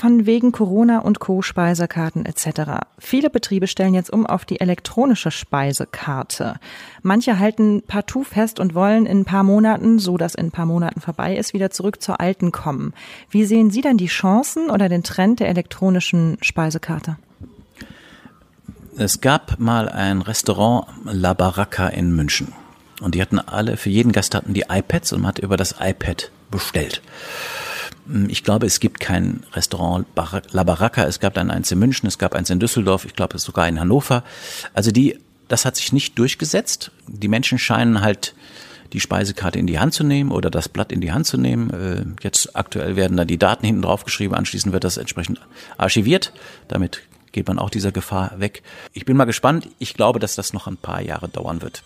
von 0.00 0.24
wegen 0.24 0.50
Corona 0.50 1.00
und 1.00 1.20
Co. 1.20 1.42
Speisekarten 1.42 2.24
etc. 2.24 2.86
Viele 2.98 3.28
Betriebe 3.28 3.66
stellen 3.66 3.92
jetzt 3.92 4.10
um 4.10 4.24
auf 4.24 4.46
die 4.46 4.58
elektronische 4.58 5.30
Speisekarte. 5.30 6.54
Manche 7.02 7.38
halten 7.38 7.82
partout 7.86 8.24
fest 8.24 8.60
und 8.60 8.74
wollen 8.74 9.04
in 9.04 9.20
ein 9.20 9.24
paar 9.26 9.42
Monaten, 9.42 9.98
so 9.98 10.16
dass 10.16 10.34
in 10.34 10.46
ein 10.46 10.50
paar 10.50 10.64
Monaten 10.64 11.02
vorbei 11.02 11.36
ist, 11.36 11.52
wieder 11.52 11.70
zurück 11.70 12.00
zur 12.00 12.18
alten 12.18 12.50
kommen. 12.50 12.94
Wie 13.28 13.44
sehen 13.44 13.70
Sie 13.70 13.82
denn 13.82 13.98
die 13.98 14.06
Chancen 14.06 14.70
oder 14.70 14.88
den 14.88 15.02
Trend 15.02 15.38
der 15.38 15.50
elektronischen 15.50 16.38
Speisekarte? 16.40 17.18
Es 18.96 19.20
gab 19.20 19.60
mal 19.60 19.90
ein 19.90 20.22
Restaurant 20.22 20.86
La 21.04 21.34
Baracca 21.34 21.88
in 21.88 22.16
München. 22.16 22.54
Und 23.02 23.14
die 23.14 23.20
hatten 23.20 23.38
alle, 23.38 23.76
für 23.76 23.90
jeden 23.90 24.12
Gast 24.12 24.34
hatten 24.34 24.54
die 24.54 24.64
iPads 24.70 25.12
und 25.12 25.20
man 25.20 25.28
hat 25.28 25.38
über 25.38 25.58
das 25.58 25.76
iPad 25.78 26.30
bestellt. 26.50 27.02
Hm, 28.06 28.28
ich 28.28 28.44
glaube, 28.44 28.66
es 28.66 28.80
gibt 28.80 29.00
kein 29.00 29.44
Restaurant 29.52 30.06
La 30.52 30.64
Baracca. 30.64 31.04
Es 31.04 31.20
gab 31.20 31.34
dann 31.34 31.50
eins 31.50 31.70
in 31.70 31.78
München, 31.78 32.06
es 32.06 32.18
gab 32.18 32.34
eins 32.34 32.50
in 32.50 32.60
Düsseldorf, 32.60 33.04
ich 33.04 33.14
glaube 33.14 33.38
sogar 33.38 33.68
in 33.68 33.80
Hannover. 33.80 34.24
Also 34.74 34.90
die, 34.90 35.18
das 35.48 35.64
hat 35.64 35.76
sich 35.76 35.92
nicht 35.92 36.18
durchgesetzt. 36.18 36.90
Die 37.06 37.28
Menschen 37.28 37.58
scheinen 37.58 38.00
halt 38.00 38.34
die 38.92 39.00
Speisekarte 39.00 39.58
in 39.58 39.66
die 39.66 39.78
Hand 39.78 39.94
zu 39.94 40.04
nehmen 40.04 40.32
oder 40.32 40.50
das 40.50 40.68
Blatt 40.68 40.92
in 40.92 41.00
die 41.00 41.12
Hand 41.12 41.26
zu 41.26 41.38
nehmen. 41.38 41.70
Äh, 41.70 42.04
jetzt 42.24 42.56
aktuell 42.56 42.96
werden 42.96 43.16
da 43.16 43.24
die 43.24 43.38
Daten 43.38 43.64
hinten 43.64 43.82
drauf 43.82 44.04
geschrieben, 44.04 44.34
anschließend 44.34 44.72
wird 44.72 44.84
das 44.84 44.96
entsprechend 44.96 45.40
archiviert. 45.76 46.32
Damit 46.68 47.02
geht 47.32 47.46
man 47.46 47.58
auch 47.58 47.70
dieser 47.70 47.92
Gefahr 47.92 48.32
weg. 48.38 48.62
Ich 48.92 49.04
bin 49.04 49.16
mal 49.16 49.24
gespannt. 49.24 49.68
Ich 49.78 49.94
glaube, 49.94 50.18
dass 50.18 50.34
das 50.34 50.52
noch 50.52 50.66
ein 50.66 50.76
paar 50.76 51.00
Jahre 51.00 51.28
dauern 51.28 51.62
wird. 51.62 51.82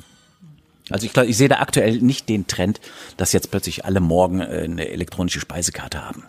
Also 0.91 1.07
ich 1.07 1.12
glaube, 1.12 1.28
ich 1.28 1.37
sehe 1.37 1.49
da 1.49 1.61
aktuell 1.61 2.01
nicht 2.01 2.28
den 2.28 2.47
Trend, 2.47 2.80
dass 3.16 3.32
jetzt 3.32 3.51
plötzlich 3.51 3.85
alle 3.85 4.01
morgen 4.01 4.41
äh, 4.41 4.62
eine 4.64 4.89
elektronische 4.89 5.41
Speisekarte 5.41 6.07
haben. 6.07 6.24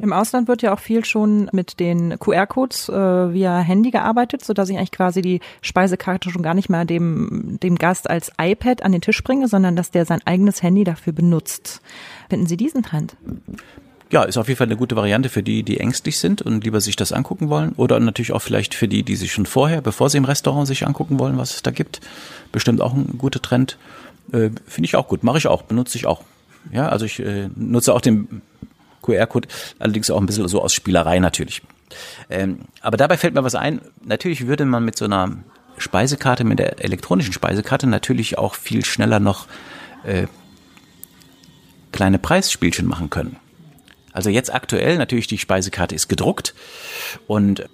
Im 0.00 0.12
Ausland 0.12 0.48
wird 0.48 0.60
ja 0.60 0.74
auch 0.74 0.80
viel 0.80 1.04
schon 1.04 1.48
mit 1.52 1.80
den 1.80 2.18
QR-Codes 2.18 2.90
äh, 2.90 2.92
via 3.32 3.58
Handy 3.60 3.90
gearbeitet, 3.90 4.44
so 4.44 4.52
dass 4.52 4.68
ich 4.68 4.76
eigentlich 4.76 4.90
quasi 4.90 5.22
die 5.22 5.40
Speisekarte 5.62 6.30
schon 6.30 6.42
gar 6.42 6.52
nicht 6.52 6.68
mehr 6.68 6.84
dem, 6.84 7.58
dem 7.62 7.76
Gast 7.76 8.10
als 8.10 8.30
iPad 8.38 8.82
an 8.82 8.92
den 8.92 9.00
Tisch 9.00 9.22
bringe, 9.22 9.48
sondern 9.48 9.76
dass 9.76 9.90
der 9.90 10.04
sein 10.04 10.20
eigenes 10.26 10.62
Handy 10.62 10.84
dafür 10.84 11.14
benutzt. 11.14 11.80
Finden 12.28 12.46
Sie 12.46 12.58
diesen 12.58 12.82
Trend? 12.82 13.16
Ja, 14.14 14.22
ist 14.22 14.36
auf 14.36 14.46
jeden 14.46 14.58
Fall 14.58 14.68
eine 14.68 14.76
gute 14.76 14.94
Variante 14.94 15.28
für 15.28 15.42
die, 15.42 15.64
die 15.64 15.80
ängstlich 15.80 16.20
sind 16.20 16.40
und 16.40 16.62
lieber 16.62 16.80
sich 16.80 16.94
das 16.94 17.12
angucken 17.12 17.48
wollen. 17.48 17.72
Oder 17.72 17.98
natürlich 17.98 18.30
auch 18.30 18.38
vielleicht 18.38 18.72
für 18.72 18.86
die, 18.86 19.02
die 19.02 19.16
sich 19.16 19.32
schon 19.32 19.44
vorher, 19.44 19.80
bevor 19.80 20.08
sie 20.08 20.18
im 20.18 20.24
Restaurant 20.24 20.68
sich 20.68 20.86
angucken 20.86 21.18
wollen, 21.18 21.36
was 21.36 21.56
es 21.56 21.62
da 21.62 21.72
gibt. 21.72 22.00
Bestimmt 22.52 22.80
auch 22.80 22.94
ein 22.94 23.18
guter 23.18 23.42
Trend. 23.42 23.76
Äh, 24.30 24.50
Finde 24.68 24.84
ich 24.84 24.94
auch 24.94 25.08
gut. 25.08 25.24
Mache 25.24 25.38
ich 25.38 25.48
auch, 25.48 25.62
benutze 25.62 25.98
ich 25.98 26.06
auch. 26.06 26.22
Ja, 26.70 26.90
also 26.90 27.06
ich 27.06 27.18
äh, 27.18 27.48
nutze 27.56 27.92
auch 27.92 28.00
den 28.00 28.40
QR-Code, 29.02 29.48
allerdings 29.80 30.08
auch 30.10 30.20
ein 30.20 30.26
bisschen 30.26 30.46
so 30.46 30.62
aus 30.62 30.72
Spielerei 30.72 31.18
natürlich. 31.18 31.62
Ähm, 32.30 32.60
aber 32.82 32.96
dabei 32.96 33.16
fällt 33.16 33.34
mir 33.34 33.42
was 33.42 33.56
ein. 33.56 33.80
Natürlich 34.04 34.46
würde 34.46 34.64
man 34.64 34.84
mit 34.84 34.96
so 34.96 35.06
einer 35.06 35.38
Speisekarte, 35.76 36.44
mit 36.44 36.60
der 36.60 36.84
elektronischen 36.84 37.32
Speisekarte 37.32 37.88
natürlich 37.88 38.38
auch 38.38 38.54
viel 38.54 38.84
schneller 38.84 39.18
noch 39.18 39.48
äh, 40.04 40.28
kleine 41.90 42.20
Preisspielchen 42.20 42.86
machen 42.86 43.10
können. 43.10 43.40
Also 44.14 44.30
jetzt 44.30 44.54
aktuell 44.54 44.96
natürlich 44.96 45.26
die 45.26 45.38
Speisekarte 45.38 45.94
ist 45.94 46.08
gedruckt 46.08 46.54
und 47.26 47.68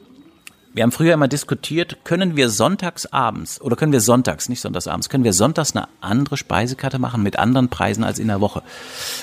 wir 0.73 0.85
haben 0.85 0.93
früher 0.93 1.15
immer 1.15 1.29
diskutiert, 1.29 1.99
können 2.05 2.37
wir 2.37 2.49
sonntags 2.49 3.05
abends 3.07 3.61
oder 3.61 3.77
können 3.77 3.93
wir 3.93 4.01
sonntags, 4.01 4.49
nicht 4.49 4.61
sonntags 4.61 4.87
abends, 4.87 5.09
können 5.09 5.25
wir 5.25 5.33
sonntags 5.33 5.77
eine 5.77 5.89
andere 6.01 6.37
Speisekarte 6.37 6.99
machen 6.99 7.23
mit 7.23 7.39
anderen 7.39 7.69
Preisen 7.69 8.05
als 8.05 8.19
in 8.19 8.29
der 8.29 8.41
Woche. 8.41 8.63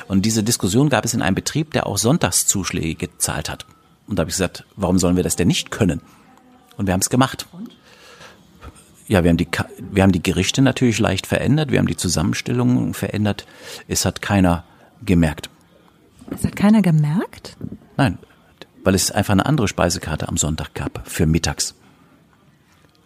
Und 0.08 0.26
diese 0.26 0.44
Diskussion 0.44 0.90
gab 0.90 1.06
es 1.06 1.14
in 1.14 1.22
einem 1.22 1.36
Betrieb, 1.36 1.72
der 1.72 1.88
auch 1.88 1.98
Sonntagszuschläge 1.98 3.08
gezahlt 3.08 3.50
hat. 3.50 3.66
Und 4.08 4.20
da 4.20 4.22
habe 4.22 4.30
ich 4.30 4.36
gesagt, 4.36 4.66
warum 4.76 5.00
sollen 5.00 5.16
wir 5.16 5.24
das 5.24 5.36
denn 5.36 5.48
nicht 5.48 5.72
können? 5.72 6.02
Und 6.76 6.86
wir 6.86 6.94
haben 6.94 7.02
es 7.02 7.10
gemacht. 7.10 7.48
Ja, 9.08 9.24
wir 9.24 9.30
haben 9.30 9.38
die, 9.38 9.48
wir 9.80 10.04
haben 10.04 10.12
die 10.12 10.22
Gerichte 10.22 10.62
natürlich 10.62 11.00
leicht 11.00 11.26
verändert, 11.26 11.72
wir 11.72 11.80
haben 11.80 11.88
die 11.88 11.98
Zusammenstellung 11.98 12.94
verändert. 12.94 13.48
Es 13.88 14.06
hat 14.06 14.22
keiner 14.22 14.66
gemerkt. 15.04 15.50
Das 16.30 16.44
hat 16.44 16.56
keiner 16.56 16.82
gemerkt? 16.82 17.58
Nein, 17.96 18.18
weil 18.84 18.96
es 18.96 19.12
einfach 19.12 19.34
eine 19.34 19.46
andere 19.46 19.68
Speisekarte 19.68 20.28
am 20.28 20.38
Sonntag 20.38 20.74
gab 20.74 21.08
für 21.08 21.26
mittags. 21.26 21.76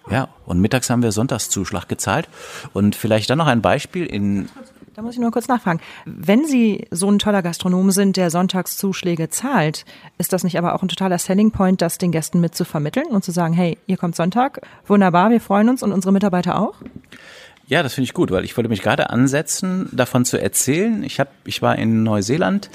Ja, 0.10 0.30
und 0.46 0.60
mittags 0.60 0.90
haben 0.90 1.04
wir 1.04 1.12
Sonntagszuschlag 1.12 1.88
gezahlt. 1.88 2.28
Und 2.74 2.96
vielleicht 2.96 3.30
dann 3.30 3.38
noch 3.38 3.48
ein 3.48 3.62
Beispiel 3.62 4.06
in. 4.06 4.50
Da 4.94 5.02
muss 5.02 5.14
ich 5.14 5.20
nur 5.20 5.32
kurz 5.32 5.48
nachfragen. 5.48 5.80
Wenn 6.06 6.46
Sie 6.46 6.88
so 6.92 7.10
ein 7.10 7.20
toller 7.20 7.42
Gastronom 7.42 7.92
sind, 7.92 8.18
der 8.18 8.30
Sonntagszuschläge 8.30 9.30
zahlt, 9.30 9.86
ist 10.18 10.34
das 10.34 10.44
nicht 10.44 10.58
aber 10.58 10.76
auch 10.76 10.82
ein 10.82 10.90
totaler 10.90 11.18
Selling 11.18 11.52
Point, 11.52 11.82
das 11.82 11.98
den 11.98 12.12
Gästen 12.12 12.42
mit 12.42 12.56
zu 12.56 12.66
vermitteln 12.66 13.08
und 13.08 13.24
zu 13.24 13.32
sagen, 13.32 13.54
hey, 13.54 13.78
ihr 13.88 13.96
kommt 13.96 14.16
Sonntag, 14.16 14.62
wunderbar, 14.88 15.30
wir 15.30 15.40
freuen 15.40 15.70
uns 15.70 15.82
und 15.82 15.94
unsere 15.94 16.12
Mitarbeiter 16.12 16.60
auch? 16.60 16.76
Ja, 17.72 17.84
das 17.84 17.94
finde 17.94 18.04
ich 18.04 18.14
gut, 18.14 18.32
weil 18.32 18.44
ich 18.44 18.58
wollte 18.58 18.68
mich 18.70 18.82
gerade 18.82 19.12
ansetzen, 19.12 19.88
davon 19.94 20.26
zu 20.26 20.36
erzählen. 20.38 21.06
Ich, 21.06 21.22
hab, 21.22 21.30
ich 21.46 21.62
war 21.62 21.78
in 21.78 22.04
Neuseeland 22.04 22.70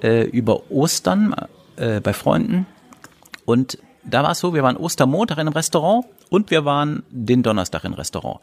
äh, 0.00 0.28
über 0.28 0.70
Ostern 0.70 1.34
äh, 1.74 1.98
bei 1.98 2.12
Freunden 2.12 2.64
und 3.46 3.78
da 4.04 4.22
war 4.22 4.30
es 4.30 4.38
so, 4.38 4.54
wir 4.54 4.62
waren 4.62 4.76
Ostermontag 4.76 5.38
in 5.38 5.48
einem 5.48 5.54
Restaurant 5.54 6.06
und 6.30 6.52
wir 6.52 6.64
waren 6.64 7.02
den 7.10 7.42
Donnerstag 7.42 7.82
im 7.82 7.94
Restaurant. 7.94 8.38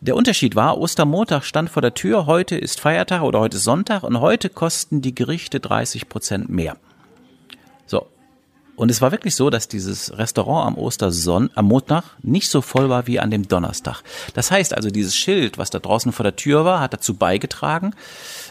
Der 0.00 0.16
Unterschied 0.16 0.56
war, 0.56 0.78
Ostermontag 0.78 1.44
stand 1.44 1.68
vor 1.68 1.82
der 1.82 1.92
Tür, 1.92 2.24
heute 2.24 2.56
ist 2.56 2.80
Feiertag 2.80 3.20
oder 3.20 3.38
heute 3.38 3.58
ist 3.58 3.64
Sonntag 3.64 4.04
und 4.04 4.20
heute 4.20 4.48
kosten 4.48 5.02
die 5.02 5.14
Gerichte 5.14 5.60
30 5.60 6.08
Prozent 6.08 6.48
mehr. 6.48 6.78
Und 8.76 8.90
es 8.90 9.00
war 9.00 9.10
wirklich 9.10 9.34
so, 9.34 9.48
dass 9.48 9.68
dieses 9.68 10.16
Restaurant 10.16 10.66
am 10.66 10.78
Osterson 10.78 11.50
am 11.54 11.64
Montag 11.66 12.04
nicht 12.22 12.50
so 12.50 12.60
voll 12.60 12.90
war 12.90 13.06
wie 13.06 13.18
an 13.18 13.30
dem 13.30 13.48
Donnerstag. 13.48 14.02
Das 14.34 14.50
heißt 14.50 14.74
also, 14.74 14.90
dieses 14.90 15.16
Schild, 15.16 15.56
was 15.56 15.70
da 15.70 15.78
draußen 15.78 16.12
vor 16.12 16.24
der 16.24 16.36
Tür 16.36 16.64
war, 16.66 16.80
hat 16.80 16.92
dazu 16.92 17.14
beigetragen, 17.14 17.94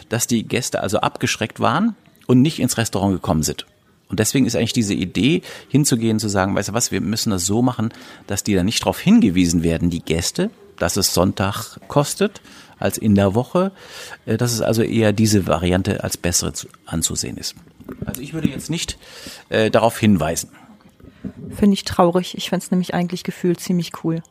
dass 0.08 0.26
die 0.26 0.42
Gäste 0.42 0.80
also 0.80 0.98
abgeschreckt 0.98 1.60
waren 1.60 1.94
und 2.26 2.42
nicht 2.42 2.58
ins 2.58 2.76
Restaurant 2.76 3.14
gekommen 3.14 3.44
sind. 3.44 3.66
Und 4.08 4.20
deswegen 4.20 4.46
ist 4.46 4.56
eigentlich 4.56 4.72
diese 4.72 4.94
Idee, 4.94 5.42
hinzugehen, 5.68 6.18
zu 6.18 6.28
sagen, 6.28 6.54
weißt 6.54 6.70
du 6.70 6.72
was, 6.72 6.90
wir 6.90 7.00
müssen 7.00 7.30
das 7.30 7.46
so 7.46 7.62
machen, 7.62 7.92
dass 8.26 8.44
die 8.44 8.54
da 8.54 8.62
nicht 8.62 8.82
darauf 8.82 9.00
hingewiesen 9.00 9.62
werden, 9.62 9.90
die 9.90 10.02
Gäste, 10.02 10.50
dass 10.76 10.96
es 10.96 11.14
Sonntag 11.14 11.78
kostet 11.88 12.40
als 12.78 12.98
in 12.98 13.14
der 13.14 13.34
Woche, 13.34 13.72
äh, 14.26 14.36
dass 14.36 14.52
es 14.52 14.60
also 14.60 14.82
eher 14.82 15.12
diese 15.12 15.46
Variante 15.46 16.04
als 16.04 16.16
bessere 16.16 16.52
anzusehen 16.84 17.36
ist. 17.36 17.54
Also 18.04 18.20
ich 18.20 18.34
würde 18.34 18.48
jetzt 18.48 18.70
nicht 18.70 18.98
äh, 19.48 19.70
darauf 19.70 19.98
hinweisen. 19.98 20.50
Finde 21.50 21.74
ich 21.74 21.84
traurig. 21.84 22.36
Ich 22.36 22.50
fände 22.50 22.64
es 22.64 22.70
nämlich 22.70 22.94
eigentlich 22.94 23.24
gefühlt 23.24 23.60
ziemlich 23.60 24.04
cool. 24.04 24.22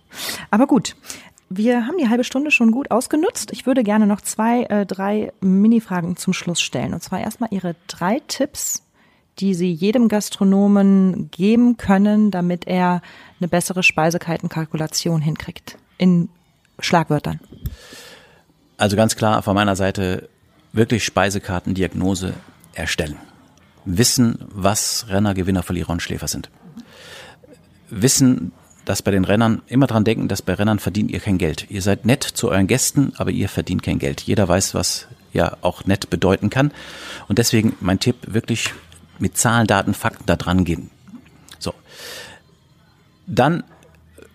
Aber 0.50 0.68
gut, 0.68 0.96
wir 1.50 1.86
haben 1.86 1.98
die 1.98 2.10
halbe 2.10 2.24
Stunde 2.24 2.52
schon 2.52 2.72
gut 2.72 2.92
ausgenutzt. 2.92 3.52
Ich 3.52 3.66
würde 3.66 3.84
gerne 3.84 4.08
noch 4.08 4.22
zwei, 4.22 4.64
äh, 4.64 4.86
drei 4.86 5.32
Mini-Fragen 5.42 6.18
zum 6.18 6.34
Schluss 6.34 6.62
stellen. 6.62 6.94
Und 6.94 7.02
zwar 7.04 7.20
erstmal 7.20 7.50
Ihre 7.52 7.76
drei 7.88 8.22
Tipps, 8.28 8.84
die 9.40 9.54
Sie 9.54 9.72
jedem 9.72 10.08
Gastronomen 10.08 11.30
geben 11.32 11.78
können, 11.78 12.32
damit 12.32 12.68
er 12.68 13.02
eine 13.40 13.48
bessere 13.48 13.84
Speisekartenkalkulation 13.84 15.22
hinkriegt. 15.22 15.78
In 15.98 16.30
Schlagwörtern. 16.80 17.40
Also 18.78 18.96
ganz 18.96 19.16
klar 19.16 19.42
von 19.44 19.56
meiner 19.56 19.76
Seite 19.76 20.30
wirklich 20.74 21.06
Speisekartendiagnose 21.06 22.34
erstellen 22.74 23.18
wissen, 23.86 24.40
was 24.50 25.06
Renner, 25.10 25.34
Gewinner, 25.34 25.64
Verlierer 25.64 25.92
und 25.92 26.02
Schläfer 26.02 26.28
sind. 26.28 26.50
Wissen, 27.90 28.52
dass 28.84 29.02
bei 29.02 29.12
den 29.12 29.26
Rennern 29.26 29.62
immer 29.68 29.88
dran 29.88 30.04
denken, 30.04 30.28
dass 30.28 30.42
bei 30.42 30.54
Rennern 30.54 30.80
verdient 30.80 31.12
ihr 31.12 31.20
kein 31.20 31.38
Geld. 31.38 31.68
Ihr 31.70 31.82
seid 31.82 32.06
nett 32.06 32.24
zu 32.24 32.50
euren 32.50 32.68
Gästen, 32.68 33.14
aber 33.18 33.32
ihr 33.32 33.50
verdient 33.50 33.84
kein 33.84 34.00
Geld. 34.00 34.22
Jeder 34.22 34.48
weiß, 34.48 34.74
was 34.74 35.08
ja 35.34 35.58
auch 35.62 35.86
nett 35.86 36.10
bedeuten 36.10 36.50
kann. 36.50 36.72
Und 37.28 37.40
deswegen 37.40 37.76
mein 37.80 38.00
Tipp, 38.00 38.16
wirklich 38.28 38.74
mit 39.20 39.38
Zahlen, 39.38 39.68
Daten, 39.68 39.94
Fakten 39.94 40.26
da 40.26 40.36
dran 40.36 40.66
gehen. 40.66 40.90
So. 41.60 41.74
Dann 43.28 43.64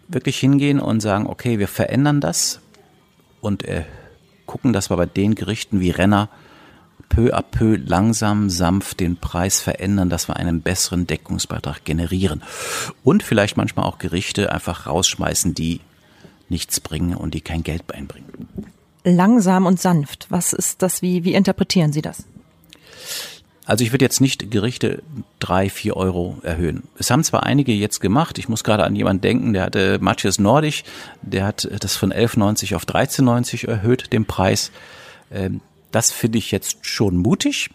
wirklich 0.08 0.38
hingehen 0.38 0.80
und 0.80 1.00
sagen, 1.00 1.26
okay, 1.26 1.58
wir 1.58 1.68
verändern 1.68 2.20
das 2.20 2.60
und 3.40 3.64
äh, 3.64 3.84
gucken, 4.46 4.72
dass 4.72 4.90
wir 4.90 4.96
bei 4.96 5.06
den 5.06 5.34
Gerichten 5.34 5.80
wie 5.80 5.90
Renner 5.90 6.28
peu 7.10 7.34
à 7.34 7.42
peu 7.42 7.76
langsam, 7.76 8.48
sanft 8.48 9.00
den 9.00 9.18
Preis 9.18 9.60
verändern, 9.60 10.08
dass 10.08 10.28
wir 10.28 10.36
einen 10.36 10.62
besseren 10.62 11.06
Deckungsbeitrag 11.06 11.84
generieren. 11.84 12.42
Und 13.04 13.22
vielleicht 13.22 13.58
manchmal 13.58 13.84
auch 13.84 13.98
Gerichte 13.98 14.50
einfach 14.50 14.86
rausschmeißen, 14.86 15.54
die 15.54 15.80
nichts 16.48 16.80
bringen 16.80 17.14
und 17.14 17.34
die 17.34 17.42
kein 17.42 17.62
Geld 17.62 17.82
einbringen. 17.92 18.48
Langsam 19.04 19.66
und 19.66 19.78
sanft. 19.78 20.26
Was 20.30 20.54
ist 20.54 20.80
das? 20.80 21.02
Wie, 21.02 21.24
wie 21.24 21.34
interpretieren 21.34 21.92
Sie 21.92 22.02
das? 22.02 22.24
Also 23.66 23.84
ich 23.84 23.92
würde 23.92 24.04
jetzt 24.04 24.20
nicht 24.20 24.50
Gerichte 24.50 25.02
drei, 25.38 25.70
vier 25.70 25.96
Euro 25.96 26.38
erhöhen. 26.42 26.84
Es 26.98 27.10
haben 27.10 27.22
zwar 27.22 27.44
einige 27.44 27.72
jetzt 27.72 28.00
gemacht, 28.00 28.38
ich 28.38 28.48
muss 28.48 28.64
gerade 28.64 28.84
an 28.84 28.96
jemanden 28.96 29.20
denken, 29.20 29.52
der 29.52 29.62
hatte 29.62 29.98
Matthias 30.00 30.40
Nordisch, 30.40 30.82
der 31.22 31.46
hat 31.46 31.68
das 31.78 31.94
von 31.94 32.12
11,90 32.12 32.74
auf 32.74 32.84
13,90 32.84 33.68
erhöht, 33.68 34.12
den 34.12 34.24
Preis. 34.24 34.72
Das 35.90 36.12
finde 36.12 36.38
ich 36.38 36.50
jetzt 36.50 36.86
schon 36.86 37.16
mutig. 37.16 37.70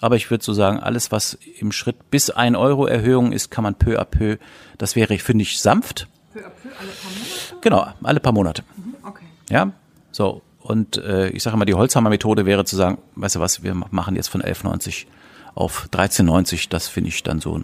Aber 0.00 0.16
ich 0.16 0.30
würde 0.30 0.44
so 0.44 0.52
sagen, 0.52 0.78
alles, 0.78 1.10
was 1.10 1.38
im 1.58 1.72
Schritt 1.72 2.10
bis 2.10 2.30
ein 2.30 2.54
Euro 2.54 2.86
Erhöhung 2.86 3.32
ist, 3.32 3.50
kann 3.50 3.64
man 3.64 3.74
peu 3.74 3.98
à 3.98 4.04
peu, 4.04 4.36
das 4.78 4.94
wäre, 4.94 5.18
finde 5.18 5.42
ich, 5.42 5.58
sanft. 5.58 6.06
Peu 6.32 6.40
à 6.40 6.50
peu, 6.50 6.68
alle 6.78 6.90
paar 6.90 7.10
Monate? 7.10 7.60
Genau, 7.62 7.86
alle 8.02 8.20
paar 8.20 8.32
Monate. 8.32 8.62
Mhm, 8.76 8.94
okay. 9.02 9.24
Ja, 9.50 9.72
so. 10.12 10.42
Und 10.60 10.96
äh, 10.98 11.28
ich 11.28 11.42
sage 11.42 11.54
immer, 11.54 11.64
die 11.64 11.74
Holzhammer-Methode 11.74 12.44
wäre 12.44 12.64
zu 12.64 12.76
sagen, 12.76 12.98
weißt 13.14 13.36
du 13.36 13.40
was, 13.40 13.62
wir 13.62 13.74
machen 13.74 14.16
jetzt 14.16 14.28
von 14.28 14.42
11,90 14.42 15.06
auf 15.54 15.88
13,90. 15.92 16.68
Das 16.68 16.88
finde 16.88 17.08
ich 17.08 17.22
dann 17.22 17.40
so 17.40 17.62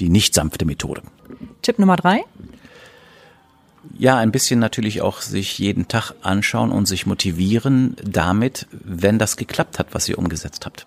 die 0.00 0.08
nicht 0.08 0.34
sanfte 0.34 0.64
Methode. 0.64 1.02
Tipp 1.62 1.78
Nummer 1.78 1.96
drei? 1.96 2.24
Ja, 3.98 4.16
ein 4.18 4.32
bisschen 4.32 4.60
natürlich 4.60 5.02
auch 5.02 5.20
sich 5.20 5.58
jeden 5.58 5.88
Tag 5.88 6.12
anschauen 6.22 6.70
und 6.70 6.86
sich 6.86 7.06
motivieren 7.06 7.96
damit, 8.02 8.66
wenn 8.72 9.18
das 9.18 9.36
geklappt 9.36 9.78
hat, 9.78 9.88
was 9.92 10.08
ihr 10.08 10.18
umgesetzt 10.18 10.66
habt. 10.66 10.86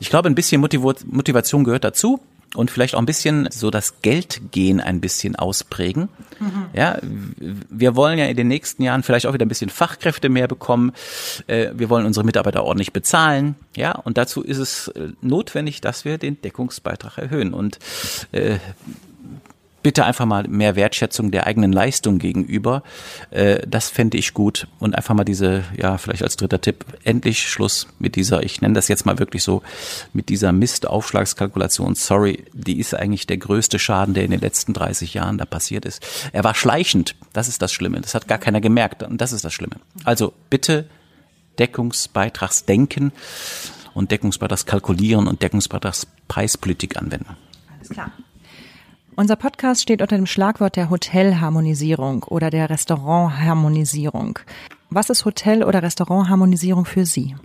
Ich 0.00 0.10
glaube, 0.10 0.28
ein 0.28 0.34
bisschen 0.34 0.60
Motivation 0.60 1.64
gehört 1.64 1.84
dazu 1.84 2.20
und 2.54 2.70
vielleicht 2.70 2.94
auch 2.94 3.00
ein 3.00 3.06
bisschen 3.06 3.48
so 3.50 3.70
das 3.70 4.00
Geldgehen 4.00 4.80
ein 4.80 5.00
bisschen 5.00 5.36
ausprägen. 5.36 6.08
Mhm. 6.38 6.66
Ja, 6.72 6.98
wir 7.68 7.96
wollen 7.96 8.18
ja 8.18 8.26
in 8.26 8.36
den 8.36 8.48
nächsten 8.48 8.82
Jahren 8.82 9.02
vielleicht 9.02 9.26
auch 9.26 9.34
wieder 9.34 9.44
ein 9.44 9.48
bisschen 9.48 9.70
Fachkräfte 9.70 10.28
mehr 10.28 10.46
bekommen. 10.46 10.92
Äh, 11.46 11.70
wir 11.74 11.90
wollen 11.90 12.06
unsere 12.06 12.24
Mitarbeiter 12.24 12.64
ordentlich 12.64 12.92
bezahlen. 12.92 13.56
Ja, 13.76 13.92
und 13.92 14.18
dazu 14.18 14.42
ist 14.42 14.58
es 14.58 14.88
äh, 14.88 15.08
notwendig, 15.20 15.80
dass 15.80 16.04
wir 16.04 16.16
den 16.16 16.40
Deckungsbeitrag 16.40 17.18
erhöhen. 17.18 17.52
Und 17.52 17.78
äh, 18.30 18.58
bitte 19.84 20.06
einfach 20.06 20.24
mal 20.24 20.48
mehr 20.48 20.76
Wertschätzung 20.76 21.30
der 21.30 21.46
eigenen 21.46 21.70
Leistung 21.70 22.18
gegenüber. 22.18 22.82
Äh, 23.30 23.64
das 23.68 23.90
fände 23.90 24.16
ich 24.16 24.32
gut. 24.32 24.66
Und 24.80 24.96
einfach 24.96 25.14
mal 25.14 25.24
diese, 25.24 25.62
ja, 25.76 25.98
vielleicht 25.98 26.22
als 26.22 26.36
dritter 26.36 26.60
Tipp, 26.60 26.86
endlich 27.04 27.48
Schluss 27.48 27.86
mit 27.98 28.16
dieser, 28.16 28.42
ich 28.42 28.62
nenne 28.62 28.74
das 28.74 28.88
jetzt 28.88 29.04
mal 29.04 29.18
wirklich 29.18 29.44
so, 29.44 29.62
mit 30.14 30.30
dieser 30.30 30.52
Mistaufschlagskalkulation. 30.52 31.94
Sorry, 31.94 32.44
die 32.54 32.80
ist 32.80 32.94
eigentlich 32.94 33.26
der 33.26 33.36
größte 33.36 33.78
Schaden, 33.78 34.14
der 34.14 34.24
in 34.24 34.30
den 34.30 34.40
letzten 34.40 34.72
30 34.72 35.12
Jahren 35.12 35.36
da 35.36 35.44
passiert 35.44 35.84
ist. 35.84 36.02
Er 36.32 36.44
war 36.44 36.54
schleichend. 36.54 37.14
Das 37.34 37.46
ist 37.46 37.60
das 37.60 37.70
Schlimme. 37.70 38.00
Das 38.00 38.14
hat 38.14 38.26
gar 38.26 38.38
keiner 38.38 38.62
gemerkt. 38.62 39.02
Und 39.02 39.20
das 39.20 39.32
ist 39.32 39.44
das 39.44 39.52
Schlimme. 39.52 39.76
Also 40.04 40.32
bitte 40.48 40.86
Deckungsbeitragsdenken 41.58 43.12
und 43.92 44.10
Deckungsbeitragskalkulieren 44.10 45.28
und 45.28 45.42
Deckungsbeitragspreispolitik 45.42 46.96
anwenden. 46.96 47.36
Alles 47.76 47.90
klar. 47.90 48.10
Unser 49.16 49.36
Podcast 49.36 49.80
steht 49.80 50.02
unter 50.02 50.16
dem 50.16 50.26
Schlagwort 50.26 50.74
der 50.74 50.90
Hotelharmonisierung 50.90 52.24
oder 52.24 52.50
der 52.50 52.68
Restaurantharmonisierung. 52.68 54.40
Was 54.90 55.08
ist 55.08 55.24
Hotel- 55.24 55.62
oder 55.62 55.84
Restaurantharmonisierung 55.84 56.84
für 56.84 57.06
Sie? 57.06 57.36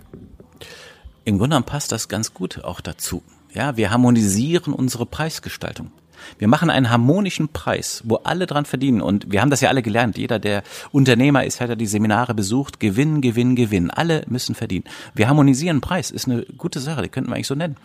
Im 1.24 1.38
Grunde 1.38 1.50
genommen 1.54 1.66
passt 1.66 1.92
das 1.92 2.08
ganz 2.08 2.34
gut 2.34 2.64
auch 2.64 2.80
dazu. 2.80 3.22
Ja, 3.54 3.76
wir 3.76 3.92
harmonisieren 3.92 4.72
unsere 4.74 5.06
Preisgestaltung. 5.06 5.92
Wir 6.38 6.48
machen 6.48 6.70
einen 6.70 6.90
harmonischen 6.90 7.48
Preis, 7.48 8.02
wo 8.04 8.16
alle 8.16 8.46
dran 8.46 8.64
verdienen. 8.64 9.00
Und 9.00 9.30
wir 9.30 9.40
haben 9.40 9.50
das 9.50 9.60
ja 9.60 9.68
alle 9.68 9.82
gelernt. 9.82 10.18
Jeder, 10.18 10.40
der 10.40 10.64
Unternehmer 10.90 11.44
ist, 11.44 11.60
hat 11.60 11.68
ja 11.68 11.76
die 11.76 11.86
Seminare 11.86 12.34
besucht. 12.34 12.80
Gewinn, 12.80 13.20
Gewinn, 13.20 13.54
Gewinn. 13.54 13.92
Alle 13.92 14.24
müssen 14.26 14.56
verdienen. 14.56 14.84
Wir 15.14 15.28
harmonisieren 15.28 15.80
Preis. 15.80 16.10
Ist 16.10 16.26
eine 16.26 16.42
gute 16.58 16.80
Sache. 16.80 17.02
Die 17.02 17.08
könnten 17.08 17.30
wir 17.30 17.36
eigentlich 17.36 17.46
so 17.46 17.54
nennen. 17.54 17.76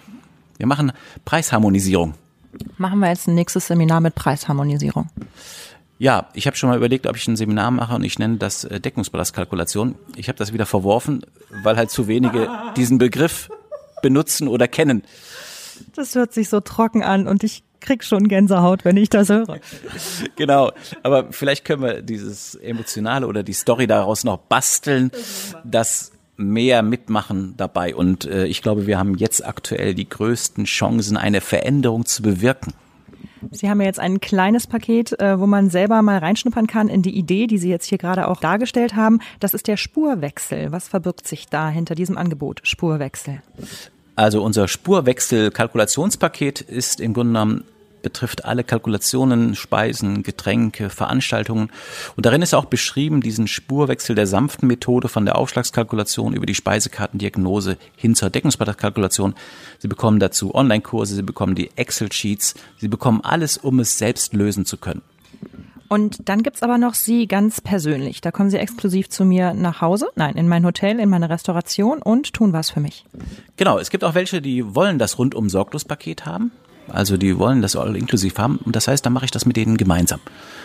Wir 0.58 0.66
machen 0.66 0.92
Preisharmonisierung. 1.24 2.16
Machen 2.78 3.00
wir 3.00 3.10
jetzt 3.10 3.28
ein 3.28 3.36
nächstes 3.36 3.68
Seminar 3.68 4.02
mit 4.02 4.16
Preisharmonisierung. 4.16 5.10
Ja, 5.98 6.30
ich 6.34 6.46
habe 6.46 6.58
schon 6.58 6.70
mal 6.70 6.78
überlegt, 6.78 7.08
ob 7.08 7.16
ich 7.16 7.28
ein 7.28 7.38
Seminar 7.38 7.72
mache 7.72 7.96
und 7.96 8.04
ich 8.04 8.20
nenne 8.20 8.38
das 8.38 8.66
äh, 8.66 8.80
Deckungsbelastkalkulation. 8.82 9.96
Ich 10.18 10.28
habe 10.28 10.38
das 10.38 10.52
wieder 10.52 10.66
verworfen, 10.66 11.26
weil 11.64 11.78
halt 11.78 11.90
zu 11.90 12.08
wenige 12.08 12.50
diesen 12.76 12.98
Begriff 12.98 13.50
benutzen 14.02 14.48
oder 14.48 14.68
kennen. 14.68 15.04
Das 15.96 16.16
hört 16.16 16.34
sich 16.34 16.50
so 16.50 16.60
trocken 16.60 17.02
an 17.02 17.28
und 17.28 17.44
ich 17.44 17.64
krieg 17.80 18.04
schon 18.04 18.28
Gänsehaut, 18.28 18.84
wenn 18.84 18.98
ich 18.98 19.10
das 19.10 19.30
höre. 19.30 19.60
genau, 20.36 20.72
aber 21.04 21.32
vielleicht 21.32 21.64
können 21.64 21.82
wir 21.82 22.02
dieses 22.02 22.56
emotionale 22.56 23.28
oder 23.28 23.44
die 23.44 23.54
Story 23.54 23.88
daraus 23.88 24.24
noch 24.24 24.38
basteln, 24.38 25.12
dass 25.64 26.12
mehr 26.38 26.82
mitmachen 26.82 27.54
dabei. 27.58 27.96
Und 27.96 28.26
äh, 28.26 28.46
ich 28.46 28.62
glaube, 28.62 28.88
wir 28.88 28.98
haben 28.98 29.16
jetzt 29.16 29.46
aktuell 29.46 29.94
die 29.94 30.10
größten 30.10 30.66
Chancen, 30.66 31.18
eine 31.18 31.42
Veränderung 31.42 32.06
zu 32.06 32.22
bewirken. 32.22 32.74
Sie 33.52 33.70
haben 33.70 33.80
ja 33.80 33.88
jetzt 33.88 34.00
ein 34.00 34.20
kleines 34.20 34.68
Paket, 34.68 35.20
äh, 35.20 35.40
wo 35.40 35.46
man 35.46 35.70
selber 35.70 36.02
mal 36.02 36.18
reinschnuppern 36.18 36.68
kann 36.68 36.90
in 36.90 37.02
die 37.02 37.16
Idee, 37.16 37.48
die 37.48 37.58
Sie 37.58 37.70
jetzt 37.70 37.86
hier 37.86 37.98
gerade 37.98 38.28
auch 38.28 38.40
dargestellt 38.40 38.96
haben. 38.96 39.20
Das 39.40 39.54
ist 39.54 39.68
der 39.68 39.78
Spurwechsel. 39.78 40.72
Was 40.72 40.88
verbirgt 40.88 41.28
sich 41.28 41.48
da 41.48 41.70
hinter 41.70 41.96
diesem 41.96 42.18
Angebot? 42.18 42.62
Spurwechsel. 42.64 43.42
Also 44.16 44.44
unser 44.44 44.68
Spurwechsel-Kalkulationspaket 44.68 46.62
ist 46.62 47.02
im 47.02 47.14
Grunde 47.14 47.34
genommen 47.34 47.64
betrifft 48.06 48.46
alle 48.46 48.64
Kalkulationen, 48.64 49.56
Speisen, 49.56 50.22
Getränke, 50.22 50.92
Veranstaltungen. 50.92 51.72
Und 52.16 52.28
darin 52.28 52.44
ist 52.44 52.54
auch 52.54 52.66
beschrieben, 52.66 53.20
diesen 53.20 53.48
Spurwechsel 53.48 54.16
der 54.16 54.28
sanften 54.28 54.68
Methode 54.68 55.08
von 55.08 55.26
der 55.26 55.40
Aufschlagskalkulation 55.40 56.36
über 56.36 56.46
die 56.46 56.54
Speisekartendiagnose 56.54 57.78
hin 57.96 58.14
zur 58.14 58.30
Deckungsbeitragskalkulation. 58.30 59.34
Sie 59.80 59.88
bekommen 59.88 60.20
dazu 60.20 60.54
Online-Kurse, 60.54 61.16
Sie 61.16 61.24
bekommen 61.24 61.56
die 61.56 61.72
Excel-Sheets, 61.76 62.54
Sie 62.78 62.88
bekommen 62.88 63.22
alles, 63.24 63.58
um 63.58 63.80
es 63.80 63.98
selbst 63.98 64.36
lösen 64.36 64.66
zu 64.66 64.78
können. 64.78 65.02
Und 65.88 66.30
dann 66.30 66.44
gibt's 66.44 66.62
aber 66.62 66.78
noch 66.78 66.94
Sie 66.94 67.28
ganz 67.28 67.62
persönlich. 67.62 68.22
Da 68.22 68.32
kommen 68.32 68.52
Sie 68.52 68.58
exklusiv 68.58 69.10
zu 69.10 69.26
mir 69.26 69.56
nach 69.56 69.82
Hause, 69.82 70.10
nein, 70.16 70.36
in 70.36 70.48
mein 70.48 70.64
Hotel, 70.64 71.00
in 71.00 71.10
meine 71.10 71.32
Restauration 71.32 72.04
und 72.04 72.34
tun 72.34 72.54
was 72.54 72.70
für 72.70 72.80
mich. 72.80 73.06
Genau, 73.58 73.80
es 73.80 73.90
gibt 73.90 74.04
auch 74.04 74.14
welche, 74.14 74.42
die 74.42 74.76
wollen 74.76 75.00
das 75.00 75.18
rundum 75.18 75.50
sorglos 75.50 75.86
Paket 75.86 76.26
haben. 76.28 76.52
Also 76.88 77.18
die 77.18 77.38
wollen 77.38 77.62
das 77.62 77.76
all 77.76 77.96
inklusiv 77.96 78.38
haben 78.38 78.58
und 78.58 78.76
das 78.76 78.88
heißt, 78.88 79.06
dann 79.06 79.14
mache 79.14 79.26
ich 79.26 79.32
das 79.32 79.46
mit 79.46 79.58
denen 79.58 79.78
gemeinsam. 79.78 80.20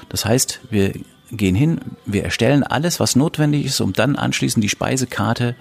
Das 0.09 0.25
heißt, 0.25 0.61
wir 0.71 0.93
gehen 1.31 1.55
hin, 1.55 1.81
wir 2.07 2.25
erstellen 2.25 2.63
alles, 2.63 3.01
was 3.01 3.17
notwendig 3.17 3.65
ist, 3.67 3.81
um 3.81 3.93
dann 3.93 4.17
anschließend 4.17 4.63
die 4.63 4.69
Speisekarte 4.69 5.55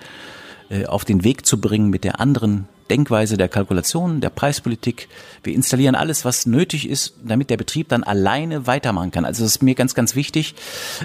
äh, 0.70 0.86
auf 0.86 1.05
den 1.05 1.24
Weg 1.24 1.45
zu 1.45 1.60
bringen 1.60 1.89
mit 1.89 2.03
der 2.03 2.20
anderen 2.20 2.68
Denkweise 2.89 3.38
der 3.38 3.49
Kalkulation, 3.49 4.20
der 4.20 4.32
Preispolitik. 4.32 5.10
Wir 5.43 5.53
installieren 5.53 5.93
alles, 5.93 6.26
was 6.26 6.47
nötig 6.47 6.89
ist, 6.89 7.14
damit 7.24 7.51
der 7.51 7.57
Betrieb 7.57 7.89
dann 7.89 8.03
alleine 8.03 8.66
weitermachen 8.66 9.12
kann. 9.12 9.26
Also 9.26 9.45
es 9.45 9.57
ist 9.57 9.64
mir 9.64 9.76
ganz, 9.76 9.93
ganz 9.93 10.16
wichtig, 10.16 10.55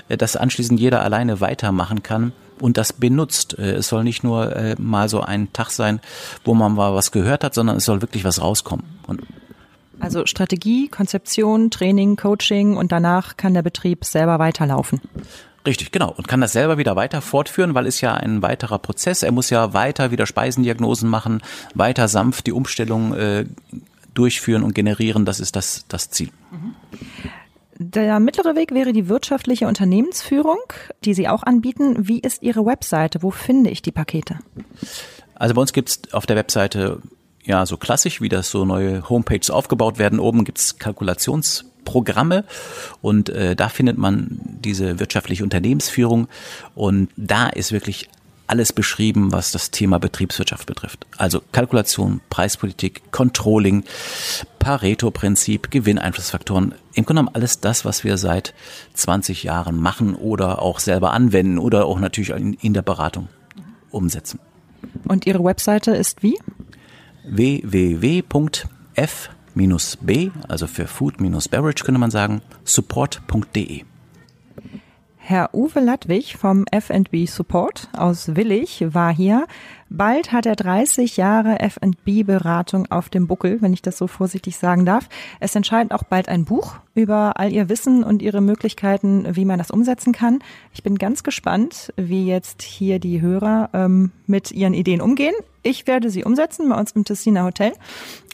äh, 0.09 0.16
dass 0.16 0.36
anschließend 0.36 0.80
jeder 0.80 1.02
alleine 1.02 1.40
weitermachen 1.40 2.02
kann 2.02 2.32
und 2.59 2.78
das 2.78 2.94
benutzt. 2.94 3.59
Äh, 3.59 3.72
es 3.72 3.88
soll 3.88 4.05
nicht 4.05 4.24
nur 4.24 4.74
mal 4.78 5.09
so 5.09 5.20
ein 5.20 5.52
Tag 5.52 5.70
sein, 5.70 6.00
wo 6.44 6.55
man 6.55 6.74
mal 6.74 6.94
was 6.94 7.12
gehört 7.12 7.44
hat, 7.44 7.55
sondern 7.55 7.76
es 7.76 7.84
soll 7.84 8.00
wirklich 8.00 8.24
was 8.24 8.40
rauskommen. 8.40 8.84
Und 9.07 9.22
also 10.01 10.26
Strategie, 10.26 10.88
Konzeption, 10.88 11.70
Training, 11.70 12.16
Coaching 12.16 12.76
und 12.76 12.92
danach 12.92 13.36
kann 13.36 13.55
der 13.55 13.62
Betrieb 13.62 14.05
selber 14.05 14.38
weiterlaufen. 14.38 15.01
Richtig, 15.66 15.92
genau. 15.92 16.12
Und 16.14 16.28
kann 16.28 16.40
das 16.42 16.53
selber 16.53 16.76
wieder 16.76 16.95
weiter 16.95 17.22
fortführen, 17.22 17.74
weil 17.74 17.86
es 17.86 18.01
ja 18.01 18.14
ein 18.14 18.42
weiterer 18.42 18.78
Prozess. 18.78 19.22
Er 19.22 19.32
muss 19.32 19.49
ja 19.49 19.72
weiter 19.72 20.11
wieder 20.11 20.26
Speisendiagnosen 20.26 21.09
machen, 21.09 21.42
weiter 21.74 22.09
sanft 22.09 22.47
die 22.47 22.53
Umstellung 22.53 23.14
äh, 23.14 23.47
durchführen 24.12 24.62
und 24.62 24.74
generieren. 24.74 25.24
Das 25.24 25.40
ist 25.40 25.57
das, 25.57 25.86
das 25.88 26.11
Ziel. 26.11 26.30
Der 27.78 28.20
mittlere 28.20 28.55
Weg 28.55 28.72
wäre 28.72 28.92
die 28.92 29.09
wirtschaftliche 29.09 29.66
Unternehmensführung, 29.66 30.59
die 31.05 31.14
Sie 31.14 31.28
auch 31.28 31.42
anbieten. 31.42 32.09
Wie 32.09 32.20
ist 32.20 32.42
Ihre 32.42 32.64
Webseite? 32.64 33.22
Wo 33.22 33.30
finde 33.30 33.70
ich 33.70 33.82
die 33.82 33.90
Pakete? 33.90 34.38
Also 35.34 35.55
bei 35.55 35.61
uns 35.61 35.72
gibt 35.72 35.88
es 35.88 36.14
auf 36.14 36.26
der 36.26 36.36
Webseite 36.36 37.01
ja 37.45 37.66
so 37.66 37.76
klassisch, 37.76 38.20
wie 38.20 38.28
das 38.28 38.51
so 38.51 38.64
neue 38.64 39.09
Homepages 39.09 39.51
aufgebaut 39.51 39.99
werden. 39.99 40.18
Oben 40.18 40.45
gibt's 40.45 40.78
Kalkulationsprogramme 40.78 42.45
und 43.03 43.28
äh, 43.28 43.55
da 43.55 43.68
findet 43.68 43.99
man 43.99 44.40
diese 44.42 44.99
wirtschaftliche 44.99 45.45
Unternehmensführung 45.45 46.28
und 46.74 47.11
da 47.16 47.49
ist 47.49 47.72
wirklich 47.72 48.09
alles 48.47 48.72
beschrieben, 48.72 49.32
was 49.32 49.53
das 49.53 49.70
Thema 49.70 49.99
Betriebswirtschaft 49.99 50.66
betrifft. 50.66 51.07
Also 51.16 51.40
Kalkulation, 51.53 52.20
Preispolitik, 52.28 53.11
Controlling, 53.11 53.84
Pareto-Prinzip, 54.59 55.70
Gewinneinflussfaktoren. 55.70 56.74
Im 56.95 57.05
Grunde 57.05 57.20
genommen 57.20 57.34
alles 57.34 57.61
das, 57.61 57.84
was 57.84 58.05
wir 58.05 58.18
seit 58.18 58.55
20 58.95 59.45
Jahren 59.45 59.80
machen 59.80 60.14
oder 60.14 60.61
auch 60.61 60.78
selber 60.78 61.12
anwenden 61.12 61.59
oder 61.59 61.86
auch 61.86 61.99
natürlich 61.99 62.30
in, 62.30 62.55
in 62.55 62.74
der 62.74 62.82
Beratung 62.82 63.28
umsetzen. 63.90 64.40
Und 65.09 65.26
Ihre 65.26 65.42
Webseite 65.42 65.92
ist 65.92 66.22
wie? 66.22 66.38
www.f-b, 67.25 68.31
also 70.49 70.66
für 70.66 70.87
Food-Beverage 70.87 71.85
könnte 71.85 72.01
man 72.01 72.11
sagen, 72.11 72.43
support.de. 72.64 73.85
Herr 75.27 75.55
Uwe 75.55 75.81
Ladwig 75.81 76.37
vom 76.37 76.66
F&B 76.70 77.25
Support 77.25 77.89
aus 77.97 78.37
Willig 78.37 78.85
war 78.93 79.11
hier. 79.11 79.47
Bald 79.89 80.33
hat 80.33 80.45
er 80.45 80.55
30 80.55 81.16
Jahre 81.16 81.61
F&B-Beratung 81.61 82.91
auf 82.91 83.09
dem 83.09 83.27
Buckel, 83.27 83.62
wenn 83.62 83.72
ich 83.72 83.81
das 83.81 83.97
so 83.97 84.07
vorsichtig 84.07 84.59
sagen 84.59 84.85
darf. 84.85 85.09
Es 85.41 85.55
entscheidet 85.55 85.93
auch 85.93 86.03
bald 86.03 86.29
ein 86.29 86.45
Buch 86.45 86.77
über 86.95 87.38
all 87.38 87.53
Ihr 87.53 87.68
Wissen 87.68 88.05
und 88.05 88.22
Ihre 88.22 88.40
Möglichkeiten, 88.40 89.26
wie 89.36 89.45
man 89.45 89.59
das 89.59 89.70
umsetzen 89.70 90.12
kann. 90.12 90.38
Ich 90.72 90.82
bin 90.82 90.97
ganz 90.97 91.22
gespannt, 91.22 91.92
wie 91.97 92.26
jetzt 92.26 92.62
hier 92.62 92.99
die 92.99 93.20
Hörer 93.20 93.70
ähm, 93.72 94.12
mit 94.26 94.53
ihren 94.53 94.74
Ideen 94.74 95.01
umgehen. 95.01 95.34
Ich 95.62 95.86
werde 95.86 96.11
sie 96.11 96.24
umsetzen 96.24 96.68
bei 96.68 96.78
uns 96.78 96.92
im 96.92 97.05
Tessiner 97.05 97.45
Hotel 97.45 97.72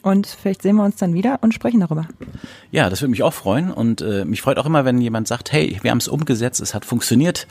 und 0.03 0.27
vielleicht 0.27 0.61
sehen 0.61 0.75
wir 0.75 0.83
uns 0.83 0.97
dann 0.97 1.13
wieder 1.13 1.39
und 1.41 1.53
sprechen 1.53 1.79
darüber. 1.79 2.07
Ja, 2.71 2.89
das 2.89 3.01
würde 3.01 3.11
mich 3.11 3.23
auch 3.23 3.33
freuen 3.33 3.71
und 3.71 4.01
äh, 4.01 4.25
mich 4.25 4.41
freut 4.41 4.57
auch 4.57 4.65
immer, 4.65 4.83
wenn 4.83 4.99
jemand 4.99 5.27
sagt, 5.27 5.51
hey, 5.51 5.79
wir 5.81 5.91
haben 5.91 5.99
es 5.99 6.09
umgesetzt, 6.09 6.59
es 6.59 6.73
hat 6.73 6.83
funktioniert 6.83 7.47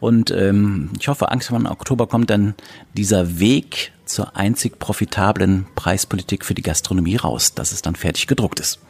und 0.00 0.32
ähm, 0.32 0.90
ich 0.98 1.08
hoffe, 1.08 1.30
Angst, 1.30 1.52
wenn 1.52 1.66
Oktober 1.66 2.08
kommt 2.08 2.30
dann 2.30 2.54
dieser 2.94 3.38
Weg 3.38 3.92
zur 4.04 4.36
einzig 4.36 4.78
profitablen 4.78 5.66
Preispolitik 5.76 6.44
für 6.44 6.54
die 6.54 6.62
Gastronomie 6.62 7.16
raus, 7.16 7.54
dass 7.54 7.72
es 7.72 7.80
dann 7.80 7.94
fertig 7.94 8.26
gedruckt 8.26 8.58
ist. 8.58 8.80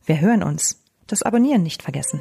Wir 0.05 0.21
hören 0.21 0.43
uns. 0.43 0.83
Das 1.07 1.23
Abonnieren 1.23 1.63
nicht 1.63 1.85
vergessen. 1.85 2.21